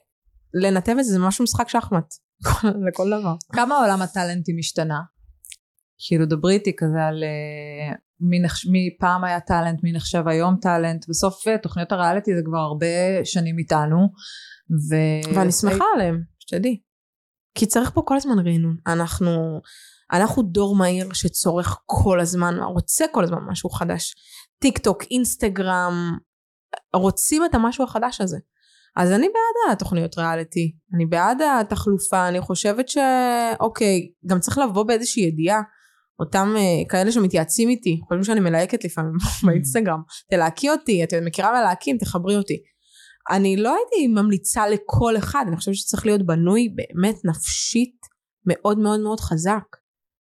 לנתב 0.53 0.95
את 0.99 1.05
זה, 1.05 1.11
זה 1.11 1.19
ממש 1.19 1.41
משחק 1.41 1.69
שחמט, 1.69 2.13
לכל 2.87 3.19
דבר. 3.19 3.35
כמה 3.53 3.77
עולם 3.77 4.01
הטאלנטים 4.01 4.55
השתנה? 4.59 4.99
כאילו 6.07 6.25
דברי 6.25 6.53
איתי 6.53 6.75
כזה 6.77 7.03
על 7.03 7.23
אה, 7.23 7.95
מי, 8.19 8.39
נחש... 8.39 8.67
מי 8.67 8.97
פעם 8.99 9.23
היה 9.23 9.39
טאלנט, 9.39 9.83
מי 9.83 9.91
נחשב 9.91 10.27
היום 10.27 10.55
טאלנט, 10.61 11.05
בסוף 11.09 11.47
אה, 11.47 11.57
תוכניות 11.57 11.91
הריאליטי 11.91 12.35
זה 12.35 12.41
כבר 12.45 12.57
הרבה 12.57 12.85
שנים 13.23 13.57
איתנו. 13.59 13.97
ו... 14.89 14.95
ואני 15.35 15.51
שמחה 15.51 15.85
עליהם, 15.95 16.21
שתדעי. 16.39 16.81
כי 17.57 17.65
צריך 17.65 17.91
פה 17.91 18.01
כל 18.05 18.15
הזמן 18.15 18.39
רענון. 18.39 18.77
אנחנו, 18.87 19.61
אנחנו 20.11 20.43
דור 20.43 20.75
מהיר 20.75 21.13
שצורך 21.13 21.77
כל 21.85 22.19
הזמן, 22.19 22.55
רוצה 22.59 23.05
כל 23.11 23.23
הזמן 23.23 23.39
משהו 23.47 23.69
חדש. 23.69 24.15
טיק 24.59 24.77
טוק, 24.77 25.03
אינסטגרם, 25.11 26.17
רוצים 26.95 27.45
את 27.45 27.55
המשהו 27.55 27.83
החדש 27.83 28.21
הזה. 28.21 28.37
אז 28.95 29.11
אני 29.11 29.27
בעד 29.27 29.71
התוכניות 29.71 30.17
ריאליטי, 30.17 30.75
אני 30.95 31.05
בעד 31.05 31.41
התחלופה, 31.59 32.27
אני 32.27 32.41
חושבת 32.41 32.85
שאוקיי, 32.89 34.11
גם 34.25 34.39
צריך 34.39 34.57
לבוא 34.57 34.83
באיזושהי 34.83 35.23
ידיעה. 35.23 35.61
אותם 36.19 36.53
uh, 36.55 36.89
כאלה 36.89 37.11
שמתייעצים 37.11 37.69
איתי, 37.69 37.99
חושבים 38.07 38.23
שאני 38.23 38.39
מלהקת 38.39 38.83
לפעמים 38.85 39.13
באינסטגרם, 39.45 40.01
תלהקי 40.31 40.69
אותי, 40.69 41.03
את 41.03 41.13
מכירה 41.13 41.51
מלהקים, 41.61 41.97
תחברי 41.97 42.35
אותי. 42.37 42.57
אני 43.31 43.57
לא 43.57 43.75
הייתי 43.75 44.07
ממליצה 44.07 44.67
לכל 44.69 45.17
אחד, 45.17 45.45
אני 45.47 45.57
חושבת 45.57 45.75
שצריך 45.75 46.05
להיות 46.05 46.25
בנוי 46.25 46.69
באמת 46.75 47.15
נפשית 47.25 47.95
מאוד 48.47 48.79
מאוד 48.79 48.99
מאוד 48.99 49.19
חזק. 49.19 49.63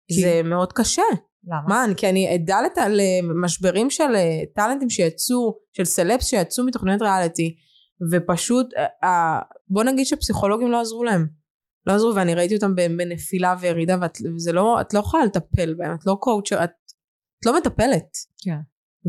כי- 0.08 0.22
זה 0.22 0.42
מאוד 0.44 0.74
קשה. 0.74 1.02
למה? 1.48 1.88
מה, 1.88 1.94
כי 1.98 2.10
אני 2.10 2.28
עדה 2.34 2.62
לת- 2.62 2.78
למשברים 3.24 3.90
של 3.90 4.16
אה, 4.16 4.40
טאלנטים 4.56 4.90
שיצאו, 4.90 5.58
של 5.78 5.86
סלפס 5.86 6.26
שיצאו 6.28 6.66
מתוכניות 6.66 7.02
ריאליטי, 7.02 7.56
ופשוט, 8.12 8.68
אה, 8.78 8.86
אה, 9.04 9.40
בוא 9.68 9.84
נגיד 9.84 10.06
שפסיכולוגים 10.06 10.72
לא 10.72 10.82
עזרו 10.82 11.04
להם. 11.04 11.41
לא 11.86 11.94
עזרו, 11.94 12.16
ואני 12.16 12.36
ראיתי 12.36 12.56
אותם 12.56 12.76
בנפילה 12.76 13.56
וירידה, 13.60 13.98
ואת 14.02 14.18
וזה 14.36 14.52
לא, 14.52 14.82
את 14.82 14.94
לא 14.94 15.00
יכולה 15.00 15.26
לטפל 15.26 15.74
בהם, 15.74 15.94
את 15.94 16.06
לא 16.06 16.18
קואוצ'ר, 16.20 16.64
את, 16.64 16.70
את 17.40 17.46
לא 17.46 17.58
מטפלת. 17.58 18.08
כן. 18.44 18.58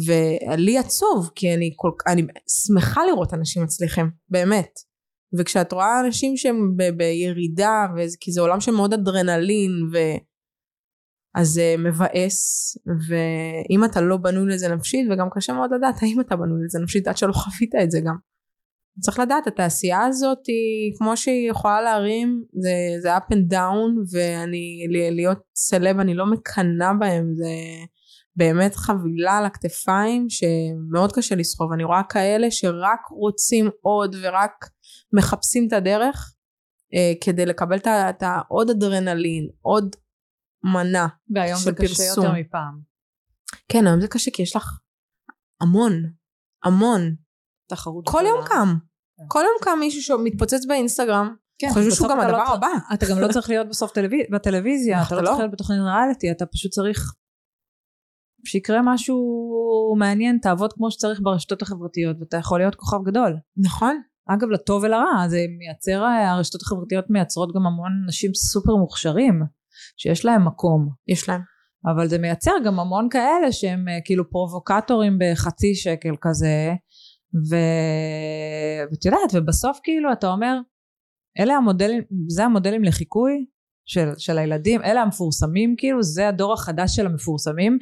ולי 0.07 0.79
עצוב, 0.79 1.31
כי 1.35 1.55
אני, 1.55 1.73
כל, 1.77 1.91
אני 2.07 2.23
שמחה 2.66 3.01
לראות 3.07 3.35
אנשים 3.35 3.62
מצליחים, 3.62 4.11
באמת. 4.29 4.70
וכשאת 5.39 5.73
רואה 5.73 6.01
אנשים 6.01 6.37
שהם 6.37 6.77
ב, 6.77 6.83
בירידה, 6.97 7.87
וזה, 7.97 8.16
כי 8.20 8.33
זה 8.33 8.41
עולם 8.41 8.61
של 8.61 8.73
מאוד 8.73 8.93
אדרנלין, 8.93 9.70
ו... 9.93 9.97
אז 11.35 11.49
זה 11.49 11.75
מבאס, 11.79 12.77
ואם 13.09 13.85
אתה 13.85 14.01
לא 14.01 14.16
בנוי 14.16 14.53
לזה 14.55 14.75
נפשית, 14.75 15.09
וגם 15.11 15.29
קשה 15.31 15.53
מאוד 15.53 15.70
לדעת 15.75 15.95
האם 16.03 16.20
אתה 16.20 16.37
בנוי 16.37 16.64
לזה 16.64 16.79
נפשית, 16.79 17.09
עד 17.09 17.16
שלא 17.16 17.33
חווית 17.33 17.75
את 17.83 17.91
זה 17.91 18.01
גם. 18.01 18.16
צריך 19.01 19.18
לדעת, 19.18 19.47
התעשייה 19.47 20.05
הזאת 20.05 20.47
היא, 20.47 20.93
כמו 20.99 21.16
שהיא 21.16 21.51
יכולה 21.51 21.82
להרים, 21.82 22.43
זה, 22.53 23.01
זה 23.03 23.16
up 23.16 23.34
and 23.34 23.53
down, 23.53 24.12
ואני, 24.12 24.86
להיות 25.11 25.38
סלב, 25.55 26.01
אני 26.01 26.14
לא 26.14 26.26
מקנאה 26.26 26.93
בהם, 27.01 27.34
זה... 27.34 27.47
באמת 28.36 28.74
חבילה 28.74 29.38
על 29.38 29.45
הכתפיים 29.45 30.26
שמאוד 30.28 31.12
קשה 31.12 31.34
לסחוב. 31.34 31.72
אני 31.72 31.84
רואה 31.84 32.03
כאלה 32.09 32.51
שרק 32.51 33.01
רוצים 33.11 33.70
עוד 33.80 34.16
ורק 34.22 34.66
מחפשים 35.12 35.66
את 35.68 35.72
הדרך 35.72 36.34
אה, 36.95 37.12
כדי 37.20 37.47
לקבל 37.47 37.76
את 37.86 38.22
העוד 38.22 38.70
אדרנלין, 38.70 39.49
עוד 39.61 39.97
מנה 40.74 41.07
והיום 41.34 41.59
של 41.59 41.64
זה 41.64 41.72
קשה 41.72 41.86
פרסום. 41.86 42.24
יותר 42.24 42.38
מפעם. 42.40 42.80
כן, 43.68 43.86
היום 43.86 44.01
זה 44.01 44.09
קשה 44.09 44.30
כי 44.30 44.43
יש 44.43 44.57
לך 44.57 44.78
המון, 45.61 45.93
המון. 46.64 47.14
תחרות 47.75 48.05
כל 48.09 48.23
יום. 48.27 48.45
קם. 48.47 48.75
כן. 49.18 49.25
כל 49.29 49.41
יום 49.41 49.57
קם 49.62 49.79
מישהו 49.81 50.03
שמתפוצץ 50.03 50.66
באינסטגרם, 50.68 51.35
כן, 51.59 51.68
חושבים 51.68 51.87
בסוף 51.89 51.99
שהוא 51.99 52.09
גם 52.09 52.16
לא 52.18 52.23
הדבר 52.23 52.39
צריך- 52.45 52.51
הבא. 52.55 52.68
אתה 52.95 53.07
גם 53.11 53.18
לא 53.18 53.29
צריך 53.33 53.49
להיות 53.49 53.68
בסוף 53.68 53.91
טלוויז- 53.93 54.27
בטלוויזיה, 54.33 54.99
אתה 54.99 55.07
אתה 55.07 55.14
לא 55.16 55.23
לא. 55.23 55.27
צריך 55.27 55.39
להיות 55.39 55.53
בתוכנית 55.53 55.79
ריאליטי, 55.81 56.31
אתה 56.31 56.47
פשוט 56.47 56.73
צריך 56.73 57.12
שיקרה 58.47 58.81
משהו 58.85 59.16
מעניין, 59.99 60.39
תעבוד 60.43 60.73
כמו 60.73 60.91
שצריך 60.91 61.20
ברשתות 61.23 61.62
החברתיות, 61.62 62.16
ואתה 62.20 62.37
יכול 62.37 62.59
להיות 62.61 62.75
כוכב 62.75 62.99
גדול. 63.07 63.37
נכון. 63.57 64.01
אגב, 64.29 64.49
לטוב 64.49 64.83
ולרע, 64.83 65.29
זה 65.29 65.39
מייצר, 65.59 66.05
הרשתות 66.05 66.62
החברתיות 66.62 67.05
מייצרות 67.11 67.55
גם 67.55 67.66
המון 67.66 67.93
אנשים 68.07 68.35
סופר 68.35 68.77
מוכשרים, 68.77 69.43
שיש 69.97 70.25
להם 70.25 70.47
מקום. 70.47 70.89
יש 71.09 71.29
להם. 71.29 71.41
אבל 71.95 72.09
זה 72.09 72.18
מייצר 72.18 72.53
גם 72.64 72.81
המון 72.81 73.09
כאלה 73.11 73.53
שהם 73.53 73.89
אה, 73.89 73.99
כאילו 74.05 74.31
פרובוקטורים 74.31 75.18
בחצי 75.20 75.75
שקל 75.75 76.14
כזה, 76.20 76.75
ו... 77.35 77.57
ואת 78.91 79.05
יודעת, 79.05 79.30
ובסוף 79.35 79.78
כאילו 79.83 80.12
אתה 80.12 80.28
אומר, 80.28 80.59
אלה 81.39 81.55
המודלים, 81.55 82.03
זה 82.28 82.45
המודלים 82.45 82.85
לחיקוי 82.85 83.47
של, 83.87 84.09
של 84.18 84.39
הילדים, 84.39 84.83
אלה 84.83 85.03
המפורסמים 85.03 85.74
כאילו, 85.78 86.03
זה 86.03 86.28
הדור 86.28 86.53
החדש 86.53 86.97
של 86.97 87.07
המפורסמים. 87.07 87.78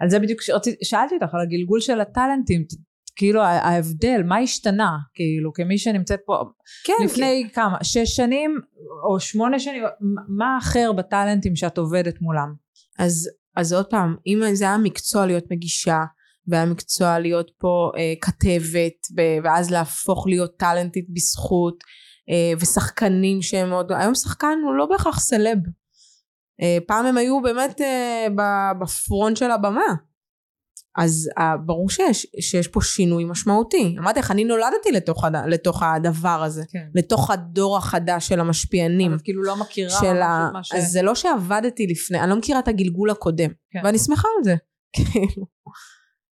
על 0.00 0.10
זה 0.10 0.18
בדיוק 0.18 0.40
שרציתי, 0.42 0.84
שאלתי 0.84 1.14
אותך 1.14 1.34
על 1.34 1.40
הגלגול 1.40 1.80
של 1.80 2.00
הטאלנטים, 2.00 2.64
כאילו 3.16 3.42
ההבדל, 3.42 4.22
מה 4.24 4.38
השתנה, 4.38 4.90
כאילו, 5.14 5.52
כמי 5.52 5.78
שנמצאת 5.78 6.20
פה, 6.26 6.34
כן. 6.84 7.04
לפני 7.04 7.48
כמה, 7.54 7.76
שש 7.82 8.16
שנים 8.16 8.60
או 9.08 9.20
שמונה 9.20 9.58
שנים, 9.58 9.82
מה 10.28 10.58
אחר 10.58 10.92
בטאלנטים 10.92 11.56
שאת 11.56 11.78
עובדת 11.78 12.20
מולם? 12.20 12.54
אז, 12.98 13.30
אז 13.56 13.72
עוד 13.72 13.86
פעם, 13.86 14.16
אם 14.26 14.54
זה 14.54 14.64
היה 14.64 14.78
מקצוע 14.78 15.26
להיות 15.26 15.44
מגישה, 15.50 15.98
והיה 16.48 16.66
מקצוע 16.66 17.18
להיות 17.18 17.50
פה 17.58 17.90
אה, 17.96 18.14
כתבת, 18.20 19.22
ואז 19.44 19.70
להפוך 19.70 20.26
להיות 20.26 20.56
טאלנטית 20.56 21.06
בזכות, 21.10 21.84
אה, 22.30 22.52
ושחקנים 22.60 23.42
שהם 23.42 23.68
מאוד, 23.68 23.92
היום 23.92 24.14
שחקן 24.14 24.58
הוא 24.64 24.74
לא 24.74 24.86
בהכרח 24.86 25.20
סלב. 25.20 25.58
אה, 26.62 26.78
פעם 26.86 27.06
הם 27.06 27.16
היו 27.16 27.42
באמת 27.42 27.80
אה, 27.80 28.26
בפרונט 28.80 29.36
של 29.36 29.50
הבמה. 29.50 29.94
אז 30.98 31.30
אה, 31.38 31.56
ברור 31.56 31.90
שיש, 31.90 32.26
שיש 32.40 32.68
פה 32.68 32.80
שינוי 32.82 33.24
משמעותי. 33.24 33.96
אמרתי 33.98 34.20
לך, 34.20 34.30
אני 34.30 34.44
נולדתי 34.44 34.92
לתוך, 34.92 35.24
הד, 35.24 35.36
לתוך 35.46 35.82
הדבר 35.82 36.42
הזה, 36.42 36.62
כן. 36.70 36.86
לתוך 36.94 37.30
הדור 37.30 37.76
החדש 37.76 38.28
של 38.28 38.40
המשפיענים. 38.40 39.14
את 39.14 39.22
כאילו 39.22 39.42
לא 39.42 39.56
מכירה 39.56 40.00
של 40.00 40.22
ה... 40.22 40.50
ש... 40.62 40.74
אז 40.74 40.92
זה 40.92 41.02
לא 41.02 41.14
שעבדתי 41.14 41.86
לפני, 41.86 42.20
אני 42.20 42.30
לא 42.30 42.36
מכירה 42.36 42.58
את 42.58 42.68
הגלגול 42.68 43.10
הקודם. 43.10 43.50
כן. 43.70 43.80
ואני 43.84 43.98
שמחה 43.98 44.28
על 44.38 44.44
זה. 44.44 44.54
כאילו. 45.12 45.46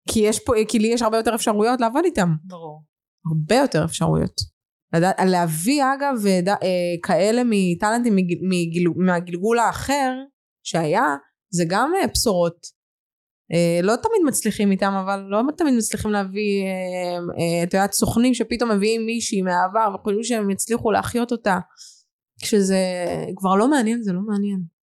כי 0.08 0.20
יש 0.20 0.40
פה, 0.44 0.52
כי 0.68 0.78
לי 0.78 0.88
יש 0.88 1.02
הרבה 1.02 1.16
יותר 1.16 1.34
אפשרויות 1.34 1.80
לעבוד 1.80 2.04
איתם. 2.04 2.28
ברור. 2.44 2.82
הרבה 3.30 3.54
יותר 3.54 3.84
אפשרויות. 3.84 4.34
לדעת, 4.94 5.16
להביא 5.26 5.82
אגב 5.84 6.26
ד, 6.44 6.48
אה, 6.48 6.56
כאלה 7.02 7.42
מטאלנטים 7.44 8.16
מגיל, 8.16 8.38
מגיל, 8.42 8.88
מהגלגול 8.96 9.58
האחר 9.58 10.12
שהיה, 10.64 11.04
זה 11.50 11.64
גם 11.68 11.92
אה, 12.02 12.06
בשורות. 12.14 12.78
אה, 13.52 13.80
לא 13.82 13.96
תמיד 13.96 14.20
מצליחים 14.26 14.70
איתם, 14.70 14.92
אבל 15.04 15.20
לא 15.20 15.42
תמיד 15.56 15.74
מצליחים 15.74 16.10
להביא, 16.10 16.62
אה, 16.64 17.18
אה, 17.40 17.62
את 17.62 17.74
יודעת, 17.74 17.92
סוכנים 17.92 18.34
שפתאום 18.34 18.70
מביאים 18.70 19.06
מישהי 19.06 19.42
מהעבר 19.42 19.94
וחושבים 19.94 20.24
שהם 20.24 20.50
יצליחו 20.50 20.90
להחיות 20.90 21.32
אותה. 21.32 21.58
כשזה 22.42 22.78
כבר 23.36 23.54
לא 23.54 23.70
מעניין, 23.70 24.02
זה 24.02 24.12
לא 24.12 24.20
מעניין. 24.20 24.77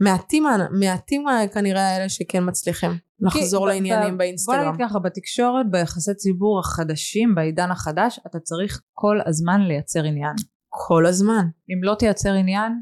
מעטים, 0.00 0.44
מעטים 0.80 1.24
כנראה 1.54 1.88
האלה 1.88 2.08
שכן 2.08 2.48
מצליחים 2.48 2.90
לחזור 3.20 3.66
כי 3.66 3.74
לעניינים 3.74 4.14
ב- 4.14 4.18
באינסטגרם. 4.18 4.58
בוא 4.64 4.72
נגיד 4.72 4.86
ככה, 4.86 4.98
בתקשורת, 4.98 5.70
ביחסי 5.70 6.14
ציבור 6.14 6.60
החדשים, 6.60 7.34
בעידן 7.34 7.70
החדש, 7.70 8.20
אתה 8.26 8.40
צריך 8.40 8.82
כל 8.92 9.16
הזמן 9.26 9.60
לייצר 9.60 10.04
עניין. 10.04 10.34
כל 10.68 11.06
הזמן. 11.06 11.44
אם 11.70 11.84
לא 11.84 11.94
תייצר 11.98 12.32
עניין, 12.32 12.72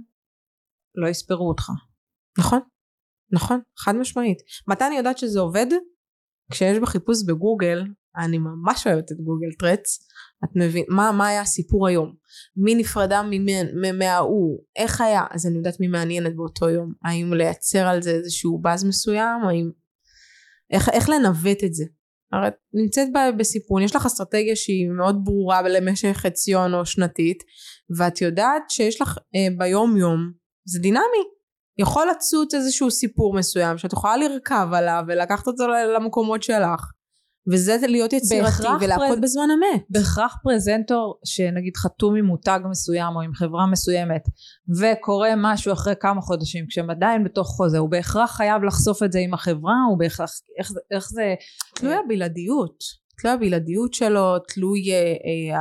לא 0.95 1.09
יספרו 1.09 1.49
אותך. 1.49 1.71
נכון, 2.39 2.61
נכון, 3.33 3.61
חד 3.79 3.95
משמעית. 3.97 4.39
מתי 4.69 4.87
אני 4.87 4.97
יודעת 4.97 5.19
שזה 5.19 5.41
עובד? 5.41 5.67
כשיש 6.51 6.79
בחיפוש 6.79 7.17
בגוגל, 7.29 7.85
אני 8.17 8.39
ממש 8.39 8.87
אוהבת 8.87 9.13
את 9.13 9.17
גוגל 9.17 9.49
טרץ, 9.59 10.09
את 10.45 10.49
מבין, 10.55 10.85
מה, 10.89 11.13
מה 11.13 11.27
היה 11.27 11.41
הסיפור 11.41 11.89
היום? 11.89 12.15
מי 12.57 12.75
נפרדה 12.75 13.23
מההוא? 13.99 14.59
איך 14.77 15.01
היה? 15.01 15.23
אז 15.31 15.47
אני 15.47 15.57
יודעת 15.57 15.81
מי 15.81 15.89
מעניינת 15.89 16.37
באותו 16.37 16.69
יום. 16.69 16.93
האם 17.05 17.33
לייצר 17.33 17.87
על 17.87 18.03
זה 18.03 18.11
איזשהו 18.11 18.59
באז 18.59 18.85
מסוים? 18.85 19.45
האם... 19.49 19.71
איך, 20.73 20.89
איך 20.89 21.09
לנווט 21.09 21.65
את 21.65 21.75
זה? 21.75 21.85
הרי 22.33 22.49
את 22.49 22.55
נמצאת 22.75 23.09
ב- 23.13 23.39
בסיפון, 23.39 23.83
יש 23.83 23.97
לך 23.97 24.07
אסטרטגיה 24.07 24.57
שהיא 24.57 24.89
מאוד 24.89 25.21
ברורה 25.25 25.63
למשך 25.63 26.13
חציון 26.13 26.75
או 26.75 26.87
שנתית, 26.87 27.43
ואת 27.99 28.21
יודעת 28.21 28.63
שיש 28.69 29.01
לך 29.01 29.19
אה, 29.35 29.57
ביום 29.59 29.97
יום, 29.97 30.33
זה 30.65 30.79
דינמי. 30.79 31.25
יכול 31.79 32.07
לצוץ 32.11 32.55
איזשהו 32.55 32.91
סיפור 32.91 33.35
מסוים 33.35 33.79
שאת 33.79 33.93
יכולה 33.93 34.17
לרכב 34.17 34.69
עליו 34.73 35.03
ולקחת 35.09 35.47
אותו 35.47 35.65
למקומות 35.69 36.43
שלך. 36.43 36.96
וזה 37.53 37.77
להיות 37.89 38.13
יצירתי 38.13 38.63
ולהכות 38.81 39.07
פרז- 39.09 39.21
בזמן 39.23 39.49
אמת. 39.55 39.83
בהכרח 39.91 40.37
פרזנטור 40.43 41.21
שנגיד 41.25 41.77
חתום 41.77 42.17
עם 42.17 42.25
מותג 42.25 42.61
מסוים 42.71 43.17
או 43.17 43.21
עם 43.21 43.35
חברה 43.35 43.67
מסוימת 43.67 44.23
וקורה 44.81 45.29
משהו 45.37 45.73
אחרי 45.73 45.95
כמה 46.01 46.21
חודשים 46.21 46.67
כשהם 46.69 46.91
עדיין 46.91 47.25
בתוך 47.25 47.49
חוזה 47.49 47.79
הוא 47.79 47.91
בהכרח 47.91 48.37
חייב 48.37 48.63
לחשוף 48.63 49.03
את 49.03 49.13
זה 49.13 49.19
עם 49.19 49.35
החברה 49.35 49.75
הוא 49.91 49.99
בהכרח 49.99 50.31
איך, 50.59 50.71
איך 50.91 51.09
זה 51.11 51.35
תלוי 51.75 51.95
הבלעדיות. 51.95 52.79
תלוי 53.21 53.35
הבלעדיות 53.35 53.95
שלו, 53.95 54.39
תלוי 54.39 54.93
אה, 54.93 54.97
אה, 54.97 55.59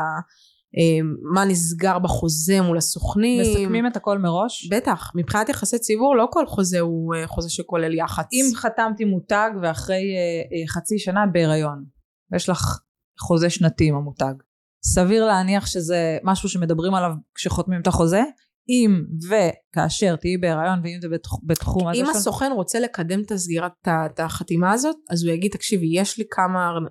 מה 1.33 1.45
נסגר 1.45 1.99
בחוזה 1.99 2.61
מול 2.61 2.77
הסוכנים. 2.77 3.41
מסכמים 3.41 3.87
את 3.87 3.97
הכל 3.97 4.17
מראש 4.19 4.69
בטח, 4.71 5.11
מבחינת 5.15 5.49
יחסי 5.49 5.79
ציבור 5.79 6.15
לא 6.15 6.27
כל 6.31 6.45
חוזה 6.47 6.79
הוא 6.79 7.15
אה, 7.15 7.27
חוזה 7.27 7.49
שכולל 7.49 7.93
יח"צ. 7.93 8.27
אם 8.33 8.45
חתמתי 8.55 9.05
מותג 9.05 9.49
ואחרי 9.61 9.95
אה, 9.95 10.01
אה, 10.61 10.67
חצי 10.67 10.99
שנה 10.99 11.23
את 11.23 11.29
בהיריון 11.33 11.83
יש 12.35 12.49
לך 12.49 12.79
חוזה 13.19 13.49
שנתי 13.49 13.87
עם 13.89 13.95
המותג 13.95 14.33
סביר 14.85 15.25
להניח 15.25 15.65
שזה 15.65 16.17
משהו 16.23 16.49
שמדברים 16.49 16.93
עליו 16.93 17.11
כשחותמים 17.35 17.81
את 17.81 17.87
החוזה 17.87 18.21
אם 18.69 19.01
וכאשר 19.29 20.15
תהיי 20.15 20.37
בהיריון 20.37 20.79
ואם 20.83 20.97
זה 21.01 21.09
בתח- 21.09 21.37
בתחום 21.43 21.87
אם 21.87 22.05
של- 22.05 22.11
הסוכן 22.11 22.51
רוצה 22.55 22.79
לקדם 22.79 23.21
את 23.21 23.31
הסגירת 23.31 23.71
את 23.85 24.19
החתימה 24.19 24.71
הזאת, 24.71 24.95
אז 25.09 25.23
הוא 25.23 25.31
יגיד, 25.33 25.51
תקשיבי, 25.51 25.87
יש 25.99 26.17
לי 26.17 26.23
כמה 26.31 26.67
אר- 26.69 26.87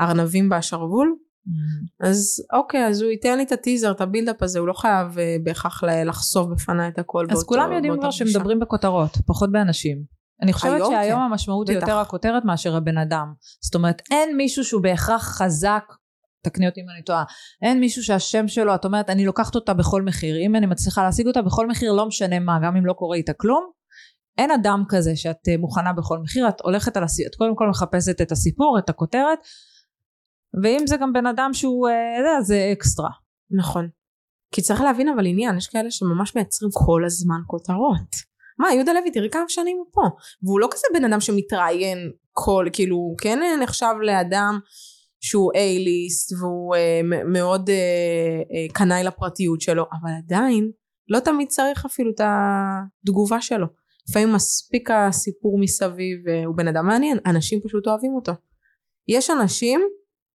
ארנבים 0.00 0.48
בשרוול, 0.48 1.14
Mhm. 1.46 2.06
אז 2.08 2.46
אוקיי, 2.52 2.86
אז 2.86 3.02
הוא 3.02 3.10
ייתן 3.10 3.36
לי 3.36 3.42
את 3.42 3.52
הטיזר, 3.52 3.90
את 3.90 4.00
הבילדאפ 4.00 4.42
הזה, 4.42 4.58
הוא 4.58 4.68
לא 4.68 4.72
חייב 4.72 5.18
אה, 5.18 5.36
בהכרח 5.44 5.84
לחשוף 5.84 6.46
בפניי 6.46 6.88
את 6.88 6.98
הכל 6.98 7.26
אז 7.30 7.36
באותו- 7.36 7.46
כולם 7.48 7.72
יודעים 7.72 7.96
כבר. 8.00 8.10
שמדברים 8.10 8.60
בכותרות, 8.60 9.10
פחות 9.26 9.52
באנשים. 9.52 10.02
אני 10.42 10.52
חושבת 10.52 10.72
היום 10.72 10.92
שהיום 10.92 11.18
כן. 11.18 11.24
המשמעות 11.24 11.68
היא. 11.68 11.78
יותר 11.78 11.98
הכותרת 11.98 12.44
מאשר 12.44 12.76
הבן 12.76 12.98
אדם. 12.98 13.32
זאת 13.64 13.74
אומרת, 13.74 14.02
אין 14.10 14.36
מישהו 14.36 14.64
שהוא 14.64 14.82
בהכרח 14.82 15.22
חזק, 15.22 15.84
תקני 16.44 16.68
אותי 16.68 16.80
אם 16.80 16.86
אני 16.94 17.02
טועה, 17.02 17.24
אין 17.62 17.80
מישהו 17.80 18.02
שהשם 18.02 18.48
שלו, 18.48 18.74
את 18.74 18.84
אומרת, 18.84 19.10
אני 19.10 19.24
לוקחת 19.26 19.54
אותה 19.54 19.74
בכל 19.74 20.02
מחיר. 20.02 20.36
אם 20.46 20.56
אני 20.56 20.66
מצליחה 20.66 21.02
להשיג 21.02 21.26
אותה 21.26 21.42
בכל 21.42 21.68
מחיר, 21.68 21.92
לא 21.92 22.06
משנה 22.06 22.38
מה, 22.38 22.58
גם 22.64 22.76
אם 22.76 22.86
לא 22.86 22.92
קורה 22.92 23.16
איתה 23.16 23.32
כלום, 23.32 23.70
אין 24.38 24.50
אדם 24.50 24.84
כזה 24.88 25.16
שאת 25.16 25.48
אה, 25.48 25.56
מוכנה 25.56 25.92
בכל 25.92 26.18
מחיר, 26.18 26.48
את 26.48 26.60
הולכת 26.60 26.96
על 26.96 27.04
הסיפור, 27.04 27.28
את 27.30 27.34
קודם 27.34 27.56
כל 27.56 27.68
מחפשת 27.68 28.20
את 28.20 28.32
הסיפור, 28.32 28.78
את 28.78 28.88
הכותרת, 28.88 29.38
ואם 30.62 30.86
זה 30.86 30.96
גם 30.96 31.12
בן 31.12 31.26
אדם 31.26 31.50
שהוא, 31.52 31.88
אה, 31.88 32.42
זה, 32.42 32.70
אקסטרה. 32.72 33.10
נכון. 33.50 33.88
כי 34.54 34.62
צריך 34.62 34.80
להבין 34.80 35.08
אבל 35.08 35.26
עניין, 35.26 35.56
יש 35.56 35.66
כאלה 35.66 35.90
שממש 35.90 36.36
מייצרים 36.36 36.70
כל 36.86 37.04
הזמן 37.06 37.40
כותרות. 37.46 38.32
מה, 38.58 38.72
יהודה 38.74 38.92
לוי, 38.92 39.10
תראי 39.10 39.30
כמה 39.30 39.48
שנים 39.48 39.76
הוא 39.76 39.86
פה. 39.92 40.02
והוא 40.42 40.60
לא 40.60 40.68
כזה 40.70 40.86
בן 40.94 41.04
אדם 41.04 41.20
שמתראיין 41.20 42.12
כל, 42.32 42.66
כאילו, 42.72 42.96
הוא 42.96 43.18
כן 43.18 43.38
נחשב 43.62 43.94
לאדם 44.02 44.58
שהוא 45.20 45.52
A-ליסט 45.52 46.40
והוא 46.40 46.74
אה, 46.74 47.00
מאוד 47.24 47.70
אה, 47.70 47.74
אה, 47.74 48.74
קנאי 48.74 49.04
לפרטיות 49.04 49.60
שלו, 49.60 49.82
אבל 49.82 50.10
עדיין 50.24 50.70
לא 51.08 51.20
תמיד 51.20 51.48
צריך 51.48 51.84
אפילו 51.84 52.10
את 52.10 52.20
התגובה 52.24 53.40
שלו. 53.40 53.66
לפעמים 54.08 54.32
מספיק 54.32 54.90
הסיפור 54.90 55.58
מסביב, 55.60 56.28
אה, 56.28 56.44
הוא 56.44 56.56
בן 56.56 56.68
אדם 56.68 56.86
מעניין, 56.86 57.18
אנשים 57.26 57.60
פשוט 57.60 57.86
אוהבים 57.86 58.14
אותו. 58.14 58.32
יש 59.08 59.30
אנשים 59.30 59.80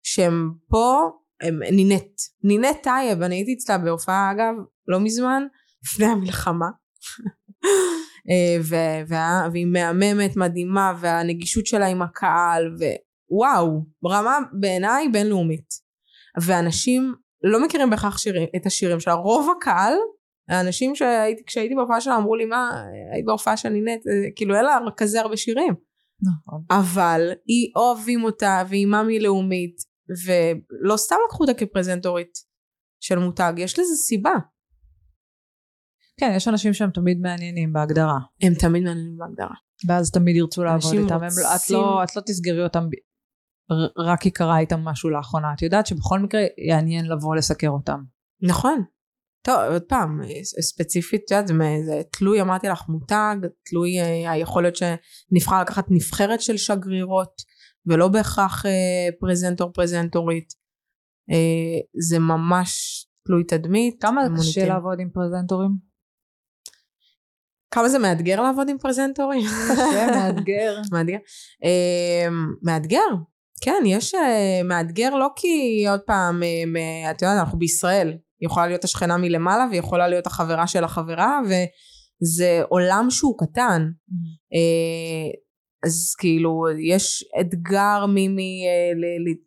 שהם 0.08 0.51
פה, 0.70 1.10
הם 1.41 1.60
נינט. 1.64 2.22
נינט 2.43 2.84
טייב, 2.84 3.22
אני 3.22 3.36
הייתי 3.36 3.53
אצלה 3.53 3.78
בהופעה 3.78 4.32
אגב, 4.32 4.53
לא 4.88 4.99
מזמן, 4.99 5.43
לפני 5.84 6.05
המלחמה. 6.05 6.66
אה, 8.30 8.62
ו- 8.64 9.08
וה- 9.08 9.47
והיא 9.51 9.66
מהממת 9.66 10.36
מדהימה 10.36 10.93
והנגישות 10.99 11.66
שלה 11.66 11.86
עם 11.88 12.01
הקהל 12.01 12.76
ווואו 13.30 13.86
ברמה 14.01 14.38
בעיניי 14.60 15.10
בינלאומית 15.10 15.70
ואנשים 16.41 17.14
לא 17.43 17.66
מכירים 17.66 17.89
בהכרח 17.89 18.18
שירים, 18.18 18.47
את 18.55 18.66
השירים 18.66 18.99
שלה 18.99 19.14
רוב 19.14 19.49
הקהל 19.58 19.93
האנשים 20.49 20.95
שהייתי 20.95 21.43
כשהייתי 21.45 21.76
בהופעה 21.76 22.01
שלה 22.01 22.18
אמרו 22.18 22.36
לי 22.36 22.45
מה 22.45 22.84
היית 23.14 23.26
בהופעה 23.26 23.58
של 23.58 23.70
נינט 23.70 24.08
אה, 24.08 24.32
כאילו 24.36 24.55
אין 24.55 24.66
לה 24.66 24.78
כזה 24.97 25.22
הרבה 25.22 25.38
שירים 25.38 25.74
נכון. 26.22 26.62
אבל 26.72 27.32
היא 27.45 27.72
אוהבים 27.76 28.24
אותה 28.24 28.64
והיא 28.70 28.88
מאמי 28.88 29.20
לאומית 29.20 29.97
ולא 30.26 30.97
סתם 30.97 31.16
לקחו 31.28 31.43
אותה 31.43 31.53
כפרזנטורית 31.53 32.38
של 32.99 33.20
מותג 33.20 33.53
יש 33.58 33.80
לזה 33.80 33.95
סיבה 33.95 34.34
כן, 36.20 36.34
יש 36.36 36.47
אנשים 36.47 36.74
שהם 36.74 36.89
תמיד 36.91 37.20
מעניינים 37.20 37.74
בהגדרה. 37.74 38.20
הם 38.41 38.53
תמיד 38.53 38.84
מעניינים 38.84 39.18
בהגדרה 39.18 39.55
ואז 39.88 40.12
תמיד 40.12 40.36
ירצו 40.36 40.64
לעבוד 40.64 40.93
איתם. 40.93 41.16
הם, 41.16 41.30
לא- 41.43 41.55
את, 41.55 41.70
לא, 41.70 42.03
את 42.03 42.16
לא 42.16 42.22
תסגרי 42.26 42.64
אותם 42.64 42.88
רק 43.97 44.22
כי 44.22 44.32
קרה 44.32 44.60
איתם 44.60 44.80
משהו 44.80 45.10
לאחרונה. 45.10 45.53
את 45.53 45.62
יודעת 45.62 45.88
שבכל 45.88 46.20
מקרה 46.20 46.41
יעניין 46.68 47.05
לבוא 47.05 47.36
לסקר 47.36 47.70
אותם. 47.70 47.99
נכון 48.41 48.84
טוב 49.41 49.55
עוד 49.72 49.82
פעם 49.82 50.22
ספציפית 50.62 51.22
את 51.26 51.32
יודעת 51.32 51.47
זה 51.47 52.01
תלוי 52.12 52.41
אמרתי 52.41 52.68
לך 52.68 52.84
מותג 52.89 53.36
תלוי 53.66 53.99
אה, 53.99 54.32
היכולת 54.32 54.74
שנבחר 54.76 55.62
לקחת 55.62 55.86
נבחרת 55.89 56.41
של 56.41 56.58
שגרירות 56.58 57.41
ולא 57.88 58.07
בהכרח 58.07 58.65
אה, 58.65 58.71
פרזנטור 59.19 59.71
פרזנטורית 59.73 60.53
אה, 61.31 61.79
זה 62.09 62.19
ממש 62.19 63.03
תלוי 63.25 63.43
תדמית 63.43 64.01
כמה 64.01 64.21
קשה 64.21 64.31
מוניטין. 64.35 64.67
לעבוד 64.67 64.99
עם 64.99 65.09
פרזנטורים? 65.09 65.71
כמה 67.71 67.89
זה 67.89 67.99
מאתגר 67.99 68.41
לעבוד 68.41 68.69
עם 68.69 68.77
פרזנטורים 68.77 69.45
קשה, 69.71 70.07
מאתגר. 70.15 70.81
מאתגר. 70.93 71.17
אה, 71.63 72.27
מאתגר, 72.63 73.07
כן, 73.61 73.83
יש 73.85 74.15
מאתגר 74.63 75.15
לא 75.15 75.27
כי 75.35 75.85
עוד 75.89 75.99
פעם, 75.99 76.43
את 77.11 77.21
יודעת, 77.21 77.39
אנחנו 77.39 77.59
בישראל, 77.59 78.17
יכולה 78.41 78.67
להיות 78.67 78.83
השכנה 78.83 79.17
מלמעלה 79.17 79.65
ויכולה 79.71 80.07
להיות 80.07 80.27
החברה 80.27 80.67
של 80.67 80.83
החברה 80.83 81.39
וזה 81.45 82.61
עולם 82.69 83.07
שהוא 83.09 83.38
קטן. 83.39 83.89
אה, 85.88 85.91
אז 85.91 86.15
כאילו 86.19 86.63
יש 86.79 87.25
אתגר 87.41 88.05
מ- 88.07 88.35
מ- 88.35 88.39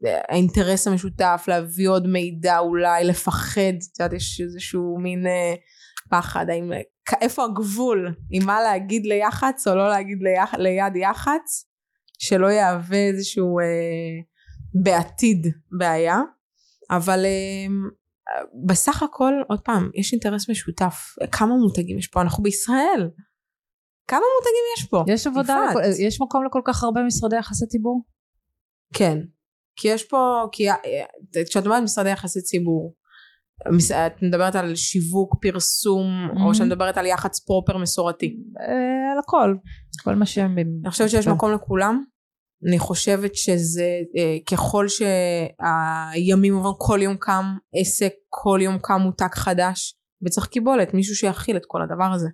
אה, 0.07 0.20
האינטרס 0.28 0.86
המשותף 0.86 1.45
להביא 1.49 1.88
עוד 1.88 2.07
מידע 2.07 2.59
אולי 2.59 3.05
לפחד 3.05 3.61
את 3.61 4.01
יודעת 4.01 4.12
יש 4.12 4.41
איזשהו 4.41 4.99
מין 5.03 5.26
אה, 5.26 5.55
פחד 6.11 6.47
האם 6.51 6.72
כ- 7.09 7.22
איפה 7.22 7.45
הגבול? 7.45 8.14
עם 8.30 8.47
מה 8.47 8.61
להגיד 8.61 9.07
ליח"צ 9.07 9.66
או 9.68 9.74
לא 9.74 9.88
להגיד 9.88 10.18
ליח, 10.22 10.55
ליד 10.55 10.97
יח"צ 10.97 11.66
שלא 12.18 12.47
יהווה 12.47 12.99
איזשהו 13.09 13.59
אה, 13.59 13.64
בעתיד 14.82 15.47
בעיה. 15.78 16.20
אבל 16.91 17.24
אה, 17.24 17.66
בסך 18.66 19.03
הכל 19.03 19.32
עוד 19.49 19.61
פעם 19.61 19.91
יש 19.95 20.12
אינטרס 20.12 20.51
משותף. 20.51 20.95
כמה 21.32 21.55
מותגים 21.57 21.99
יש 21.99 22.07
פה? 22.07 22.20
אנחנו 22.22 22.43
בישראל 22.43 23.11
כמה 24.11 24.21
מותגים 24.39 24.65
יש 24.79 24.85
פה 24.91 25.05
יש 25.07 25.27
עבודה. 25.27 25.67
לכל- 25.71 25.81
יש 26.07 26.21
מקום 26.21 26.45
לכל 26.47 26.61
כך 26.65 26.83
הרבה 26.85 27.01
משרדי 27.03 27.37
יחסי 27.37 27.67
ציבור? 27.67 28.03
כן 28.95 29.19
כי 29.77 29.89
יש 29.89 30.05
פה 30.05 30.47
כי 30.53 30.71
אה, 30.71 30.77
כשאת 31.49 31.67
אומרת 31.67 31.83
משרדי 31.83 32.11
יחסי 32.11 32.41
ציבור 32.43 32.95
את 34.07 34.23
מדברת 34.23 34.55
על 34.57 34.75
שיווק 34.75 35.35
פרסום 35.43 36.07
או 36.45 36.51
Mhm. 36.51 36.55
שאת 36.55 36.67
מדברת 36.67 36.97
על 36.99 37.07
יח"צ 37.07 37.41
פרופר 37.41 37.77
מסורתי 37.79 38.37
אה, 38.61 39.13
על 39.13 39.19
הכל. 39.19 39.55
כל 40.05 40.15
מה 40.15 40.27
שהם... 40.27 40.59
אני 40.59 40.91
חושבת 40.91 41.11
שיש 41.11 41.29
מקום 41.29 41.53
לכולם 41.53 42.05
אני 42.69 42.79
חושבת 42.79 43.35
שזה 43.35 43.85
אה, 44.19 44.37
ככל 44.51 44.87
שהימים 44.89 46.55
עוברים 46.55 46.75
כל 46.79 46.99
יום 47.03 47.17
קם 47.21 47.45
עסק 47.81 48.13
כל 48.29 48.59
יום 48.63 48.79
קם 48.83 49.01
מותג 49.01 49.35
חדש 49.35 49.95
וצריך 50.27 50.47
קיבולת 50.47 50.95
מישהו 50.95 51.15
שיכיל 51.17 51.57
את 51.57 51.63
כל 51.67 51.79
הדבר 51.83 52.13
הזה 52.15 52.29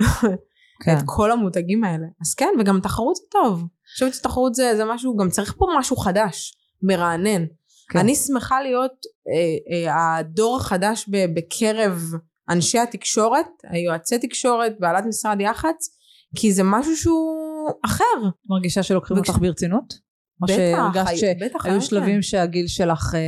כן. 0.84 0.96
את 0.98 1.02
כל 1.06 1.32
המותגים 1.32 1.84
האלה 1.84 2.06
אז 2.20 2.34
כן 2.34 2.48
וגם 2.60 2.80
תחרות 2.80 3.16
זה 3.16 3.22
טוב 3.30 3.58
אני 3.60 3.68
חושבת 3.92 4.14
שתחרות 4.14 4.54
זה, 4.54 4.72
זה 4.76 4.84
משהו 4.84 5.16
גם 5.16 5.30
צריך 5.30 5.54
פה 5.58 5.66
משהו 5.78 5.96
חדש 5.96 6.54
מרענן 6.82 7.44
כן. 7.90 7.98
אני 7.98 8.14
שמחה 8.14 8.62
להיות 8.62 8.92
אה, 9.28 9.88
אה, 9.90 10.16
הדור 10.16 10.56
החדש 10.56 11.08
ב- 11.08 11.34
בקרב 11.34 12.02
אנשי 12.50 12.78
התקשורת 12.78 13.46
היועצי 13.70 14.18
תקשורת 14.18 14.76
בעלת 14.80 15.04
משרד 15.08 15.40
יח"צ 15.40 15.88
כי 16.36 16.52
זה 16.52 16.62
משהו 16.64 16.96
שהוא 16.96 17.70
אחר 17.84 18.04
מרגישה 18.48 18.82
שלוקחים 18.82 19.18
וכש- 19.18 19.28
אותך 19.28 19.40
ברצינות? 19.40 20.12
או 20.42 20.48
שהרגשת 20.48 21.16
שהיו 21.62 21.82
שלבים 21.82 22.22
שהגיל 22.22 22.66
שלך 22.66 23.14
אה, 23.14 23.20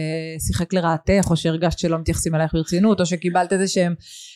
שיחק 0.46 0.72
לרעתך, 0.72 1.26
או 1.30 1.36
שהרגשת 1.36 1.78
שלא 1.78 1.98
מתייחסים 1.98 2.34
אלייך 2.34 2.54
ברצינות, 2.54 3.00
או 3.00 3.06
שקיבלת 3.06 3.52
איזה 3.52 3.68
שהם 3.68 3.94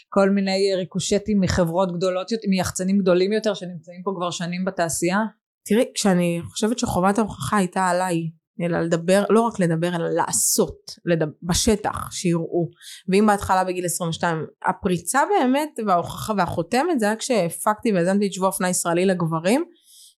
כל 0.08 0.30
מיני 0.30 0.74
ריקושטים 0.74 1.40
מחברות 1.40 1.96
גדולות 1.96 2.32
יותר, 2.32 2.48
מיחצנים 2.50 2.98
גדולים 2.98 3.32
יותר 3.32 3.54
שנמצאים 3.54 4.02
פה 4.04 4.12
כבר 4.16 4.30
שנים 4.30 4.64
בתעשייה? 4.64 5.18
תראי 5.64 5.84
כשאני 5.94 6.40
חושבת 6.44 6.78
שחובת 6.78 7.18
ההוכחה 7.18 7.56
הייתה 7.56 7.86
עליי 7.86 8.30
אלא 8.62 8.80
לדבר 8.80 9.24
לא 9.30 9.40
רק 9.40 9.60
לדבר 9.60 9.96
אלא 9.96 10.08
לעשות 10.08 10.76
לדבר, 11.04 11.32
בשטח 11.42 12.10
שיראו 12.10 12.68
ואם 13.08 13.26
בהתחלה 13.26 13.64
בגיל 13.64 13.84
22 13.84 14.46
הפריצה 14.66 15.20
באמת 15.30 15.70
וההוכחה 15.86 16.32
והחותמת 16.38 17.00
זה 17.00 17.06
היה 17.06 17.16
כשהפקתי 17.16 17.92
ויזמתי 17.92 18.26
את 18.26 18.32
שבוע 18.32 18.48
אופנה 18.48 18.68
ישראלי 18.68 19.06
לגברים 19.06 19.64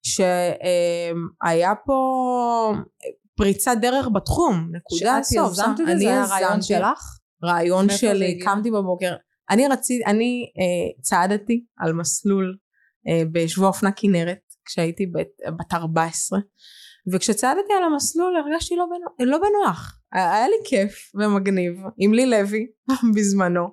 שהיה 0.04 1.74
פה 1.86 2.74
פריצת 3.38 3.76
דרך 3.82 4.08
בתחום 4.14 4.70
נקודה 4.72 5.24
שאת 5.24 5.24
סוף 5.24 5.52
יזמת 5.52 5.80
את 5.80 5.86
זה? 5.86 5.98
זה 5.98 6.10
היה 6.10 6.26
רעיון 6.26 6.62
שלך? 6.62 7.00
רעיון 7.44 7.90
שלי? 7.90 8.40
קמתי 8.40 8.72
בבוקר 8.72 9.16
אני 9.50 9.68
רציתי 9.68 10.06
אני 10.06 10.45
אה, 10.60 11.02
צעדתי 11.02 11.66
על 11.78 11.93
מסלול 11.93 12.58
אה, 13.08 13.24
בשבוע 13.32 13.68
אופנה 13.68 13.91
כנרת 13.91 14.39
כשהייתי 14.66 15.06
בת, 15.06 15.54
בת 15.60 15.74
14 15.74 16.39
וכשצעדתי 17.14 17.74
על 17.78 17.84
המסלול 17.84 18.36
הרגשתי 18.36 18.76
לא, 18.76 18.86
בנוח, 18.86 19.32
לא 19.32 19.38
בנוח. 19.38 20.00
היה 20.14 20.47
לי 20.47 20.56
כיף 20.66 21.12
ומגניב 21.16 21.74
עם 21.97 22.14
לי 22.14 22.26
לוי 22.26 22.68
בזמנו 23.16 23.68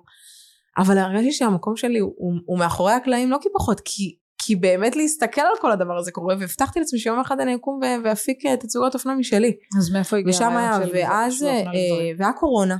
אבל 0.77 0.97
הרגשתי 0.97 1.31
שהמקום 1.31 1.75
שלי 1.75 1.99
הוא, 1.99 2.13
הוא, 2.17 2.33
הוא 2.45 2.59
מאחורי 2.59 2.93
הקלעים 2.93 3.31
לא 3.31 3.37
כי 3.41 3.49
פחות 3.53 3.81
כי, 3.85 4.17
כי 4.37 4.55
באמת 4.55 4.95
להסתכל 4.95 5.41
על 5.41 5.61
כל 5.61 5.71
הדבר 5.71 5.97
הזה 5.97 6.11
קורה 6.11 6.35
והבטחתי 6.39 6.79
לעצמי 6.79 6.99
שיום 6.99 7.19
אחד 7.19 7.39
אני 7.39 7.55
אקום 7.55 7.79
ואפיק 8.03 8.45
אה, 8.45 8.57
תצוגות 8.57 8.93
אופנה 8.93 9.15
משלי. 9.15 9.57
אז 9.79 9.91
מאיפה 9.93 10.17
הגיע 10.17 10.29
ושם 10.29 10.57
היה, 10.57 10.79
ואז, 10.93 11.43
אה? 11.43 11.63
והיה 12.17 12.33
קורונה, 12.33 12.77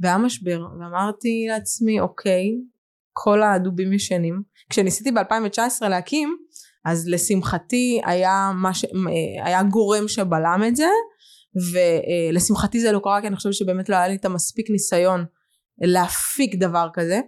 והיה 0.00 0.18
משבר, 0.18 0.60
ואמרתי 0.80 1.46
לעצמי, 1.48 2.00
אוקיי, 2.00 2.44
כל 3.12 3.42
הדובים 3.42 3.92
ישנים. 3.92 4.42
כשניסיתי 4.70 5.12
ב-2019 5.12 5.88
להקים, 5.88 6.36
אז 6.84 7.08
לשמחתי 7.08 8.00
היה, 8.04 8.50
מש, 8.62 8.84
אה, 8.84 9.46
היה 9.46 9.62
גורם 9.62 10.08
שבלם 10.08 10.64
את 10.68 10.76
זה, 10.76 10.88
ולשמחתי 11.72 12.80
זה 12.80 12.92
לא 12.92 13.00
קרה, 13.04 13.20
כי 13.20 13.26
אני 13.26 13.36
חושבת 13.36 13.54
שבאמת 13.54 13.88
לא 13.88 13.96
היה 13.96 14.08
לי 14.08 14.14
את 14.14 14.24
המספיק 14.24 14.70
ניסיון 14.70 15.24
להפיק 15.80 16.54
דבר 16.54 16.88
כזה. 16.94 17.20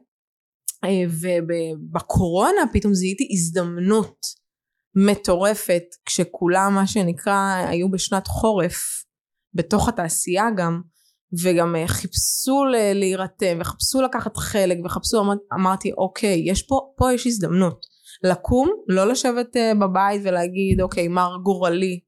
אה, 0.84 1.02
ובקורונה 1.20 2.60
פתאום 2.72 2.94
זיהיתי 2.94 3.28
הזדמנות 3.32 4.40
מטורפת 4.94 5.84
כשכולם 6.04 6.74
מה 6.74 6.86
שנקרא 6.86 7.66
היו 7.68 7.90
בשנת 7.90 8.26
חורף 8.26 9.04
בתוך 9.54 9.88
התעשייה 9.88 10.44
גם 10.56 10.80
וגם 11.42 11.76
אה, 11.76 11.88
חיפשו 11.88 12.64
להירתם 12.94 13.58
וחיפשו 13.60 14.02
לקחת 14.02 14.36
חלק 14.36 14.78
וחיפשו 14.84 15.20
אמר, 15.20 15.34
אמרתי 15.54 15.92
אוקיי 15.92 16.42
יש 16.46 16.62
פה 16.62 16.80
פה 16.96 17.12
יש 17.12 17.26
הזדמנות. 17.26 17.90
לקום 18.22 18.68
לא 18.88 19.06
לשבת 19.06 19.56
uh, 19.56 19.78
בבית 19.78 20.20
ולהגיד 20.24 20.80
אוקיי 20.80 21.08
מר 21.08 21.36
גורלי 21.42 22.00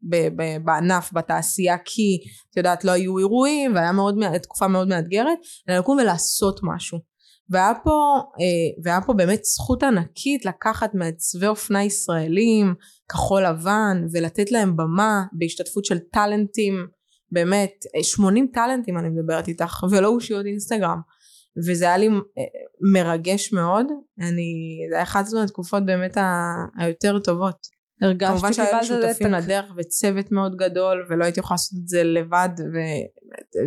בענף 0.65 1.11
בתעשייה 1.13 1.77
כי 1.85 2.19
את 2.51 2.57
יודעת 2.57 2.85
לא 2.85 2.91
היו 2.91 3.19
אירועים 3.19 3.75
והיה 3.75 3.93
מאוד 3.93 4.19
מא- 4.19 4.39
תקופה 4.39 4.69
מאוד 4.69 4.89
מאתגרת 4.89 5.39
אלא 5.69 5.79
לקום 5.79 5.99
ולעשות 5.99 6.61
משהו. 6.63 6.99
והיה 7.51 7.73
פה, 7.85 7.91
אה, 8.41 8.83
והיה 8.85 9.01
פה 9.07 9.13
באמת 9.13 9.45
זכות 9.45 9.83
ענקית 9.83 10.45
לקחת 10.45 10.91
מעצבי 10.95 11.47
אופנה 11.47 11.85
ישראלים 11.85 12.75
כחול 13.09 13.47
לבן 13.47 14.05
ולתת 14.13 14.53
להם 14.53 14.77
במה 14.77 15.23
בהשתתפות 15.33 15.85
של 15.85 15.99
טאלנטים 16.13 16.87
באמת 17.33 17.73
אה, 17.97 18.03
80 18.03 18.49
טאלנטים 18.55 18.99
אני 18.99 19.09
מדברת 19.09 19.49
איתך 19.49 19.85
ולא 19.91 20.09
אושיות 20.09 20.47
אינסטגרם. 20.47 21.01
וזה 21.67 21.85
היה 21.85 21.97
לי 21.97 22.07
אה, 22.07 22.13
מרגש 22.93 23.53
מאוד. 23.53 23.87
אני 24.21 24.53
זה 24.91 24.95
היה 24.97 25.03
אחת 25.03 25.25
מהתקופות 25.33 25.87
באמת 25.87 26.17
ה- 26.17 26.45
היותר 26.79 27.19
טובות. 27.19 27.57
הרגשת 28.03 28.31
כמובן 28.31 28.53
שהיו 28.53 28.85
שותפים 28.85 29.35
את- 29.35 29.43
לדרך 29.45 29.73
וצוות 29.77 30.33
מאוד 30.33 30.57
גדול 30.57 31.07
ולא 31.11 31.25
הייתי 31.25 31.41
יכולה 31.41 31.55
לעשות 31.55 31.79
את 31.83 31.89
זה 31.89 32.03
לבד 32.05 32.49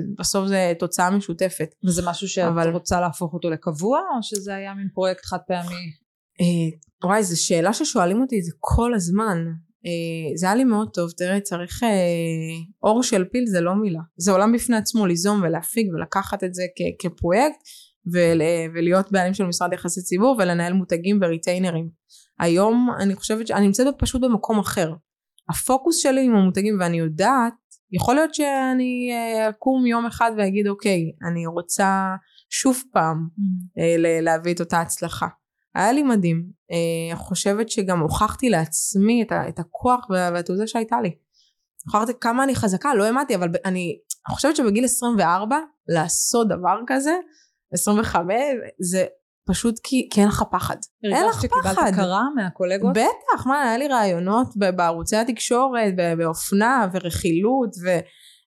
ובסוף 0.10 0.48
זה 0.48 0.74
תוצאה 0.80 1.10
משותפת. 1.12 1.70
וזה 1.88 2.02
משהו 2.06 2.28
שאת 2.28 2.48
אבל- 2.48 2.70
רוצה 2.70 3.02
להפוך 3.02 3.34
אותו 3.34 3.50
לקבוע, 3.50 4.00
או 4.00 4.24
שזה 4.24 4.56
היה 4.56 4.74
מין 4.74 4.88
פרויקט 4.94 5.26
חד 5.26 5.38
פעמי? 5.48 5.76
אה, 6.42 6.78
וואי, 7.10 7.24
זו 7.24 7.44
שאלה 7.46 7.74
ששואלים 7.74 8.22
אותי 8.22 8.42
זה 8.42 8.52
כל 8.60 8.94
הזמן. 8.94 9.38
אה, 9.86 10.38
זה 10.38 10.46
היה 10.46 10.56
לי 10.56 10.64
מאוד 10.64 10.90
טוב, 10.94 11.12
תראה, 11.12 11.42
צריך... 11.42 11.84
אה, 11.84 11.90
אור 12.84 13.04
של 13.04 13.26
פיל 13.32 13.46
זה 13.48 13.62
לא 13.62 13.76
מילה. 13.76 14.00
זה 14.18 14.32
עולם 14.32 14.54
בפני 14.54 14.78
עצמו, 14.78 15.06
ליזום 15.06 15.42
ולהפיק 15.44 15.88
ולקחת 15.94 16.44
את 16.44 16.54
זה 16.54 16.64
כ- 16.76 17.06
כפרויקט 17.06 17.60
ול, 18.14 18.42
ולהיות 18.74 19.12
בעלים 19.12 19.34
של 19.34 19.44
משרד 19.44 19.74
יחסי 19.74 20.02
ציבור 20.02 20.36
ולנהל 20.40 20.74
מותגים 20.74 21.20
וריטיינרים. 21.22 21.90
היום 22.40 22.90
אני 23.00 23.16
חושבת 23.16 23.48
שאני 23.48 23.66
נמצאת 23.66 23.96
פשוט 23.98 24.22
במקום 24.22 24.60
אחר. 24.60 24.94
הפוקוס 25.50 25.98
שלי 25.98 26.26
עם 26.26 26.36
המותגים 26.36 26.78
ואני 26.80 26.98
יודעת, 26.98 27.54
יכול 27.92 28.16
להיות 28.16 28.36
שאני 28.36 29.10
אה, 29.12 29.50
אקום 29.50 29.86
יום 29.86 30.06
אחד 30.06 30.32
ואגיד 30.38 30.68
אוקיי, 30.68 31.02
אני 31.30 31.46
רוצה 31.48 32.16
שוב 32.50 32.84
פעם 32.94 33.18
mm-hmm. 33.18 34.22
להביא 34.22 34.54
את 34.54 34.60
אותה 34.60 34.82
הצלחה. 34.82 35.28
היה 35.76 35.92
לי 35.92 36.04
מדהים. 36.04 36.46
אני 36.72 37.16
חושבת 37.16 37.70
שגם 37.70 38.00
הוכחתי 38.00 38.50
לעצמי 38.50 39.24
את, 39.24 39.32
ה, 39.32 39.50
את 39.50 39.60
הכוח 39.60 40.08
והתעוזה 40.10 40.68
שהייתה 40.68 41.02
לי. 41.02 41.16
הוכחתי 41.86 42.12
כמה 42.22 42.44
אני 42.44 42.56
חזקה, 42.56 42.94
לא 42.94 43.04
האמנתי, 43.04 43.36
אבל 43.36 43.50
אני 43.66 44.00
חושבת 44.30 44.56
שבגיל 44.56 44.86
24 44.86 45.58
לעשות 45.88 46.48
דבר 46.48 46.80
כזה 46.88 47.14
25 47.74 48.36
זה 48.80 49.06
פשוט 49.48 49.80
כי, 49.84 50.10
כי 50.12 50.22
אין 50.22 50.28
לך 50.28 50.44
פחד. 50.52 50.76
אין 51.04 51.26
לך 51.26 51.46
פחד. 51.46 51.48
הרגשת 51.56 51.72
שקיבלת 51.72 51.94
הכרה 51.94 52.24
מהקולגות? 52.36 52.92
בטח, 52.92 53.48
מה, 53.48 53.62
היה 53.62 53.78
לי 53.78 53.88
רעיונות 53.88 54.48
בערוצי 54.76 55.16
התקשורת, 55.16 55.94
באופנה 56.18 56.88
ורכילות 56.94 57.70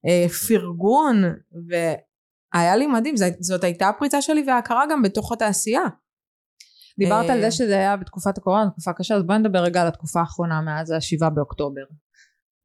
ופרגון, 0.06 1.22
והיה 1.68 2.76
לי 2.76 2.86
מדהים, 2.86 3.16
זאת, 3.16 3.32
זאת 3.40 3.64
הייתה 3.64 3.88
הפריצה 3.88 4.22
שלי 4.22 4.44
וההכרה 4.46 4.84
גם 4.90 5.02
בתוך 5.02 5.32
התעשייה. 5.32 5.82
דיברת 6.98 7.30
על 7.30 7.40
זה 7.40 7.50
שזה 7.50 7.76
היה 7.78 7.96
בתקופת 7.96 8.38
הקורונה, 8.38 8.70
תקופה 8.70 8.92
קשה, 8.92 9.14
אז 9.14 9.22
בואי 9.22 9.38
נדבר 9.38 9.58
רגע 9.58 9.82
על 9.82 9.88
התקופה 9.88 10.20
האחרונה 10.20 10.60
מאז 10.60 10.90
השבעה 10.90 11.30
באוקטובר. 11.30 11.82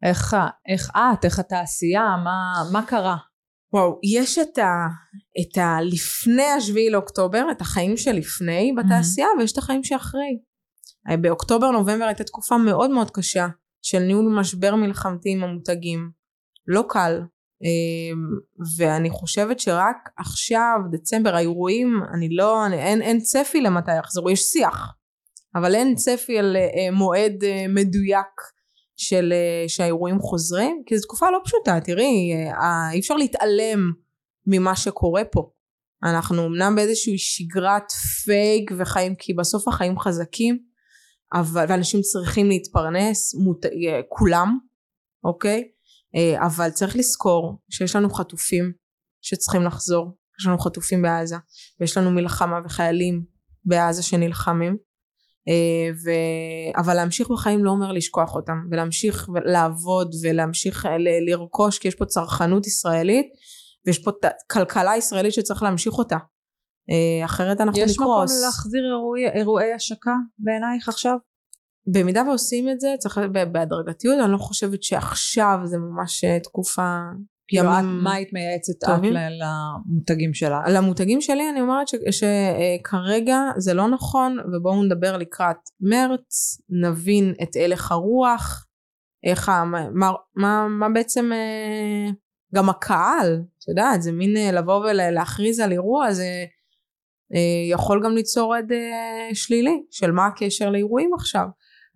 איך, 0.04 0.36
איך 0.70 0.92
את, 0.96 1.26
איך 1.26 1.40
התעשייה, 1.40 2.16
מה, 2.24 2.54
מה 2.72 2.86
קרה? 2.86 3.18
וואו, 3.74 4.00
יש 4.04 4.38
את, 4.38 4.58
ה, 4.58 4.88
את 5.42 5.58
הלפני 5.58 6.52
השביעי 6.58 6.90
לאוקטובר, 6.90 7.46
את 7.52 7.62
החיים 7.62 7.98
שלפני 7.98 8.76
בתעשייה, 8.78 9.28
mm-hmm. 9.28 9.40
ויש 9.40 9.52
את 9.52 9.58
החיים 9.58 9.84
שאחרי. 9.84 10.40
באוקטובר 11.22 11.72
נובמבר 11.72 12.06
הייתה 12.06 12.24
תקופה 12.24 12.58
מאוד 12.58 12.90
מאוד 12.90 13.12
קשה 13.12 13.48
של 13.82 14.00
ניהול 14.00 14.40
משבר 14.40 14.76
מלחמתי 14.76 15.32
עם 15.32 15.44
המותגים. 15.44 16.12
לא 16.68 16.84
קל. 16.90 17.22
אמ, 17.64 18.26
ואני 18.78 19.10
חושבת 19.10 19.60
שרק 19.60 20.10
עכשיו, 20.18 20.78
דצמבר, 20.92 21.36
האירועים, 21.36 22.02
אני 22.14 22.30
לא, 22.30 22.66
אני, 22.66 22.76
אין, 22.76 23.02
אין 23.02 23.20
צפי 23.20 23.62
למתי 23.62 23.98
יחזרו, 23.98 24.30
יש 24.30 24.42
שיח. 24.42 24.94
אבל 25.56 25.76
אין 25.76 25.96
צפי 25.96 26.40
על 26.40 26.56
אה, 26.56 26.92
מועד 26.92 27.44
אה, 27.44 27.66
מדויק 27.70 28.42
של 28.96 29.34
אה, 29.34 29.70
שהאירועים 29.70 30.20
חוזרים 30.20 30.84
כי 30.86 30.98
זו 30.98 31.04
תקופה 31.04 31.32
לא 31.32 31.40
פשוטה 31.46 31.80
תראי 31.80 32.34
אי 32.94 33.00
אפשר 33.00 33.16
להתעלם 33.16 33.92
ממה 34.48 34.76
שקורה 34.76 35.26
פה 35.26 35.50
אנחנו 36.04 36.46
אמנם 36.46 36.76
באיזושהי 36.76 37.18
שגרת 37.18 37.92
פייק 38.26 38.72
וחיים 38.78 39.16
כי 39.16 39.34
בסוף 39.34 39.68
החיים 39.68 40.00
חזקים 40.00 40.60
אבל 41.34 41.66
ואנשים 41.68 42.02
צריכים 42.02 42.50
להתפרנס 42.50 43.36
מות, 43.36 43.66
כולם 44.10 44.58
אוקיי 45.24 45.70
אבל 46.46 46.70
צריך 46.70 46.96
לזכור 46.96 47.58
שיש 47.70 47.96
לנו 47.96 48.10
חטופים 48.10 48.74
שצריכים 49.22 49.64
לחזור 49.64 50.12
יש 50.40 50.48
לנו 50.48 50.60
חטופים 50.60 51.02
בעזה 51.02 51.36
ויש 51.80 51.98
לנו 51.98 52.12
מלחמה 52.12 52.60
וחיילים 52.66 53.24
בעזה 53.66 54.04
שנלחמים 54.04 54.78
אה, 55.48 55.94
ו... 56.04 56.10
אבל 56.82 56.94
להמשיך 56.94 57.30
בחיים 57.30 57.66
לא 57.66 57.72
אומר 57.72 57.92
לשכוח 57.92 58.36
אותם 58.36 58.58
ולהמשיך 58.72 59.30
לעבוד 59.46 60.16
ולהמשיך 60.24 60.86
אה, 60.86 60.98
ל... 60.98 61.08
לרכוש 61.30 61.80
כי 61.80 61.88
יש 61.88 61.96
פה 61.96 62.06
צרכנות 62.06 62.68
ישראלית 62.68 63.26
ויש 63.86 64.04
פה 64.04 64.12
ת... 64.12 64.26
כלכלה 64.52 64.98
ישראלית 64.98 65.34
שצריך 65.34 65.64
להמשיך 65.64 65.94
אותה 65.94 66.18
אה, 66.90 67.26
אחרת 67.26 67.62
אנחנו 67.62 67.82
יש 67.82 67.92
נקרוס. 67.92 68.32
יש 68.32 68.38
מקום 68.38 68.46
להחזיר 68.46 68.82
אירועי, 68.90 69.40
אירועי 69.40 69.74
השקה 69.74 70.16
בעינייך 70.38 70.90
עכשיו? 70.90 71.18
במידה 71.88 72.24
ועושים 72.28 72.70
את 72.70 72.80
זה 72.80 72.88
צריך 73.00 73.18
בהדרגתיות 73.52 74.20
אני 74.24 74.32
לא 74.32 74.38
חושבת 74.38 74.84
שעכשיו 74.84 75.60
זה 75.64 75.78
ממש 75.78 76.26
תקופה 76.44 77.00
כאילו 77.48 77.70
מה 77.84 78.14
היית 78.14 78.34
מייעצת 78.34 78.74
את 78.84 78.90
למותגים 79.40 80.34
שלה? 80.34 80.62
למותגים 80.70 81.22
שלי 81.22 81.50
אני 81.50 81.62
אומרת 81.62 81.88
שכרגע 82.12 83.40
זה 83.58 83.74
לא 83.74 83.88
נכון 83.88 84.38
ובואו 84.54 84.84
נדבר 84.84 85.18
לקראת 85.18 85.58
מרץ 85.82 86.62
נבין 86.70 87.34
את 87.44 87.50
הלך 87.56 87.92
הרוח 87.92 88.66
איך 89.24 89.50
מה, 89.50 90.12
מה, 90.36 90.68
מה 90.68 90.90
בעצם 90.94 91.32
אה, 91.34 92.12
גם 92.56 92.70
הקהל 92.70 93.42
את 93.58 93.68
יודעת 93.68 94.02
זה 94.02 94.12
מין 94.12 94.38
אה, 94.38 94.52
לבוא 94.52 94.78
ולהכריז 94.78 95.60
על 95.60 95.72
אירוע 95.72 96.12
זה 96.12 96.46
אה, 97.34 97.72
יכול 97.72 98.02
גם 98.04 98.16
ליצור 98.16 98.56
עד 98.56 98.72
שלילי 99.34 99.84
של 99.92 100.12
מה 100.12 100.26
הקשר 100.26 100.70
לאירועים 100.70 101.14
עכשיו 101.14 101.46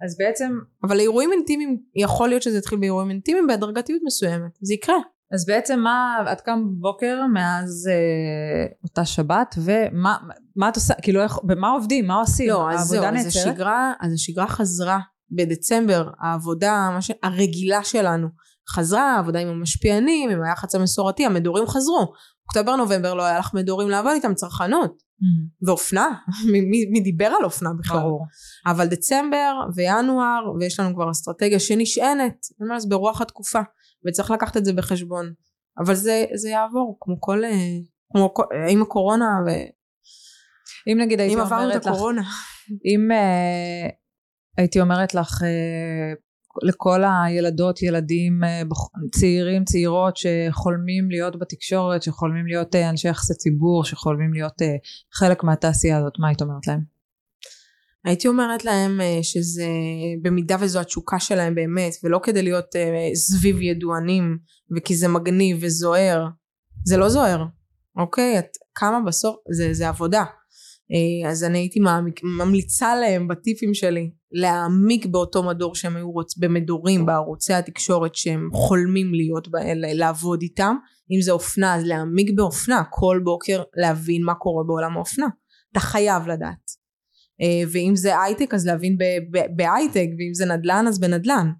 אז 0.05 0.17
בעצם 0.17 0.59
אבל 0.83 0.99
אירועים 0.99 1.29
אינטימיים 1.33 1.77
יכול 1.95 2.29
להיות 2.29 2.41
שזה 2.41 2.57
יתחיל 2.57 2.79
באירועים 2.79 3.09
אינטימיים 3.09 3.47
בהדרגתיות 3.47 4.01
מסוימת 4.05 4.51
זה 4.61 4.73
יקרה. 4.73 4.97
אז 5.33 5.45
בעצם 5.45 5.79
מה, 5.79 6.17
את 6.31 6.41
קם 6.41 6.63
בבוקר 6.65 7.21
מאז 7.33 7.89
אה, 7.91 8.65
אותה 8.83 9.05
שבת 9.05 9.55
ומה 9.57 10.17
מה 10.55 10.69
את 10.69 10.75
עושה, 10.75 10.93
כאילו 11.01 11.23
איך, 11.23 11.39
במה 11.43 11.69
עובדים, 11.69 12.07
מה 12.07 12.15
עושים? 12.15 12.49
לא, 12.49 12.71
אז 12.71 12.87
זהו, 12.87 13.03
אז 13.03 13.25
השגרה, 13.25 13.93
אז 14.01 14.13
השגרה 14.13 14.47
חזרה. 14.47 14.99
בדצמבר, 15.31 16.09
העבודה 16.19 16.97
ש... 17.01 17.11
הרגילה 17.23 17.83
שלנו 17.83 18.27
חזרה, 18.69 19.15
העבודה 19.15 19.39
עם 19.39 19.47
המשפיענים, 19.47 20.29
עם 20.29 20.43
היח"צ 20.43 20.75
המסורתי, 20.75 21.25
המדורים 21.25 21.67
חזרו. 21.67 22.13
אוקטובר 22.47 22.75
נובמבר 22.75 23.13
לא 23.13 23.23
היה 23.23 23.39
לך 23.39 23.53
מדורים 23.53 23.89
לעבוד 23.89 24.11
איתם 24.15 24.33
צרכנות. 24.33 24.91
Mm-hmm. 24.91 25.67
ואופנה, 25.67 26.07
מי 26.91 26.99
דיבר 26.99 27.25
על 27.25 27.43
אופנה 27.43 27.69
בכלל? 27.79 27.99
ברור. 27.99 28.25
אבל 28.65 28.87
דצמבר 28.87 29.53
וינואר, 29.75 30.51
ויש 30.59 30.79
לנו 30.79 30.95
כבר 30.95 31.11
אסטרטגיה 31.11 31.59
שנשענת, 31.59 32.45
אומרת, 32.61 32.85
ברוח 32.87 33.21
התקופה. 33.21 33.61
וצריך 34.07 34.31
לקחת 34.31 34.57
את 34.57 34.65
זה 34.65 34.73
בחשבון 34.73 35.33
אבל 35.79 35.95
זה, 35.95 36.25
זה 36.33 36.49
יעבור 36.49 36.97
כמו 37.01 37.21
כל 37.21 37.43
אה, 37.43 37.51
כמו 38.11 38.33
עם 38.69 38.81
הקורונה 38.81 39.29
ו... 39.47 39.49
אם 40.91 40.97
נגיד 41.01 41.19
הייתי 41.19 41.35
אומרת 41.35 41.47
לך 41.47 41.51
אם 41.51 41.57
עברנו 41.57 41.77
את 41.77 41.85
הקורונה 41.85 42.21
אם 42.85 43.09
uh, 43.11 43.91
הייתי 44.57 44.81
אומרת 44.81 45.13
לך 45.13 45.41
uh, 45.41 46.19
לכל 46.63 47.03
הילדות 47.03 47.81
ילדים 47.81 48.43
uh, 48.43 49.19
צעירים 49.19 49.65
צעירות 49.65 50.17
שחולמים 50.17 51.09
להיות 51.09 51.39
בתקשורת 51.39 52.03
שחולמים 52.03 52.47
להיות 52.47 52.75
uh, 52.75 52.77
אנשי 52.89 53.07
יחסי 53.07 53.33
ציבור 53.33 53.83
שחולמים 53.83 54.33
להיות 54.33 54.61
uh, 54.61 54.65
חלק 55.13 55.43
מהתעשייה 55.43 55.97
הזאת. 55.97 56.13
מה 56.19 56.27
היית 56.27 56.41
אומרת 56.41 56.67
להם? 56.67 56.97
הייתי 58.07 58.27
אומרת 58.27 58.65
להם 58.65 59.01
אה, 59.01 59.19
שזה 59.21 59.67
במידה 60.21 60.55
וזו 60.59 60.79
התשוקה 60.79 61.19
שלהם 61.19 61.55
באמת 61.55 61.93
ולא 62.03 62.19
כדי 62.23 62.41
להיות 62.41 62.75
אה, 62.75 63.09
סביב 63.15 63.61
ידוענים 63.61 64.37
וכי 64.77 64.95
זה 64.95 65.07
מגניב 65.07 65.57
וזוהר 65.61 66.25
זה 66.85 66.97
לא 66.97 67.09
זוהר 67.09 67.45
אוקיי? 67.97 68.39
את 68.39 68.47
כמה 68.75 68.99
בסוף 69.07 69.35
זה, 69.51 69.73
זה 69.73 69.87
עבודה. 69.87 70.19
אה, 70.19 70.25
אז 71.27 71.43
אני 71.43 71.57
הייתי 71.57 71.79
ממליצה 72.23 72.95
להם 72.95 73.27
בטיפים 73.27 73.73
שלי 73.73 74.11
להעמיק 74.31 75.05
באותו 75.05 75.43
מדור 75.43 75.75
שהם 75.75 75.95
היו 75.95 76.11
רוצ... 76.11 76.38
במדורים 76.38 77.05
בערוצי 77.05 77.53
התקשורת 77.53 78.15
שהם 78.15 78.49
חולמים 78.53 79.13
להיות 79.13 79.47
באלה 79.47 79.93
לעבוד 79.93 80.41
איתם. 80.41 80.75
אם 81.11 81.21
זה 81.21 81.31
אופנה 81.31 81.75
אז 81.75 81.83
להעמיק 81.85 82.31
באופנה 82.35 82.83
כל 82.89 83.21
בוקר 83.23 83.63
להבין 83.75 84.23
מה 84.23 84.33
קורה 84.33 84.63
בעולם 84.63 84.97
האופנה. 84.97 85.27
אתה 85.71 85.79
חייב 85.79 86.27
לדעת. 86.27 86.71
אה, 87.41 87.69
ואם 87.71 87.95
זה 87.95 88.21
הייטק 88.21 88.53
אז 88.53 88.67
להבין 88.67 88.97
בהייטק 89.55 90.07
ואם 90.17 90.33
זה 90.33 90.45
נדל"ן 90.45 90.85
אז 90.88 90.99
בנדל"ן. 90.99 91.51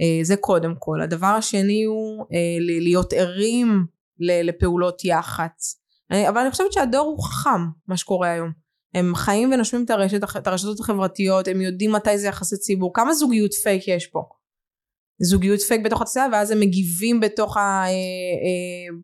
אה, 0.00 0.24
זה 0.24 0.36
קודם 0.36 0.74
כל. 0.78 1.00
הדבר 1.00 1.26
השני 1.26 1.84
הוא 1.84 2.26
אה, 2.32 2.56
להיות 2.60 3.12
ערים 3.12 3.86
לפעולות 4.20 5.04
יח"צ 5.04 5.80
אבל 6.10 6.38
אני 6.38 6.50
חושבת 6.50 6.72
שהדור 6.72 7.06
הוא 7.06 7.24
חכם 7.24 7.60
מה 7.88 7.96
שקורה 7.96 8.30
היום. 8.30 8.50
הם 8.94 9.14
חיים 9.14 9.52
ונושמים 9.52 9.84
את, 9.84 9.90
הרשת, 9.90 10.24
את 10.36 10.46
הרשתות 10.46 10.80
החברתיות 10.80 11.48
הם 11.48 11.60
יודעים 11.60 11.92
מתי 11.92 12.18
זה 12.18 12.26
יחסי 12.26 12.56
ציבור 12.56 12.90
כמה 12.94 13.14
זוגיות 13.14 13.54
פייק 13.54 13.88
יש 13.88 14.06
פה. 14.06 14.20
זוגיות 15.22 15.60
פייק 15.60 15.84
בתוך 15.84 16.00
התעשייה 16.00 16.26
ואז 16.32 16.50
הם 16.50 16.60
מגיבים 16.60 17.20
בתוך 17.20 17.56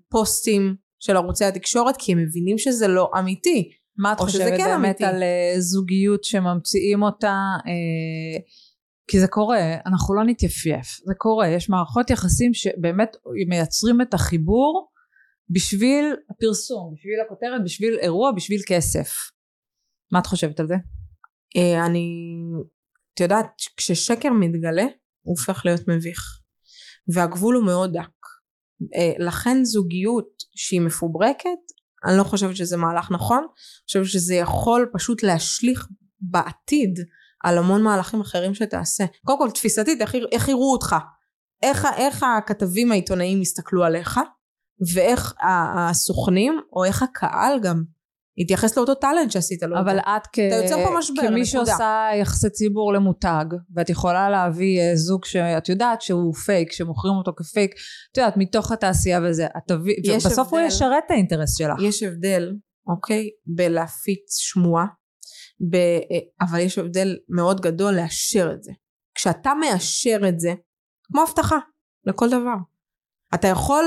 הפוסטים 0.08 0.74
של 1.00 1.16
ערוצי 1.16 1.44
התקשורת 1.44 1.96
כי 1.98 2.12
הם 2.12 2.18
מבינים 2.18 2.58
שזה 2.58 2.88
לא 2.88 3.10
אמיתי. 3.18 3.70
מה 3.98 4.12
את 4.12 4.20
חושבת 4.20 4.52
כן 4.56 4.64
באמת 4.64 4.74
אמיתי. 4.74 5.04
על 5.04 5.22
uh, 5.22 5.60
זוגיות 5.60 6.24
שממציאים 6.24 7.02
אותה 7.02 7.36
כי 9.06 9.20
זה 9.20 9.26
קורה 9.26 9.74
אנחנו 9.86 10.14
לא 10.14 10.24
נתייפייף 10.24 10.86
זה 11.04 11.14
קורה 11.18 11.48
יש 11.48 11.70
מערכות 11.70 12.10
יחסים 12.10 12.54
שבאמת 12.54 13.16
מייצרים 13.48 14.00
את 14.00 14.14
החיבור 14.14 14.88
בשביל 15.50 16.16
הפרסום 16.30 16.94
בשביל 16.94 17.20
הכותרת 17.26 17.64
בשביל 17.64 17.98
אירוע 17.98 18.32
בשביל 18.32 18.60
כסף 18.66 19.10
מה 20.12 20.18
את 20.18 20.26
חושבת 20.26 20.60
על 20.60 20.66
זה? 20.66 20.74
אה, 21.56 21.86
אני, 21.86 22.36
את 23.14 23.20
יודעת, 23.20 23.46
כששקר 23.76 24.30
מתגלה, 24.32 24.82
הוא 25.22 25.36
הופך 25.38 25.62
להיות 25.64 25.88
מביך. 25.88 26.40
והגבול 27.14 27.54
הוא 27.54 27.64
מאוד 27.64 27.92
דק. 27.92 28.10
אה, 28.94 29.12
לכן 29.18 29.64
זוגיות 29.64 30.28
שהיא 30.56 30.80
מפוברקת, 30.80 31.58
אני 32.04 32.18
לא 32.18 32.24
חושבת 32.24 32.56
שזה 32.56 32.76
מהלך 32.76 33.10
נכון, 33.10 33.38
אני 33.38 33.84
חושבת 33.86 34.06
שזה 34.06 34.34
יכול 34.34 34.90
פשוט 34.92 35.22
להשליך 35.22 35.86
בעתיד 36.20 36.98
על 37.44 37.58
המון 37.58 37.82
מהלכים 37.82 38.20
אחרים 38.20 38.54
שתעשה. 38.54 39.04
קודם 39.24 39.38
כל 39.38 39.50
תפיסתית, 39.50 40.00
איך, 40.00 40.14
איך 40.32 40.48
יראו 40.48 40.72
אותך? 40.72 40.96
איך, 41.62 41.86
איך 41.96 42.22
הכתבים 42.22 42.92
העיתונאים 42.92 43.42
יסתכלו 43.42 43.84
עליך? 43.84 44.20
ואיך 44.94 45.34
הסוכנים, 45.76 46.60
או 46.72 46.84
איך 46.84 47.02
הקהל 47.02 47.60
גם 47.60 47.82
התייחס 48.38 48.76
לאותו 48.76 48.94
טאלנט 48.94 49.30
שעשית 49.30 49.62
לו. 49.62 49.78
אבל 49.80 49.98
את 49.98 50.26
כ... 50.32 50.38
אתה 50.38 50.54
יוצר 50.54 50.84
פה 50.84 50.98
משבר, 50.98 51.22
כמי 51.28 51.46
שעושה 51.46 52.08
יחסי 52.20 52.50
ציבור 52.50 52.92
למותג, 52.92 53.44
ואת 53.74 53.90
יכולה 53.90 54.30
להביא 54.30 54.80
אה, 54.80 54.96
זוג 54.96 55.24
שאת 55.24 55.68
יודעת 55.68 56.02
שהוא 56.02 56.34
פייק, 56.34 56.72
שמוכרים 56.72 57.14
אותו 57.14 57.32
כפייק, 57.36 57.70
את 58.12 58.16
יודעת, 58.16 58.36
מתוך 58.36 58.72
התעשייה 58.72 59.20
וזה, 59.24 59.46
את 59.46 59.62
תביא, 59.66 59.94
הבדל, 59.98 60.40
הוא 60.50 60.60
ישרת 60.60 61.02
את 61.06 61.10
האינטרס 61.10 61.58
שלך. 61.58 61.82
יש 61.82 62.02
הבדל, 62.02 62.52
אוקיי, 62.86 63.28
בלהפיץ 63.46 64.36
שמועה, 64.38 64.86
ב... 65.70 65.74
אה, 65.74 66.46
אבל 66.48 66.58
יש 66.58 66.78
הבדל 66.78 67.16
מאוד 67.28 67.60
גדול 67.60 67.94
לאשר 67.94 68.50
את 68.54 68.62
זה. 68.62 68.72
כשאתה 69.14 69.52
מאשר 69.60 70.20
את 70.28 70.40
זה, 70.40 70.54
כמו 71.02 71.22
הבטחה, 71.22 71.58
לכל 72.06 72.28
דבר. 72.28 72.73
אתה 73.34 73.48
יכול 73.48 73.84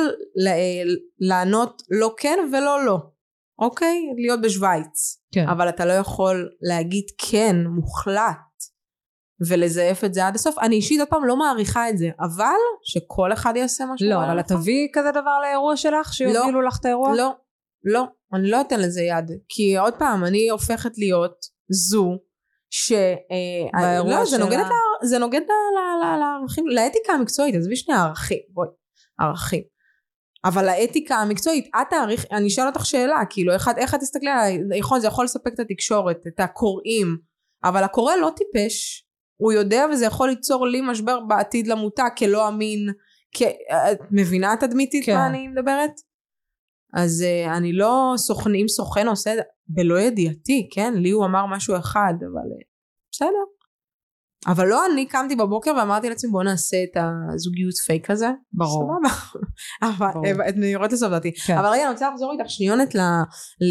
לענות 1.20 1.82
לא 1.90 2.14
כן 2.18 2.40
ולא 2.54 2.86
לא. 2.86 2.98
אוקיי? 3.60 4.02
להיות 4.18 4.42
בשוויץ. 4.42 5.22
כן. 5.34 5.48
אבל 5.48 5.70
אתה 5.70 5.86
לא 5.86 5.94
יכול 5.94 6.50
להגיד 6.62 7.04
כן 7.18 7.56
מוחלט 7.68 8.38
ולזייף 9.50 10.04
את 10.04 10.14
זה 10.14 10.28
עד 10.28 10.36
הסוף. 10.36 10.60
אני 10.60 10.76
אישית 10.76 11.00
עוד 11.00 11.10
פעם 11.10 11.26
לא 11.26 11.38
מעריכה 11.38 11.90
את 11.90 11.98
זה, 11.98 12.10
אבל 12.20 12.58
שכל 12.84 13.34
אחד 13.34 13.54
יעשה 13.56 13.86
מה 13.86 13.98
שהוא 13.98 14.10
לא, 14.10 14.24
אבל 14.24 14.42
תביאי 14.42 14.88
כזה 14.94 15.12
דבר 15.12 15.40
לאירוע 15.42 15.78
שלך, 15.78 16.14
שיובילו 16.14 16.62
לא, 16.62 16.68
לך 16.68 16.78
את 16.80 16.86
האירוע? 16.86 17.16
לא, 17.16 17.32
לא, 17.84 18.04
אני 18.34 18.52
לא 18.52 18.62
אתן 18.62 18.80
לזה 18.80 19.02
יד. 19.02 19.32
כי 19.50 19.78
עוד 19.78 19.94
פעם, 19.94 20.26
אני 20.26 20.50
הופכת 20.50 20.98
להיות 20.98 21.36
זו 21.70 22.18
ש... 22.70 22.92
אה, 22.92 24.04
לא, 24.06 24.26
זה 24.26 24.38
נוגד, 24.38 24.58
לה... 24.58 24.70
זה 25.04 25.20
נוגד 25.20 25.42
לערכים, 26.20 26.68
לאתיקה 26.68 27.14
המקצועית, 27.14 27.56
עזבי 27.56 27.76
שנייה 27.76 28.04
ערכים, 28.04 28.40
בואי, 28.54 28.68
ערכים. 29.20 29.64
אבל 30.46 30.70
האתיקה 30.70 31.16
המקצועית, 31.16 31.70
את 31.76 31.88
תעריך, 31.90 32.26
אני 32.32 32.48
אשאל 32.48 32.68
אותך 32.68 32.86
שאלה, 32.86 33.20
כאילו, 33.30 33.54
איך, 33.54 33.70
איך 33.78 33.96
את 33.96 34.00
תסתכלי 34.00 34.30
עליי, 34.30 34.60
יכול, 34.76 35.00
זה 35.00 35.08
יכול 35.08 35.26
לספק 35.26 35.54
את 35.54 35.60
התקשורת, 35.60 36.18
את 36.28 36.40
הקוראים, 36.40 37.18
אבל 37.64 37.84
הקורא 37.84 38.16
לא 38.16 38.32
טיפש, 38.36 39.06
הוא 39.38 39.54
יודע 39.54 39.86
וזה 39.92 40.06
יכול 40.06 40.30
ליצור 40.30 40.68
לי 40.68 40.82
משבר 40.82 41.20
בעתיד 41.20 41.68
למותג 41.68 42.10
כלא 42.18 42.48
אמין, 42.48 42.90
כ... 43.36 43.42
את 43.92 44.00
מבינה 44.12 44.56
תדמיתית 44.60 45.06
כן. 45.06 45.16
מה 45.16 45.28
אני 45.28 45.48
מדברת? 45.48 45.92
אז 46.94 47.26
uh, 47.26 47.58
אני 47.58 47.74
לא 47.74 48.14
סוכן, 48.18 48.56
אם 48.56 48.68
סוכן 48.68 49.08
עושה 49.08 49.32
בלא 49.68 50.00
ידיעתי, 50.00 50.70
כן? 50.72 50.94
לי 50.94 51.10
הוא 51.10 51.26
אמר 51.26 51.46
משהו 51.46 51.78
אחד, 51.78 52.14
אבל 52.20 52.50
uh, 52.60 52.66
בסדר. 53.12 53.57
אבל 54.48 54.68
לא 54.68 54.86
אני 54.94 55.06
קמתי 55.06 55.36
בבוקר 55.36 55.72
ואמרתי 55.78 56.10
לעצמי 56.10 56.32
בוא 56.32 56.44
נעשה 56.44 56.78
את 56.84 57.04
הזוגיות 57.34 57.74
פייק 57.86 58.12
הזה. 58.12 58.30
ברור. 58.54 58.92
אבל 59.82 60.08
אני 60.42 60.66
יורדת 60.66 60.94
לסוף 60.94 61.10
דעתי. 61.10 61.32
כן. 61.46 61.58
אבל 61.58 61.68
רגע 61.68 61.84
אני 61.84 61.92
רוצה 61.92 62.10
לחזור 62.10 62.32
איתך 62.32 62.50
שניונת 62.50 62.96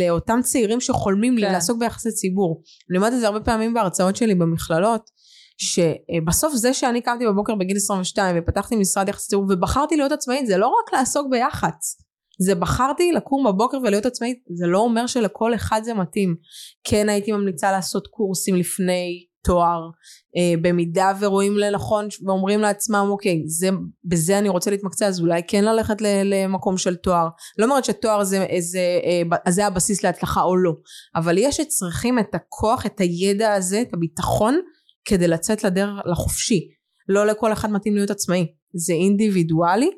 לאותם 0.00 0.40
צעירים 0.42 0.80
שחולמים 0.80 1.36
כן. 1.36 1.52
לעסוק 1.52 1.78
ביחסי 1.78 2.10
ציבור. 2.12 2.62
אני 2.90 2.98
אומרת 2.98 3.12
את 3.12 3.20
זה 3.20 3.26
הרבה 3.26 3.40
פעמים 3.40 3.74
בהרצאות 3.74 4.16
שלי 4.16 4.34
במכללות. 4.34 5.16
שבסוף 5.58 6.54
זה 6.54 6.74
שאני 6.74 7.00
קמתי 7.00 7.26
בבוקר 7.26 7.54
בגיל 7.54 7.76
22 7.76 8.36
ופתחתי 8.38 8.76
משרד 8.76 9.08
יחסי 9.08 9.28
ציבור 9.28 9.44
ובחרתי 9.50 9.96
להיות 9.96 10.12
עצמאית 10.12 10.46
זה 10.46 10.56
לא 10.56 10.66
רק 10.66 10.92
לעסוק 10.92 11.26
ביח"צ 11.30 11.96
זה 12.38 12.54
בחרתי 12.54 13.12
לקום 13.12 13.46
בבוקר 13.46 13.78
ולהיות 13.84 14.06
עצמאית 14.06 14.38
זה 14.54 14.66
לא 14.66 14.78
אומר 14.78 15.06
שלכל 15.06 15.54
אחד 15.54 15.80
זה 15.84 15.94
מתאים 15.94 16.36
כן 16.84 17.08
הייתי 17.08 17.32
ממליצה 17.32 17.72
לעשות 17.72 18.06
קורסים 18.06 18.56
לפני 18.56 19.26
תואר 19.46 19.90
אה, 20.36 20.54
במידה 20.62 21.12
ורואים 21.20 21.58
לנכון 21.58 22.08
ואומרים 22.26 22.60
לעצמם 22.60 23.06
אוקיי 23.10 23.42
זה, 23.46 23.68
בזה 24.04 24.38
אני 24.38 24.48
רוצה 24.48 24.70
להתמקצע 24.70 25.06
אז 25.06 25.20
אולי 25.20 25.42
כן 25.48 25.64
ללכת 25.64 25.96
למקום 26.00 26.78
של 26.78 26.96
תואר. 26.96 27.28
לא 27.58 27.64
אומרת 27.64 27.84
שתואר 27.84 28.24
זה, 28.24 28.46
זה, 28.58 29.00
אה, 29.04 29.52
זה 29.52 29.66
הבסיס 29.66 30.02
להצלחה 30.02 30.42
או 30.42 30.56
לא 30.56 30.72
אבל 31.16 31.38
יש 31.38 31.56
שצריכים 31.56 32.18
את 32.18 32.34
הכוח 32.34 32.86
את 32.86 33.00
הידע 33.00 33.52
הזה 33.52 33.80
את 33.80 33.94
הביטחון 33.94 34.60
כדי 35.04 35.28
לצאת 35.28 35.64
לדרך 35.64 35.90
לחופשי. 36.06 36.68
לא 37.08 37.26
לכל 37.26 37.52
אחד 37.52 37.70
מתאים 37.70 37.94
להיות 37.94 38.10
עצמאי. 38.10 38.46
זה 38.74 38.92
אינדיבידואלי 38.92 39.90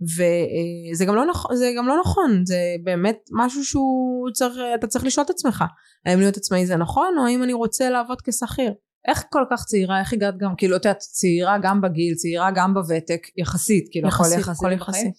וזה 0.00 1.04
גם 1.04 1.14
לא 1.14 1.26
נכון 1.26 1.56
זה 1.56 1.72
גם 1.76 1.86
לא 1.86 2.00
נכון. 2.00 2.42
זה 2.46 2.58
באמת 2.84 3.18
משהו 3.32 3.64
שהוא 3.64 4.30
צריך 4.32 4.54
אתה 4.74 4.86
צריך 4.86 5.04
לשאול 5.04 5.24
את 5.24 5.30
עצמך 5.30 5.64
האם 6.06 6.18
להיות 6.18 6.36
עצמאי 6.36 6.66
זה 6.66 6.76
נכון 6.76 7.14
או 7.18 7.26
האם 7.26 7.42
אני 7.42 7.52
רוצה 7.52 7.90
לעבוד 7.90 8.22
כשכיר 8.22 8.72
איך 9.08 9.24
כל 9.30 9.44
כך 9.50 9.64
צעירה, 9.64 10.00
איך 10.00 10.12
הגעת 10.12 10.38
גם, 10.38 10.54
כאילו, 10.56 10.76
את 10.76 10.84
יודעת, 10.84 10.98
צעירה 10.98 11.58
גם 11.62 11.80
בגיל, 11.80 12.14
צעירה 12.14 12.50
גם 12.54 12.74
בוותק, 12.74 13.26
יחסית, 13.36 13.88
כאילו, 13.90 14.08
יחסית, 14.08 14.32
הכל 14.32 14.40
יחסית, 14.40 14.64
הכל 14.64 14.72
יחסית. 14.72 15.12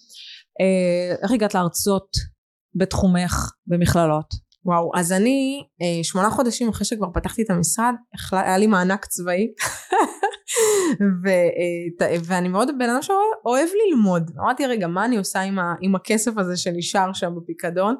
אה, 0.61 1.15
איך 1.23 1.31
הגעת 1.31 1.53
להרצות 1.53 2.17
בתחומך 2.75 3.51
במכללות? 3.67 4.49
וואו, 4.65 4.91
אז 4.95 5.11
אני 5.11 5.63
אה, 5.81 6.03
שמונה 6.03 6.29
חודשים 6.29 6.69
אחרי 6.69 6.85
שכבר 6.85 7.07
פתחתי 7.13 7.41
את 7.41 7.49
המשרד, 7.49 7.93
היה 8.31 8.57
לי 8.57 8.67
מענק 8.67 9.05
צבאי, 9.05 9.47
ו, 11.23 11.27
אה, 11.27 12.15
ואני 12.23 12.47
מאוד 12.47 12.69
בן 12.79 12.89
אדם 12.89 13.01
שאוהב 13.01 13.69
ללמוד. 13.85 14.31
אמרתי, 14.39 14.65
רגע, 14.65 14.87
מה 14.87 15.05
אני 15.05 15.17
עושה 15.17 15.41
עם, 15.41 15.59
ה, 15.59 15.73
עם 15.81 15.95
הכסף 15.95 16.37
הזה 16.37 16.57
שנשאר 16.57 17.13
שם 17.13 17.31
בפיקדון? 17.35 17.95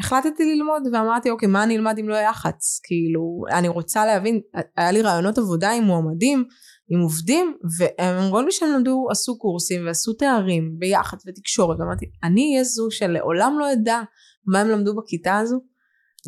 החלטתי 0.00 0.54
ללמוד 0.54 0.82
ואמרתי 0.92 1.30
אוקיי 1.30 1.48
מה 1.48 1.64
אני 1.64 1.76
אלמד 1.76 1.98
אם 1.98 2.08
לא 2.08 2.14
יח"צ 2.14 2.80
כאילו 2.84 3.44
אני 3.52 3.68
רוצה 3.68 4.06
להבין 4.06 4.40
היה 4.76 4.90
לי 4.90 5.02
רעיונות 5.02 5.38
עבודה 5.38 5.70
עם 5.70 5.84
מועמדים 5.84 6.44
עם 6.90 7.00
עובדים 7.00 7.54
והם 7.78 8.16
אמרו 8.16 8.42
לי 8.42 8.52
שהם 8.52 8.68
למדו 8.68 9.06
עשו 9.10 9.38
קורסים 9.38 9.86
ועשו 9.86 10.12
תארים 10.12 10.74
ביח"צ 10.78 11.22
ותקשורת. 11.26 11.80
ואמרתי 11.80 12.06
אני 12.24 12.52
אהיה 12.52 12.64
זו 12.64 12.90
שלעולם 12.90 13.56
לא 13.58 13.72
אדע 13.72 14.00
מה 14.46 14.60
הם 14.60 14.68
למדו 14.68 14.96
בכיתה 14.96 15.38
הזו. 15.38 15.60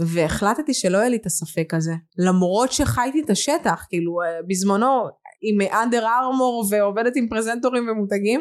והחלטתי 0.07 0.75
שלא 0.75 0.99
יהיה 0.99 1.09
לי 1.09 1.17
את 1.17 1.27
הספק 1.27 1.75
הזה 1.75 1.93
למרות 2.19 2.73
שחייתי 2.73 3.23
את 3.25 3.31
השטח 3.31 3.87
כאילו 3.89 4.13
אה, 4.23 4.41
בזמנו 4.49 5.09
עם 5.43 5.61
אנדר 5.83 6.07
ארמור 6.07 6.65
ועובדת 6.71 7.13
עם 7.17 7.29
פרזנטורים 7.29 7.89
ומותגים 7.89 8.41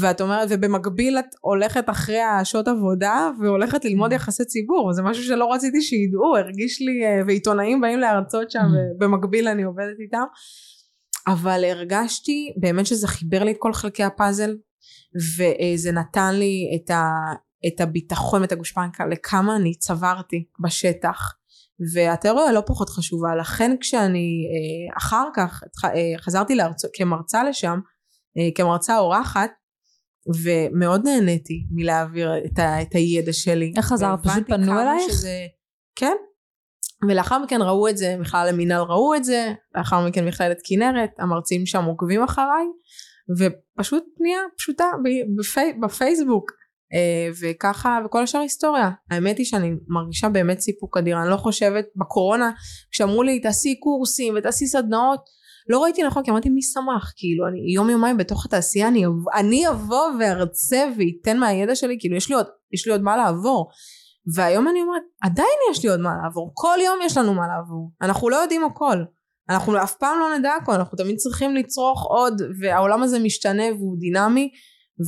ואת 0.00 0.20
אומרת 0.20 0.48
ובמקביל 0.50 1.18
את 1.18 1.34
הולכת 1.40 1.90
אחרי 1.90 2.20
השעות 2.20 2.68
עבודה 2.68 3.30
והולכת 3.40 3.84
ללמוד 3.84 4.12
יחסי 4.12 4.44
ציבור 4.44 4.92
זה 4.92 5.02
משהו 5.02 5.24
שלא 5.24 5.52
רציתי 5.52 5.82
שידעו 5.82 6.36
הרגיש 6.36 6.80
לי 6.80 7.06
אה, 7.06 7.22
ועיתונאים 7.26 7.80
באים 7.80 7.98
להרצות 7.98 8.50
שם 8.50 8.58
mm. 8.58 8.96
ובמקביל 8.96 9.48
אני 9.48 9.62
עובדת 9.62 10.00
איתם. 10.00 10.24
אבל 11.28 11.64
הרגשתי 11.64 12.52
באמת 12.56 12.86
שזה 12.86 13.08
חיבר 13.08 13.44
לי 13.44 13.50
את 13.50 13.56
כל 13.58 13.72
חלקי 13.72 14.02
הפאזל 14.02 14.56
וזה 15.38 15.92
נתן 15.92 16.34
לי 16.34 16.64
את, 16.76 16.90
ה, 16.90 17.08
את 17.66 17.80
הביטחון 17.80 18.40
ואת 18.40 18.52
הגושפנקה 18.52 19.06
לכמה 19.06 19.56
אני 19.56 19.74
צברתי 19.74 20.44
בשטח. 20.64 21.34
והתיאוריה 21.94 22.52
לא 22.52 22.62
פחות 22.66 22.88
חשובה. 22.88 23.36
לכן 23.40 23.76
כשאני 23.80 24.46
אה, 24.48 24.96
אחר 24.96 25.28
כך 25.34 25.62
אה, 25.84 25.90
חזרתי 26.18 26.54
להרצות 26.54 26.90
כמרצה 26.94 27.44
לשם 27.44 27.80
כמרצה 28.54 28.98
אורחת 28.98 29.50
ומאוד 30.42 31.00
נהניתי 31.04 31.66
מלהעביר 31.70 32.30
את, 32.44 32.58
ה, 32.58 32.82
את 32.82 32.94
הידע 32.94 33.32
שלי. 33.32 33.72
איך 33.76 33.86
חזרת? 33.86 34.18
פשוט 34.26 34.46
פנו 34.46 34.80
אלייך? 34.80 35.12
שזה, 35.12 35.46
כן. 35.96 36.16
ולאחר 37.08 37.38
מכן 37.38 37.62
ראו 37.62 37.88
את 37.88 37.96
זה, 37.96 38.16
מכלל 38.20 38.48
המינהל 38.48 38.82
ראו 38.82 39.14
את 39.14 39.24
זה, 39.24 39.52
לאחר 39.76 40.06
מכן 40.06 40.28
מכללת 40.28 40.58
כנרת, 40.64 41.10
המרצים 41.18 41.66
שם 41.66 41.84
עוקבים 41.84 42.22
אחריי, 42.22 42.66
ופשוט 43.38 44.04
פנייה 44.16 44.40
פשוטה 44.56 44.84
בפי, 45.38 45.72
בפייסבוק. 45.82 46.58
אה, 46.94 47.28
וככה 47.40 47.98
וכל 48.04 48.22
השאר 48.22 48.40
היסטוריה 48.40 48.90
האמת 49.10 49.38
היא 49.38 49.46
שאני 49.46 49.70
מרגישה 49.88 50.28
באמת 50.28 50.60
סיפוק 50.60 50.96
אדיר 50.96 51.22
אני 51.22 51.30
לא 51.30 51.36
חושבת 51.36 51.84
בקורונה 51.96 52.50
כשאמרו 52.90 53.22
לי 53.22 53.40
תעשי 53.40 53.80
קורסים 53.80 54.34
ותעשי 54.36 54.66
סדנאות 54.66 55.20
לא 55.68 55.82
ראיתי 55.82 56.02
נכון 56.02 56.22
כי 56.22 56.30
אמרתי 56.30 56.48
מי 56.48 56.62
שמח? 56.62 57.12
כאילו 57.16 57.48
אני 57.48 57.74
יום 57.74 57.90
יומיים 57.90 58.16
בתוך 58.16 58.46
התעשייה 58.46 58.88
אני, 58.88 59.04
אני 59.34 59.68
אבוא 59.68 60.06
וארצה 60.20 60.84
ואתן 60.98 61.38
מהידע 61.38 61.74
שלי 61.74 61.96
כאילו 62.00 62.16
יש 62.16 62.28
לי 62.28 62.34
עוד 62.34 62.46
יש 62.72 62.86
לי 62.86 62.92
עוד 62.92 63.02
מה 63.02 63.16
לעבור. 63.16 63.70
והיום 64.34 64.68
אני 64.68 64.82
אומרת 64.82 65.02
עדיין 65.22 65.58
יש 65.70 65.82
לי 65.82 65.90
עוד 65.90 66.00
מה 66.00 66.10
לעבור 66.22 66.50
כל 66.54 66.78
יום 66.84 66.98
יש 67.04 67.16
לנו 67.16 67.34
מה 67.34 67.46
לעבור 67.46 67.90
אנחנו 68.02 68.28
לא 68.28 68.36
יודעים 68.36 68.64
הכל 68.64 68.96
אנחנו 69.48 69.82
אף 69.82 69.94
פעם 69.94 70.18
לא 70.18 70.38
נדע 70.38 70.52
הכל 70.62 70.72
אנחנו 70.72 70.98
תמיד 70.98 71.16
צריכים 71.16 71.56
לצרוך 71.56 72.06
עוד 72.08 72.42
והעולם 72.60 73.02
הזה 73.02 73.18
משתנה 73.18 73.62
והוא 73.78 73.96
דינמי 73.98 74.50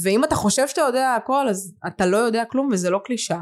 ואם 0.04 0.24
אתה 0.24 0.34
חושב 0.34 0.68
שאתה 0.68 0.80
יודע 0.80 1.14
הכל 1.14 1.48
אז 1.48 1.74
אתה 1.86 2.06
לא 2.06 2.16
יודע 2.16 2.44
כלום 2.44 2.68
וזה 2.72 2.90
לא 2.90 3.00
קלישה 3.04 3.38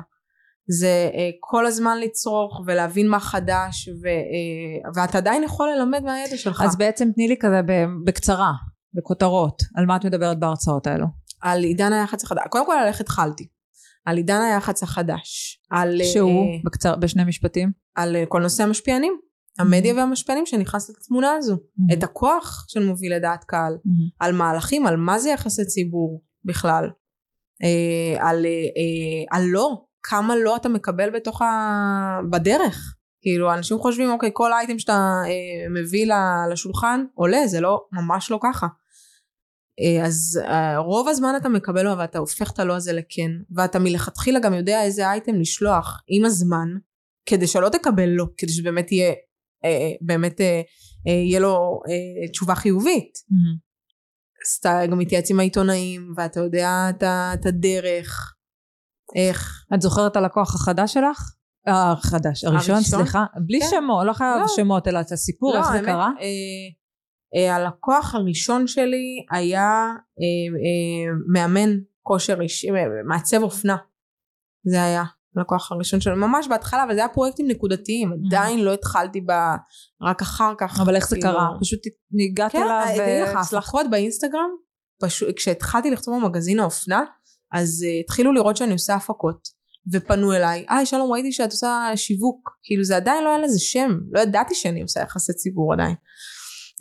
זה 0.71 1.11
אה, 1.15 1.31
כל 1.41 1.67
הזמן 1.67 1.99
לצרוך 2.01 2.61
ולהבין 2.67 3.09
מה 3.09 3.21
חדש 3.21 3.89
ו, 4.03 4.07
אה, 4.07 4.91
ואתה 4.95 5.19
עדיין 5.19 5.43
יכול 5.43 5.69
ללמד 5.69 6.03
מהידע 6.05 6.37
שלך. 6.37 6.63
אז 6.67 6.77
בעצם 6.77 7.09
תני 7.15 7.29
לי 7.29 7.37
כזה 7.41 7.61
בקצרה, 8.05 8.53
בכותרות, 8.95 9.63
על 9.77 9.87
מה 9.87 9.97
את 9.97 10.05
מדברת 10.05 10.39
בהרצאות 10.39 10.87
האלו? 10.87 11.07
על 11.43 11.63
עידן 11.63 11.93
היח"צ 11.93 12.25
החדש, 12.25 12.43
קודם 12.51 12.67
כל 12.67 12.73
על 12.73 12.87
איך 12.87 13.01
התחלתי. 13.01 13.49
על 14.07 14.17
עידן 14.17 14.41
היח"צ 14.41 14.83
החדש. 14.83 15.61
על... 15.71 16.01
שהוא, 16.05 16.31
אה, 16.31 16.61
בקצר, 16.65 16.97
בשני 16.97 17.25
משפטים? 17.25 17.73
על 17.95 18.17
אה, 18.17 18.25
כל 18.27 18.43
נושא 18.43 18.63
המשפיענים. 18.63 19.19
המדיה 19.59 19.95
והמשפיענים 19.95 20.47
שנכנס 20.47 20.91
לתמונה 20.91 21.33
הזו. 21.33 21.55
Mm-hmm. 21.55 21.93
את 21.93 22.03
הכוח 22.03 22.65
של 22.69 22.87
מוביל 22.87 23.17
לדעת 23.17 23.45
קהל. 23.45 23.73
Mm-hmm. 23.75 24.17
על 24.21 24.33
מהלכים, 24.33 24.87
על 24.87 24.97
מה 24.97 25.19
זה 25.19 25.31
יחסי 25.31 25.65
ציבור 25.65 26.23
בכלל. 26.45 26.85
אה, 27.63 28.29
על, 28.29 28.47
אה, 28.47 29.37
על 29.37 29.43
לא, 29.45 29.85
כמה 30.03 30.37
לא 30.37 30.57
אתה 30.57 30.69
מקבל 30.69 31.11
בתוך 31.11 31.43
ה... 31.43 32.21
בדרך. 32.31 32.99
כאילו 33.23 33.55
אנשים 33.55 33.79
חושבים 33.79 34.11
אוקיי 34.11 34.31
כל 34.33 34.53
אייטם 34.53 34.79
שאתה 34.79 35.23
אה, 35.27 35.69
מביא 35.71 36.13
לשולחן 36.53 37.05
עולה 37.15 37.47
זה 37.47 37.61
לא 37.61 37.85
ממש 37.93 38.31
לא 38.31 38.39
ככה 38.43 38.67
אה, 39.81 40.07
אז 40.07 40.41
אה, 40.45 40.79
רוב 40.79 41.09
הזמן 41.09 41.35
אתה 41.37 41.49
מקבל 41.49 41.83
לו 41.83 41.99
ואתה 41.99 42.19
הופך 42.19 42.51
את 42.53 42.59
הלא 42.59 42.77
הזה 42.77 42.93
לכן 42.93 43.31
ואתה 43.57 43.79
מלכתחילה 43.79 44.41
גם 44.41 44.55
יודע 44.55 44.83
איזה 44.83 45.11
אייטם 45.11 45.35
לשלוח 45.35 46.03
עם 46.09 46.25
הזמן 46.25 46.69
כדי 47.27 47.47
שלא 47.47 47.69
תקבל 47.69 48.09
לא 48.09 48.27
כדי 48.37 48.53
שבאמת 48.53 48.93
יהיה 48.93 49.13
אה, 49.65 49.91
באמת 50.01 50.41
יהיה 51.07 51.41
לו 51.41 51.81
תשובה 52.33 52.55
חיובית 52.55 53.13
mm-hmm. 53.17 53.59
אז 54.47 54.57
אתה 54.61 54.87
גם 54.91 54.99
מתייעץ 54.99 55.31
עם 55.31 55.41
העיתונאים 55.41 56.13
ואתה 56.17 56.41
יודע 56.41 56.91
את 57.35 57.47
הדרך 57.47 58.38
איך 59.17 59.65
את 59.75 59.83
זוכרת 59.83 60.13
את 60.13 60.17
הלקוח 60.17 60.55
החדש 60.55 60.95
שלך? 60.95 61.33
החדש, 61.67 62.45
הראשון, 62.45 62.75
הראשון? 62.75 63.01
סליחה, 63.01 63.25
בלי 63.47 63.61
כן. 63.61 63.67
שמות, 63.71 64.07
לא 64.07 64.13
חייב 64.13 64.41
לא. 64.41 64.49
שמות, 64.49 64.89
אלא 64.89 65.01
את 65.01 65.13
הסיפור, 65.13 65.55
לא, 65.55 65.59
איך 65.59 65.73
זה 65.73 65.81
קרה? 65.85 66.11
אה, 66.21 66.69
אה, 67.37 67.57
הלקוח 67.57 68.15
הראשון 68.15 68.67
שלי 68.67 69.27
היה 69.31 69.93
אה, 70.21 70.59
אה, 70.65 71.13
מאמן 71.33 71.71
כושר 72.03 72.41
אישי, 72.41 72.71
אה, 72.71 72.75
מעצב 73.05 73.43
אופנה. 73.43 73.77
זה 74.67 74.83
היה 74.83 75.05
הלקוח 75.37 75.73
הראשון 75.73 76.01
שלי, 76.01 76.15
ממש 76.15 76.49
בהתחלה, 76.49 76.85
אבל 76.85 76.95
זה 76.95 77.01
היה 77.01 77.09
פרויקטים 77.09 77.49
נקודתיים, 77.49 78.13
mm-hmm. 78.13 78.27
עדיין 78.27 78.65
לא 78.65 78.73
התחלתי 78.73 79.21
ב... 79.21 79.33
רק 80.03 80.23
אחר 80.23 80.55
כך. 80.59 80.81
אבל 80.81 80.97
איך 80.97 81.09
זה 81.09 81.17
כאילו... 81.17 81.33
קרה? 81.33 81.49
פשוט 81.61 81.81
ניגעת 82.11 82.53
כן, 82.53 82.63
אליו 82.63 82.87
והצלחות 82.99 83.87
באינסטגרם, 83.91 84.51
פשוט, 85.03 85.37
כשהתחלתי 85.37 85.91
לכתוב 85.91 86.21
במגזין 86.21 86.61
האופנה, 86.61 87.03
אז 87.53 87.85
uh, 87.85 88.01
התחילו 88.05 88.33
לראות 88.33 88.57
שאני 88.57 88.73
עושה 88.73 88.95
הפקות. 88.95 89.59
ופנו 89.93 90.33
אליי, 90.33 90.65
היי 90.69 90.87
שלום 90.87 91.13
ראיתי 91.13 91.33
שאת 91.33 91.51
עושה 91.51 91.91
שיווק, 91.97 92.51
כאילו 92.63 92.85
זה 92.85 92.97
עדיין 92.97 93.25
לא 93.25 93.29
היה 93.29 93.39
לזה 93.39 93.59
שם, 93.61 93.99
לא 94.11 94.21
ידעתי 94.21 94.55
שאני 94.55 94.83
עושה 94.83 95.01
יחסי 95.01 95.33
ציבור 95.33 95.73
עדיין. 95.73 95.95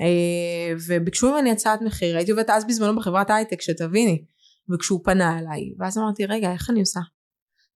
אה, 0.02 0.74
וביקשו 0.88 1.32
ממני 1.32 1.52
הצעת 1.52 1.82
מחיר, 1.82 2.18
הייתי 2.18 2.32
עובדת 2.32 2.50
אז 2.50 2.68
בזמנו 2.68 3.00
בחברת 3.00 3.30
הייטק 3.30 3.62
שתביני, 3.62 4.26
וכשהוא 4.74 5.02
פנה 5.04 5.40
אליי, 5.40 5.74
ואז 5.80 5.98
אמרתי 5.98 6.26
רגע 6.26 6.52
איך 6.52 6.70
אני 6.70 6.80
עושה? 6.80 7.00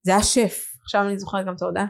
זה 0.03 0.11
היה 0.11 0.23
שף, 0.23 0.65
עכשיו 0.83 1.07
אני 1.07 1.19
זוכרת 1.19 1.45
גם 1.45 1.55
את 1.55 1.61
ההודעה. 1.61 1.85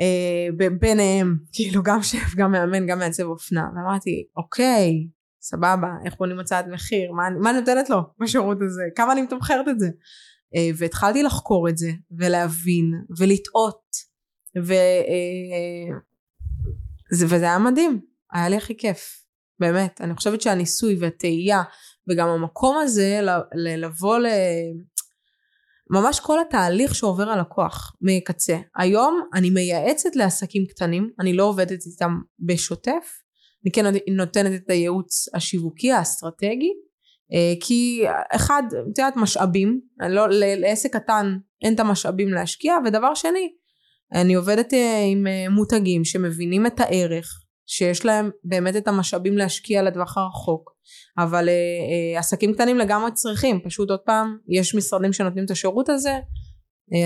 אה, 0.00 0.68
ביניהם, 0.80 1.36
כאילו 1.54 1.82
גם 1.82 2.02
שף, 2.02 2.34
גם 2.36 2.52
מאמן, 2.52 2.86
גם 2.86 2.98
מעצב 2.98 3.24
אופנה, 3.24 3.64
ואמרתי 3.76 4.26
אוקיי, 4.36 5.08
סבבה, 5.40 5.88
איך 6.04 6.16
בונים 6.18 6.38
הצעת 6.40 6.66
מחיר, 6.66 7.12
מה, 7.12 7.22
מה 7.42 7.50
אני 7.50 7.60
נותנת 7.60 7.90
לו 7.90 7.98
בשירות 8.20 8.58
הזה, 8.66 8.82
כמה 8.96 9.12
אני 9.12 9.22
מתמחרת 9.22 9.68
את 9.68 9.80
זה. 9.80 9.88
אה, 10.56 10.70
והתחלתי 10.76 11.22
לחקור 11.22 11.68
את 11.68 11.78
זה 11.78 11.90
ולהבין 12.18 12.92
ולטעות 13.18 13.82
ו, 14.64 14.72
אה, 14.72 15.96
זה, 17.12 17.26
וזה 17.26 17.44
היה 17.44 17.58
מדהים. 17.58 18.00
היה 18.32 18.48
לי 18.48 18.56
הכי 18.56 18.76
כיף. 18.76 19.20
באמת. 19.60 20.00
אני 20.00 20.14
חושבת 20.14 20.40
שהניסוי 20.40 20.96
והתהייה 21.00 21.62
וגם 22.10 22.28
המקום 22.28 22.78
הזה 22.78 23.20
לבוא 23.54 24.18
ל... 24.18 24.26
ממש 25.90 26.20
כל 26.20 26.40
התהליך 26.40 26.94
שעובר 26.94 27.30
הלקוח 27.30 27.92
מקצה. 28.00 28.58
היום 28.76 29.28
אני 29.34 29.50
מייעצת 29.50 30.16
לעסקים 30.16 30.66
קטנים, 30.66 31.10
אני 31.20 31.32
לא 31.32 31.44
עובדת 31.44 31.86
איתם 31.86 32.18
בשוטף, 32.38 33.19
אני 33.64 33.72
כן 33.72 33.84
נותנת 34.16 34.62
את 34.62 34.70
הייעוץ 34.70 35.28
השיווקי 35.34 35.92
האסטרטגי, 35.92 36.72
אה, 37.32 37.54
כי 37.60 38.02
אחד 38.32 38.62
את 38.92 38.98
יודעת 38.98 39.16
משאבים 39.16 39.80
לא, 40.08 40.26
לעסק 40.30 40.96
קטן 40.96 41.38
אין 41.62 41.74
את 41.74 41.80
המשאבים 41.80 42.28
להשקיע 42.28 42.74
ודבר 42.86 43.14
שני 43.14 43.52
אני 44.14 44.34
עובדת 44.34 44.74
אה, 44.74 45.04
עם 45.12 45.26
אה, 45.26 45.48
מותגים 45.48 46.04
שמבינים 46.04 46.66
את 46.66 46.80
הערך 46.80 47.44
שיש 47.66 48.04
להם 48.04 48.30
באמת 48.44 48.76
את 48.76 48.88
המשאבים 48.88 49.38
להשקיע 49.38 49.82
לטווח 49.82 50.18
הרחוק 50.18 50.70
אבל 51.18 51.48
עסקים 52.18 52.54
קטנים 52.54 52.78
לגמרי 52.78 53.10
צריכים 53.12 53.60
פשוט 53.64 53.90
עוד 53.90 54.00
פעם 54.00 54.38
יש 54.48 54.74
משרדים 54.74 55.12
שנותנים 55.12 55.44
את 55.44 55.50
השירות 55.50 55.88
הזה 55.88 56.18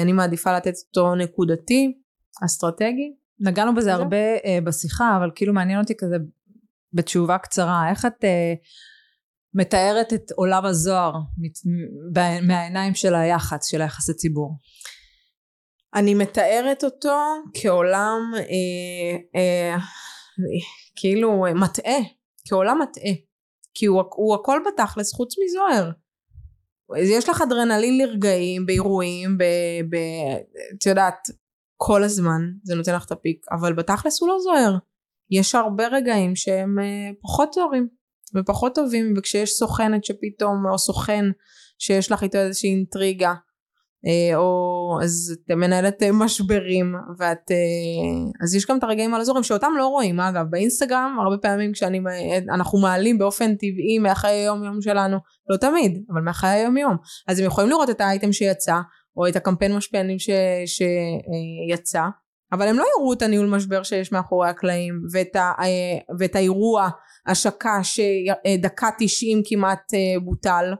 אני 0.03 0.13
מעדיפה 0.13 0.57
לתת 0.57 0.73
אותו 0.89 1.15
נקודתי 1.15 1.93
אסטרטגי. 2.45 3.15
נגענו 3.41 3.75
בזה 3.75 3.95
הרבה 3.95 4.37
uh, 4.37 4.65
בשיחה 4.65 5.17
אבל 5.17 5.31
כאילו 5.35 5.53
מעניין 5.53 5.81
אותי 5.81 5.95
כזה 5.99 6.17
בתשובה 6.95 7.39
קצרה 7.39 7.91
איך 7.91 8.05
את 8.05 8.25
uh, 8.25 8.67
מתארת 9.55 10.13
את 10.13 10.31
עולם 10.37 10.65
הזוהר 10.65 11.13
מהעיניים 12.43 12.95
של 12.95 13.15
היח"צ, 13.15 13.67
של 13.71 13.83
היחסי 13.83 14.15
ציבור? 14.15 14.59
אני 15.95 16.15
מתארת 16.15 16.85
אותו 16.85 17.19
כעולם 17.55 18.21
אה, 18.37 19.17
אה, 19.37 19.77
כאילו 20.97 21.45
מטעה, 21.55 21.99
כעולם 22.49 22.79
מטעה, 22.83 23.13
כי 23.75 23.87
הוא, 23.87 24.03
הוא 24.15 24.35
הכל 24.35 24.61
בתכלס 24.67 25.13
חוץ 25.13 25.35
מזוהר. 25.45 25.91
יש 27.17 27.29
לך 27.29 27.43
אדרנלין 27.43 27.99
לרגעים, 27.99 28.67
באירועים, 28.67 29.39
ב... 29.39 29.45
ב 29.91 29.97
את 30.79 30.87
יודעת, 30.87 31.19
כל 31.77 32.03
הזמן 32.03 32.41
זה 32.63 32.75
נותן 32.75 32.95
לך 32.95 33.07
את 33.07 33.13
הפיק, 33.13 33.47
אבל 33.51 33.73
בתכלס 33.73 34.21
הוא 34.21 34.29
לא 34.29 34.37
זוהר. 34.39 34.79
יש 35.39 35.55
הרבה 35.55 35.87
רגעים 35.87 36.37
שהם 36.37 36.78
אה, 36.78 37.11
פחות 37.22 37.53
זוהרים. 37.53 38.05
ופחות 38.37 38.74
טובים 38.74 39.14
וכשיש 39.16 39.51
סוכנת 39.51 40.05
שפתאום 40.05 40.66
או 40.72 40.78
סוכן 40.78 41.24
שיש 41.78 42.12
לך 42.12 42.22
איתו 42.22 42.39
איזושהי 42.39 42.70
אינטריגה 42.70 43.35
אה, 44.07 44.37
או 44.37 44.99
אז 45.03 45.37
את 45.47 45.51
מנהלת 45.51 46.03
אה, 46.03 46.12
משברים 46.12 46.95
ואת 47.18 47.51
אז 48.43 48.55
יש 48.55 48.66
גם 48.66 48.78
את 48.78 48.82
הרגעים 48.82 49.14
הלא 49.15 49.21
זוהרים 49.21 49.43
שאותם 49.43 49.72
לא 49.78 49.87
רואים 49.87 50.20
אגב 50.20 50.47
באינסטגרם 50.51 51.16
הרבה 51.24 51.37
פעמים 51.39 51.72
כשאני 51.72 52.01
אנחנו 52.55 52.78
מעלים 52.78 53.18
באופן 53.18 53.55
טבעי 53.55 53.99
מהחיי 53.99 54.41
היום 54.41 54.64
יום 54.64 54.80
שלנו 54.80 55.18
לא 55.49 55.57
תמיד 55.57 56.05
אבל 56.12 56.20
מהחיי 56.20 56.51
היום 56.51 56.76
יום 56.76 56.97
אז 57.28 57.39
הם 57.39 57.47
יכולים 57.47 57.70
לראות 57.70 57.91
את 57.91 58.01
האייטם 58.01 58.32
שיצא 58.32 58.76
או 59.16 59.28
את 59.28 59.37
הקמפיין 59.37 59.76
משפיענים 59.76 60.16
שיצא 60.66 62.03
אבל 62.55 62.69
הם 62.69 62.77
לא 62.77 62.85
יראו 62.97 63.13
את 63.13 63.23
הניהול 63.23 63.47
משבר 63.47 63.83
שיש 63.83 64.13
מאחורי 64.13 64.49
הקלעים 64.49 65.03
ואת, 65.13 65.37
ה, 65.37 65.53
ואת 66.19 66.37
האירוע 66.37 66.89
השקה 67.27 67.81
שדקה 67.83 68.89
תשעים 68.99 69.43
כמעט 69.45 69.95
אה, 69.95 70.21
בוטל. 70.25 70.75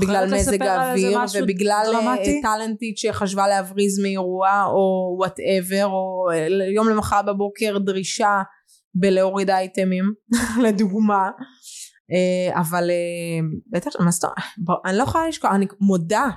בגלל 0.00 0.34
מזג 0.34 0.62
האוויר 0.62 1.18
ובגלל 1.42 1.82
אה, 1.86 1.92
דרמטי? 1.92 2.42
טאלנטית 2.42 2.98
שחשבה 2.98 3.48
להבריז 3.48 3.98
מאירוע 3.98 4.64
או 4.66 5.14
whatever 5.18 5.86
או 5.86 6.26
אה, 6.32 6.46
יום 6.74 6.88
למחר 6.88 7.22
בבוקר 7.22 7.78
דרישה 7.78 8.42
בלהוריד 8.94 9.50
אייטמים 9.50 10.04
לדוגמה. 10.64 11.30
אבל 12.54 12.90
בטח 13.72 13.90
אני 14.86 14.98
לא 14.98 15.02
יכולה 15.02 15.28
לשכוח 15.28 15.50
אני 15.54 15.66
מודה 15.80 16.28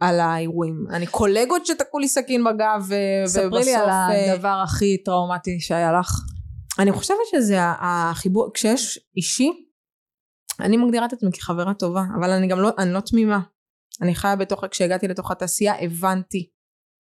על 0.00 0.20
האירועים 0.20 0.84
אני 0.90 1.06
קולגות 1.06 1.66
שתקעו 1.66 1.98
לי 1.98 2.08
סכין 2.08 2.44
בגב 2.44 2.88
ובסוף 2.88 3.44
ספרי 3.44 3.64
לי 3.64 3.74
על 3.74 3.88
הדבר 3.90 4.60
הכי 4.64 5.02
טראומטי 5.04 5.60
שהיה 5.60 5.92
לך 5.92 6.20
אני 6.80 6.92
חושבת 6.92 7.16
שזה 7.30 7.56
החיבור, 7.60 8.50
כשיש 8.54 8.98
אישי, 9.16 9.50
אני 10.60 10.76
מגדירה 10.76 11.06
את 11.06 11.12
עצמי 11.12 11.32
כחברה 11.32 11.74
טובה, 11.74 12.02
אבל 12.18 12.30
אני 12.30 12.46
גם 12.46 12.60
לא, 12.60 12.70
אני 12.78 12.92
לא 12.92 13.00
תמימה. 13.00 13.40
אני 14.02 14.14
חיה 14.14 14.36
בתוך, 14.36 14.64
כשהגעתי 14.70 15.08
לתוך 15.08 15.30
התעשייה 15.30 15.74
הבנתי. 15.80 16.50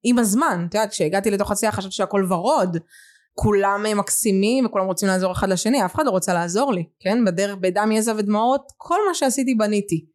עם 0.04 0.20
הזמן, 0.20 0.66
את 0.70 0.74
יודעת, 0.74 0.89
כשהגעתי 0.89 1.32
לתוך 1.32 1.52
התעשייה 1.52 1.72
חשבתי 1.72 1.95
שהכל 1.95 2.26
ורוד. 2.30 2.78
כולם 3.34 3.86
מקסימים 3.95 4.66
וכולם 4.66 4.86
רוצים 4.86 5.08
לעזור 5.08 5.32
אחד 5.32 5.50
לשני, 5.50 5.86
אף 5.86 5.95
אחד 5.95 6.06
לא 6.06 6.12
רוצה 6.12 6.34
לעזור 6.34 6.74
לי, 6.74 6.84
כן? 7.00 7.26
בדרך, 7.26 7.56
בדם, 7.56 7.91
יזע 7.91 8.14
ודמעות, 8.18 8.62
כל 8.78 8.97
מה 9.08 9.14
שעשיתי 9.14 9.56
בניתי. 9.56 10.06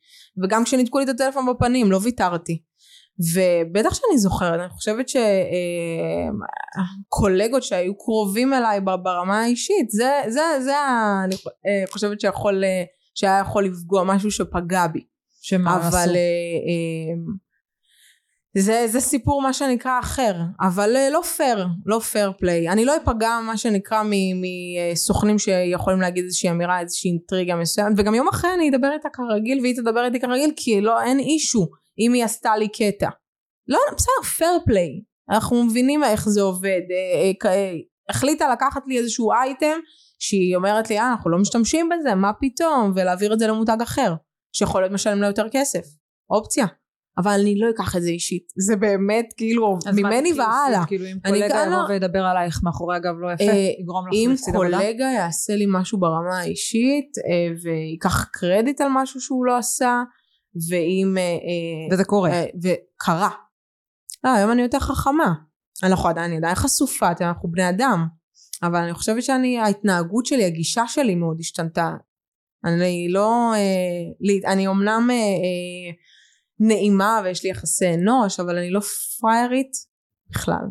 וגם 0.43 0.65
כשניתקו 0.65 0.99
לי 0.99 1.05
את 1.05 1.09
הטלפון 1.09 1.47
בפנים, 1.47 1.91
לא 1.91 1.99
ויתרתי. 2.03 2.63
ובטח 3.19 3.95
שאני 3.95 4.19
זוכרת 4.19 4.61
אני 4.61 4.69
חושבת 4.69 5.07
שקולגות 7.09 7.63
אה, 7.63 7.67
שהיו 7.67 7.99
קרובים 7.99 8.55
אליי 8.55 8.81
ברמה 8.81 9.41
האישית 9.41 9.91
זה 9.91 10.13
זה 10.29 10.43
זה 10.65 10.75
אני 11.25 11.35
אה, 11.67 11.85
חושבת 11.91 12.21
שיכול 12.21 12.65
אה, 12.65 12.85
שהיה 13.15 13.39
יכול 13.39 13.65
לפגוע 13.65 14.05
משהו 14.05 14.31
שפגע 14.31 14.87
בי. 14.87 15.05
שמה 15.43 15.77
אבל 15.77 16.17
זה, 18.59 18.87
זה 18.89 19.01
סיפור 19.01 19.43
מה 19.43 19.53
שנקרא 19.53 19.99
אחר, 20.01 20.35
אבל 20.61 20.91
לא 21.13 21.23
פייר, 21.23 21.67
לא 21.87 21.99
fair 21.99 22.33
play. 22.39 22.69
אני 22.69 22.85
לא 22.85 22.97
אפגע 22.97 23.41
מה 23.47 23.57
שנקרא 23.57 24.03
מסוכנים 24.93 25.39
שיכולים 25.39 26.01
להגיד 26.01 26.25
איזושהי 26.25 26.51
אמירה, 26.51 26.81
איזושהי 26.81 27.11
אינטריגה 27.11 27.57
מסוימת, 27.57 27.95
וגם 27.97 28.15
יום 28.15 28.29
אחרי 28.29 28.51
אני 28.55 28.71
אדבר 28.71 28.93
איתה 28.93 29.09
כרגיל 29.13 29.61
והיא 29.61 29.77
תדבר 29.77 30.05
איתי 30.05 30.21
כרגיל, 30.21 30.51
כי 30.57 30.81
לא, 30.81 31.03
אין 31.03 31.19
issue 31.19 31.67
אם 31.99 32.13
היא 32.13 32.25
עשתה 32.25 32.57
לי 32.57 32.69
קטע. 32.69 33.09
לא, 33.69 33.79
בסדר, 33.97 34.29
fair 34.37 34.59
play. 34.67 35.01
אנחנו 35.31 35.65
מבינים 35.65 36.05
איך 36.05 36.29
זה 36.29 36.43
עובד. 36.43 36.81
אה, 36.91 37.51
אה, 37.51 37.73
החליטה 38.09 38.53
לקחת 38.53 38.83
לי 38.87 38.99
איזשהו 38.99 39.33
אייטם, 39.33 39.79
שהיא 40.19 40.57
אומרת 40.57 40.91
לי, 40.91 40.99
אה, 40.99 41.11
אנחנו 41.11 41.31
לא 41.31 41.39
משתמשים 41.39 41.89
בזה, 41.89 42.15
מה 42.15 42.33
פתאום, 42.41 42.93
ולהעביר 42.97 43.33
את 43.33 43.39
זה 43.39 43.47
למותג 43.47 43.77
אחר, 43.83 44.15
שיכול 44.53 44.81
להיות 44.81 44.93
משלם 44.93 45.21
לה 45.21 45.27
יותר 45.27 45.47
כסף. 45.53 45.85
אופציה. 46.31 46.67
אבל 47.19 47.31
אני 47.41 47.59
לא 47.59 47.71
אקח 47.71 47.97
את 47.97 48.03
זה 48.03 48.09
אישית 48.09 48.53
זה 48.57 48.77
באמת 48.77 49.35
כאילו 49.37 49.79
ממני 49.95 50.33
והלאה 50.33 50.87
כאילו 50.87 51.05
אם 51.07 51.19
קולגה 51.27 51.65
יבוא 51.67 51.89
וידבר 51.89 52.25
עלייך 52.25 52.61
מאחורי 52.63 52.97
הגב 52.97 53.15
לא 53.19 53.33
יפה 53.33 53.45
אה, 53.45 53.71
יגרום 53.81 54.07
לך 54.09 54.15
להפסיד 54.29 54.55
עבודה? 54.55 54.79
אם 54.79 54.83
קולגה 54.83 55.05
יעשה 55.05 55.57
לי 55.57 55.65
משהו 55.69 55.99
ברמה 55.99 56.39
האישית 56.39 57.11
אה, 57.19 57.55
ויקח 57.63 58.25
קרדיט 58.33 58.81
על 58.81 58.89
משהו 58.91 59.21
שהוא 59.21 59.45
לא 59.45 59.57
עשה 59.57 60.03
ואם 60.71 61.17
אה, 61.19 61.95
וזה 61.95 62.05
קורה. 62.05 62.31
וקרה. 62.63 63.31
לא 64.25 64.31
היום 64.31 64.53
אני 64.53 64.63
יותר 64.63 64.81
חכמה. 64.81 65.35
אנחנו 65.83 66.09
עדיין 66.09 66.31
אני 66.31 66.37
עדיין 66.37 66.55
חשופה 66.55 67.09
אנחנו 67.21 67.51
בני 67.51 67.69
אדם. 67.69 68.07
אבל 68.63 68.77
אני 68.83 68.95
חושבת 68.95 69.23
שאני 69.23 69.59
ההתנהגות 69.59 70.27
שלי 70.27 70.45
הגישה 70.45 70.87
שלי 70.87 71.15
מאוד 71.15 71.37
השתנתה. 71.41 71.91
אני 72.65 73.09
לא 73.11 73.53
אני 74.47 74.69
אמנם 74.69 75.09
נעימה 76.61 77.21
ויש 77.25 77.45
לי 77.45 77.51
יחסי 77.51 77.95
אנוש 77.95 78.41
אבל 78.41 78.59
אני 78.59 78.71
לא 78.71 78.81
פריירית 79.21 79.73
בכלל. 80.31 80.67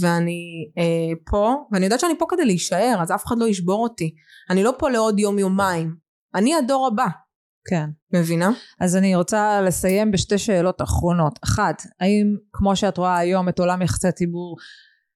ואני 0.00 0.70
אה, 0.78 1.14
פה 1.30 1.54
ואני 1.72 1.84
יודעת 1.84 2.00
שאני 2.00 2.18
פה 2.18 2.26
כדי 2.28 2.44
להישאר 2.44 2.96
אז 3.00 3.12
אף 3.12 3.26
אחד 3.26 3.36
לא 3.38 3.48
ישבור 3.48 3.82
אותי. 3.82 4.14
אני 4.50 4.62
לא 4.62 4.74
פה 4.78 4.90
לעוד 4.90 5.18
יום 5.18 5.38
יומיים. 5.38 5.96
אני 6.34 6.54
הדור 6.54 6.86
הבא 6.86 7.06
כן. 7.64 7.90
מבינה? 8.12 8.50
אז 8.80 8.96
אני 8.96 9.16
רוצה 9.16 9.60
לסיים 9.60 10.10
בשתי 10.10 10.38
שאלות 10.38 10.82
אחרונות. 10.82 11.38
אחת, 11.44 11.82
האם 12.00 12.36
כמו 12.52 12.76
שאת 12.76 12.98
רואה 12.98 13.18
היום 13.18 13.48
את 13.48 13.58
עולם 13.58 13.82
יחסי 13.82 14.08
הציבור 14.08 14.56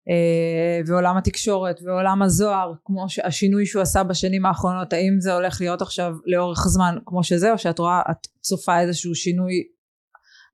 אה, 0.09 0.81
ועולם 0.87 1.17
התקשורת 1.17 1.81
ועולם 1.85 2.23
הזוהר 2.23 2.73
כמו 2.85 3.09
שהשינוי 3.09 3.67
שהוא 3.67 3.83
עשה 3.83 4.03
בשנים 4.03 4.47
האחרונות 4.47 4.93
האם 4.93 5.17
זה 5.21 5.35
הולך 5.35 5.61
להיות 5.61 5.83
עכשיו 5.83 6.13
לאורך 6.27 6.69
זמן 6.69 6.99
כמו 7.07 7.25
שזה 7.25 7.53
או 7.53 7.59
שאת 7.59 7.79
רואה 7.79 8.03
את 8.11 8.27
צופה 8.41 8.81
איזשהו 8.81 9.15
שינוי 9.15 9.53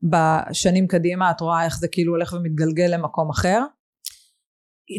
בשנים 0.03 0.87
קדימה 0.87 1.31
את 1.31 1.41
רואה 1.41 1.65
איך 1.65 1.79
זה 1.79 1.89
כאילו 1.89 2.13
הולך 2.13 2.33
ומתגלגל 2.33 2.87
למקום 2.95 3.31
אחר? 3.31 3.63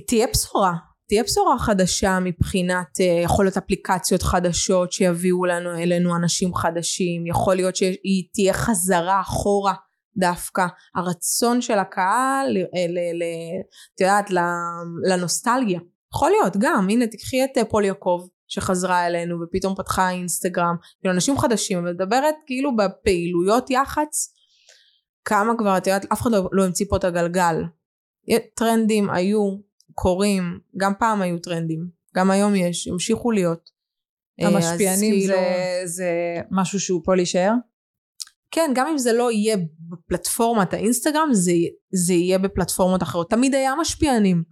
תהיה 0.08 0.28
בשורה 0.34 0.74
תהיה 1.14 1.24
בשורה 1.24 1.59
חדשה 1.59 2.20
מבחינת 2.22 3.01
אה, 3.01 3.22
יכול 3.24 3.45
להיות 3.45 3.57
אפליקציות 3.57 4.24
חדשות 4.24 4.91
שיביאו 4.91 5.45
לנו 5.45 5.70
אלינו 5.78 6.16
אנשים 6.16 6.55
חדשים. 6.55 7.28
יכול 7.28 7.55
להיות 7.55 7.76
שהיא 7.76 8.28
תהיה 8.34 8.53
חזרה 8.53 9.22
אחורה 9.22 9.74
דווקא. 10.18 10.66
הרצון 10.95 11.61
של 11.61 11.80
הקהל 11.80 12.57
אה, 12.57 12.86
את 13.95 14.01
יודעת 14.01 14.32
לנוסטלגיה. 15.09 15.80
יכול 16.16 16.30
להיות 16.30 16.57
גם. 16.57 16.88
הנה 16.89 17.07
תקחי 17.07 17.43
את 17.43 17.57
אה, 17.57 17.66
פול 17.66 17.86
יעקב 17.86 18.28
שחזרה 18.47 19.07
אלינו 19.07 19.38
ופתאום 19.41 19.76
פתחה 19.76 20.09
אינסטגרם 20.09 20.76
כאילו 20.99 21.14
אנשים 21.14 21.38
חדשים 21.38 21.80
ומדברת 21.80 22.36
כאילו 22.45 22.76
בפעילויות 22.76 23.70
יח"צ. 23.70 24.34
כמה 25.26 25.53
כבר 25.57 25.78
את 25.78 25.88
יודעת 25.88 26.05
אף 26.14 26.22
אחד 26.22 26.32
לא, 26.32 26.49
לא 26.51 26.66
המציא 26.66 26.86
פה 26.89 26.97
את 26.97 27.03
הגלגל. 27.03 27.55
טרנדים 28.55 29.09
היו 29.09 29.73
קורים 29.94 30.60
גם 30.78 30.94
פעם 31.00 31.22
היו 31.22 31.39
טרנדים 31.39 32.04
גם 32.16 32.32
היום 32.32 32.56
יש 32.56 32.88
המשיכו 32.88 33.32
להיות. 33.32 33.70
אה, 34.41 34.48
המשפיענים 34.48 35.14
כאילו... 35.14 35.36
זה, 35.36 35.82
זה 35.86 36.12
משהו 36.52 36.80
שהוא 36.80 37.02
פה 37.06 37.16
להישאר? 37.16 37.52
כן 38.52 38.72
גם 38.76 38.88
אם 38.88 38.98
זה 38.98 39.14
לא 39.14 39.32
יהיה 39.32 39.58
בפלטפורמת 39.89 40.74
האינסטגרם 40.74 41.30
זה, 41.32 41.52
זה 41.94 42.14
יהיה 42.14 42.38
בפלטפורמות 42.38 43.04
אחרות. 43.04 43.30
תמיד 43.30 43.56
היה 43.56 43.76
משפיענים 43.76 44.44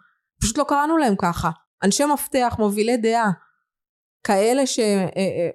פשוט 0.42 0.58
לא 0.58 0.64
קראנו 0.68 0.98
להם 0.98 1.16
ככה. 1.18 1.50
אנשי 1.84 2.06
מפתח 2.06 2.56
מובילי 2.60 2.98
דעה 2.98 3.32
כאלה 4.24 4.68
ש... 4.68 4.80
אה, 4.80 5.50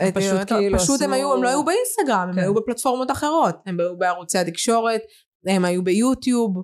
אה, 0.00 0.12
פשוט 0.14 0.48
כאילו 0.48 0.78
פשוט 0.78 1.02
הם 1.02 1.12
היו, 1.12 1.34
הם 1.34 1.42
לא 1.42 1.48
היו 1.48 1.64
באינסטגרם, 1.64 2.28
הם 2.28 2.34
כן. 2.34 2.40
היו 2.40 2.54
בפלטפורמות 2.54 3.10
אחרות, 3.10 3.54
הם 3.66 3.80
היו 3.80 3.98
בערוצי 3.98 4.38
התקשורת, 4.38 5.00
הם 5.46 5.64
היו 5.64 5.84
ביוטיוב, 5.84 6.62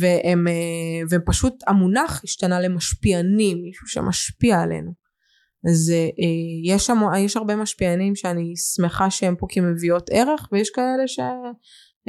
והם, 0.00 0.48
אה, 0.48 0.52
ופשוט 1.10 1.54
המונח 1.66 2.20
השתנה 2.24 2.60
למשפיענים, 2.60 3.58
מישהו 3.62 3.88
שמשפיע 3.88 4.60
עלינו. 4.60 4.92
אז 5.70 5.92
אה, 5.94 6.08
יש, 6.64 6.86
שם, 6.86 7.00
יש 7.18 7.36
הרבה 7.36 7.56
משפיענים 7.56 8.16
שאני 8.16 8.56
שמחה 8.56 9.10
שהם 9.10 9.36
פה 9.38 9.46
כמביאות 9.50 10.10
ערך, 10.12 10.48
ויש 10.52 10.70
כאלה 10.70 11.08
ש... 11.08 11.18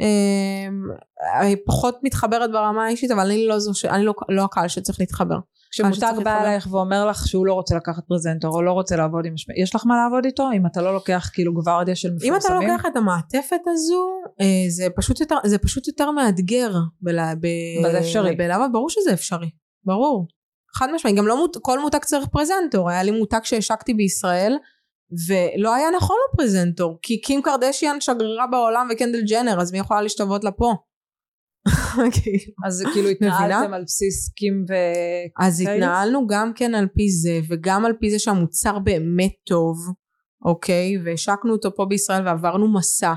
אה, 0.00 1.52
פחות 1.66 1.98
מתחברת 2.02 2.52
ברמה 2.52 2.84
האישית 2.84 3.10
אבל 3.10 3.26
אני 3.30 3.46
לא, 3.46 3.58
זו. 3.58 3.72
אני 3.88 4.04
לא, 4.04 4.14
לא 4.28 4.44
הקהל 4.44 4.68
שצריך 4.68 5.00
להתחבר 5.00 5.38
כשמותג 5.74 6.24
בא 6.24 6.42
אלייך 6.42 6.68
ואומר 6.70 7.06
לך 7.06 7.26
שהוא 7.26 7.46
לא 7.46 7.54
רוצה 7.54 7.76
לקחת 7.76 8.02
פרזנטור 8.08 8.54
או 8.54 8.62
לא 8.62 8.72
רוצה 8.72 8.96
לעבוד 8.96 9.26
עם 9.26 9.34
משפיע, 9.34 9.54
יש 9.62 9.74
לך 9.74 9.86
מה 9.86 9.96
לעבוד 9.96 10.24
איתו 10.24 10.48
אם 10.56 10.66
אתה 10.66 10.82
לא 10.82 10.94
לוקח 10.94 11.30
כאילו 11.32 11.54
גווארדיה 11.54 11.96
של 11.96 12.08
מפורסמים? 12.08 12.32
אם 12.32 12.38
אתה 12.38 12.54
לא 12.54 12.60
לוקח 12.60 12.86
את 12.86 12.96
המעטפת 12.96 13.60
הזו 13.66 14.04
אה, 14.40 14.64
זה 14.68 14.86
פשוט 14.96 15.20
יותר, 15.20 15.36
זה 15.44 15.58
פשוט 15.58 15.88
יותר 15.88 16.10
מאתגר. 16.10 16.72
בלה, 17.00 17.34
ב, 17.34 17.46
אבל 17.80 17.92
זה 17.92 17.98
אפשרי. 17.98 18.36
בלמה 18.36 18.68
ברור 18.68 18.90
שזה 18.90 19.12
אפשרי, 19.12 19.50
ברור. 19.84 20.28
חד 20.76 20.88
משמעית, 20.94 21.16
גם 21.16 21.26
לא 21.26 21.36
מות, 21.36 21.56
כל 21.62 21.80
מותג 21.80 21.98
צריך 22.04 22.26
פרזנטור, 22.32 22.90
היה 22.90 23.02
לי 23.02 23.10
מותג 23.10 23.40
שהשקתי 23.42 23.94
בישראל 23.94 24.56
ולא 25.28 25.74
היה 25.74 25.90
נכון 25.96 26.16
לו 26.16 26.36
פרזנטור 26.38 26.98
כי 27.02 27.20
קים 27.20 27.42
קרדשיאן 27.42 28.00
שגרירה 28.00 28.46
בעולם 28.46 28.88
וקנדל 28.92 29.22
ג'נר 29.30 29.60
אז 29.60 29.72
מי 29.72 29.78
יכולה 29.78 30.02
להשתוות 30.02 30.44
לה 30.44 30.50
פה? 30.50 30.74
כאילו. 32.22 32.52
אז 32.66 32.84
כאילו 32.92 33.08
התנהלתם 33.08 33.74
על 33.74 33.82
בסיס 33.84 34.28
קים 34.28 34.64
ו... 34.68 34.74
אז 35.44 35.60
התנהלנו 35.60 36.26
גם 36.26 36.52
כן 36.54 36.74
על 36.74 36.88
פי 36.94 37.10
זה 37.10 37.40
וגם 37.48 37.84
על 37.84 37.92
פי 38.00 38.10
זה 38.10 38.18
שהמוצר 38.18 38.78
באמת 38.78 39.32
טוב 39.46 39.76
אוקיי? 40.44 40.98
והשקנו 41.04 41.52
אותו 41.52 41.74
פה 41.74 41.84
בישראל 41.84 42.26
ועברנו 42.26 42.72
מסע 42.74 43.14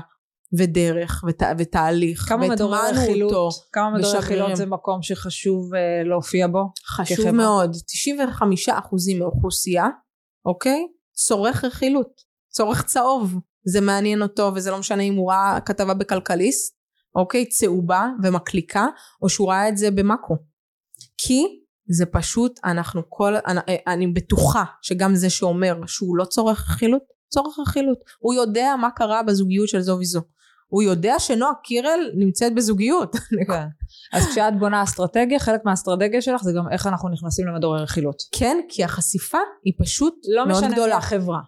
ודרך 0.58 1.24
ות, 1.28 1.42
ותהליך 1.58 2.20
כמה 2.28 2.48
מדורי 2.48 2.78
רכילות 2.92 3.54
כמה 3.72 3.90
מדורי 3.90 4.18
רכילות 4.18 4.56
זה 4.56 4.66
מקום 4.66 5.02
שחשוב 5.02 5.74
uh, 5.74 6.08
להופיע 6.08 6.46
בו 6.46 6.64
חשוב 6.86 7.16
כחברה. 7.16 7.32
מאוד. 7.32 7.76
95% 8.28 9.18
מהאוכלוסייה 9.18 9.86
אוקיי? 10.46 10.86
צורך 11.12 11.64
רכילות 11.64 12.20
צורך 12.48 12.82
צהוב. 12.82 13.34
זה 13.64 13.80
מעניין 13.80 14.22
אותו 14.22 14.52
וזה 14.54 14.70
לא 14.70 14.78
משנה 14.78 15.02
אם 15.02 15.14
הוא 15.14 15.30
ראה 15.30 15.58
כתבה 15.60 15.94
בכלכליסט 15.94 16.77
אוקיי 17.14 17.48
צהובה 17.48 18.08
ומקליקה 18.22 18.86
או 19.22 19.28
שהוא 19.28 19.48
ראה 19.48 19.68
את 19.68 19.76
זה 19.76 19.90
במאקו 19.90 20.36
כי 21.18 21.42
זה 21.90 22.06
פשוט 22.06 22.60
אנחנו 22.64 23.02
כל 23.08 23.34
אני, 23.36 23.60
אני 23.86 24.06
בטוחה 24.06 24.64
שגם 24.82 25.14
זה 25.14 25.30
שאומר 25.30 25.80
שהוא 25.86 26.16
לא 26.16 26.24
צורך 26.24 26.70
רכילות 26.70 27.02
צורך 27.28 27.58
רכילות 27.58 27.98
הוא 28.18 28.34
יודע 28.34 28.74
מה 28.80 28.90
קרה 28.90 29.22
בזוגיות 29.22 29.68
של 29.68 29.80
זו 29.80 29.98
וזו 30.00 30.20
הוא 30.68 30.82
יודע 30.82 31.18
שנועה 31.18 31.52
קירל 31.64 32.00
נמצאת 32.14 32.54
בזוגיות. 32.54 33.16
כן. 33.48 33.66
אז 34.12 34.26
כשאת 34.26 34.58
בונה 34.58 34.82
אסטרטגיה, 34.82 35.38
חלק 35.38 35.60
מהאסטרטגיה 35.64 36.22
שלך 36.22 36.42
זה 36.42 36.52
גם 36.56 36.72
איך 36.72 36.86
אנחנו 36.86 37.08
נכנסים 37.08 37.46
למדורי 37.46 37.82
רכילות. 37.82 38.22
כן, 38.32 38.56
כי 38.68 38.84
החשיפה 38.84 39.38
היא 39.64 39.72
פשוט 39.78 40.14
לא 40.28 40.46
מאוד 40.48 40.64
גדולה. 40.64 40.76
לא 40.76 40.84
משנה 40.84 40.96
החברה. 40.96 41.40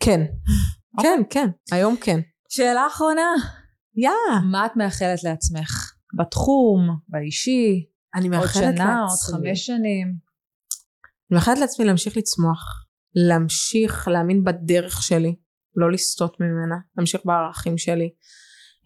כן. 0.00 0.20
כן, 1.02 1.22
כן, 1.30 1.48
היום 1.72 1.96
כן. 2.00 2.20
שאלה 2.48 2.86
אחרונה. 2.86 3.34
יא. 3.96 4.08
Yeah. 4.08 4.44
מה 4.50 4.66
את 4.66 4.76
מאחלת 4.76 5.24
לעצמך? 5.24 5.92
בתחום, 6.18 6.96
באישי? 7.08 7.86
אני 8.14 8.28
מאחלת 8.28 8.56
לעצמי. 8.56 8.66
עוד 8.66 8.76
שנה, 8.76 9.00
עוד 9.00 9.42
חמש 9.42 9.66
שנים. 9.66 10.06
אני 11.30 11.38
מאחלת 11.38 11.58
לעצמי 11.58 11.84
להמשיך 11.84 12.16
לצמוח. 12.16 12.86
להמשיך 13.14 14.08
להאמין 14.08 14.44
בדרך 14.44 15.02
שלי. 15.02 15.36
לא 15.76 15.92
לסטות 15.92 16.36
ממנה. 16.40 16.76
להמשיך 16.96 17.20
בערכים 17.24 17.78
שלי. 17.78 18.10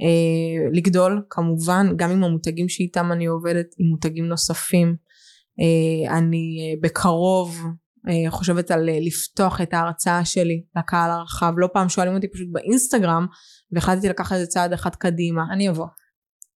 אה, 0.02 0.70
לגדול 0.72 1.22
כמובן 1.30 1.86
גם 1.96 2.10
עם 2.10 2.24
המותגים 2.24 2.68
שאיתם 2.68 3.12
אני 3.12 3.26
עובדת 3.26 3.66
עם 3.78 3.86
מותגים 3.86 4.26
נוספים 4.26 4.96
אה, 5.60 6.18
אני 6.18 6.58
אה, 6.60 6.80
בקרוב 6.80 7.66
חושבת 8.28 8.70
על 8.70 8.88
אה, 8.88 8.98
לפתוח 9.00 9.60
את 9.60 9.74
ההרצאה 9.74 10.24
שלי 10.24 10.64
לקהל 10.76 11.10
הרחב. 11.10 11.52
לא 11.56 11.68
פעם 11.72 11.88
שואלים 11.88 12.14
אותי 12.14 12.28
פשוט 12.28 12.48
באינסטגרם 12.52 13.26
והחלטתי 13.72 14.08
לקחת 14.08 14.32
את 14.32 14.40
זה 14.40 14.46
צעד 14.46 14.72
אחד 14.72 14.94
קדימה. 14.94 15.42
אני 15.52 15.70
אבוא. 15.70 15.86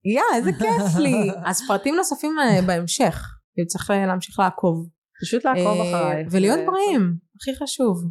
יא 0.05 0.21
yeah, 0.21 0.37
איזה 0.37 0.51
כיף 0.53 0.97
לי. 0.99 1.31
אז 1.49 1.67
פרטים 1.69 1.95
נוספים 1.95 2.37
אה, 2.39 2.63
בהמשך. 2.63 3.29
צריך 3.67 3.91
להמשיך 3.91 4.39
לעקוב. 4.39 4.89
פשוט 5.23 5.45
לעקוב 5.45 5.81
אחריי. 5.81 6.25
ולהיות 6.31 6.59
בריאים 6.67 7.17
הכי 7.37 7.65
חשוב. 7.65 8.05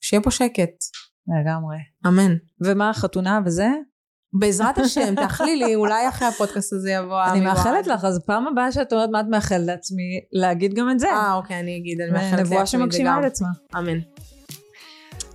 שיהיה 0.00 0.22
פה 0.22 0.30
שקט. 0.30 0.74
לגמרי. 1.40 1.76
אמן. 2.06 2.34
ומה 2.64 2.90
החתונה 2.90 3.40
וזה? 3.46 3.68
בעזרת 4.34 4.78
השם, 4.78 5.14
תאכלי 5.14 5.56
לי, 5.56 5.74
אולי 5.74 6.08
אחרי 6.08 6.28
הפודקאסט 6.28 6.72
הזה 6.72 6.90
יבוא 6.90 7.24
אני 7.24 7.40
מאחלת. 7.40 7.86
לך, 7.86 8.04
אז 8.04 8.20
פעם 8.26 8.48
הבאה 8.48 8.72
שאת 8.72 8.92
אומרת 8.92 9.08
מה 9.12 9.20
את 9.20 9.26
מאחלת 9.30 9.66
לעצמי, 9.66 10.20
להגיד 10.32 10.74
גם 10.74 10.90
את 10.90 10.98
זה. 11.00 11.08
אה, 11.08 11.34
אוקיי, 11.34 11.60
אני 11.60 11.76
אגיד, 11.76 12.00
אני 12.00 12.10
מאחלת 12.10 12.40
נבואה 12.40 12.40
לעצמי 12.40 12.60
את 12.60 12.66
זה 12.66 12.70
שמגשימה 12.70 13.10
גם. 13.16 13.20
את 13.20 13.24
עצמה. 13.24 13.48
אמן. 13.78 13.98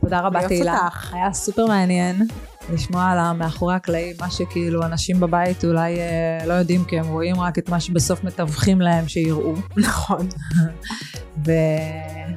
תודה 0.01 0.19
רבה 0.19 0.47
תהילה. 0.47 0.87
היה 1.11 1.33
סופר 1.33 1.65
מעניין 1.65 2.27
לשמוע 2.73 3.05
על 3.05 3.17
המאחורי 3.17 3.75
הקלעים, 3.75 4.15
מה 4.19 4.31
שכאילו 4.31 4.83
אנשים 4.83 5.19
בבית 5.19 5.65
אולי 5.65 5.99
אה, 5.99 6.45
לא 6.45 6.53
יודעים 6.53 6.85
כי 6.85 6.99
הם 6.99 7.07
רואים 7.07 7.39
רק 7.39 7.59
את 7.59 7.69
מה 7.69 7.79
שבסוף 7.79 8.23
מתווכים 8.23 8.81
להם 8.81 9.07
שיראו. 9.07 9.53
נכון. 9.77 10.27
ויהיה 11.45 12.27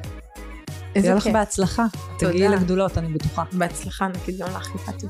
איזה 0.95 1.13
לך 1.13 1.23
כיף. 1.23 1.33
בהצלחה. 1.33 1.85
תודה. 2.19 2.31
תגיעי 2.31 2.49
לגדולות, 2.49 2.97
אני 2.97 3.13
בטוחה. 3.13 3.43
בהצלחה, 3.53 4.07
נגיד 4.07 4.37
גם 4.37 4.47
לך, 4.55 4.75
יפעת. 4.75 5.03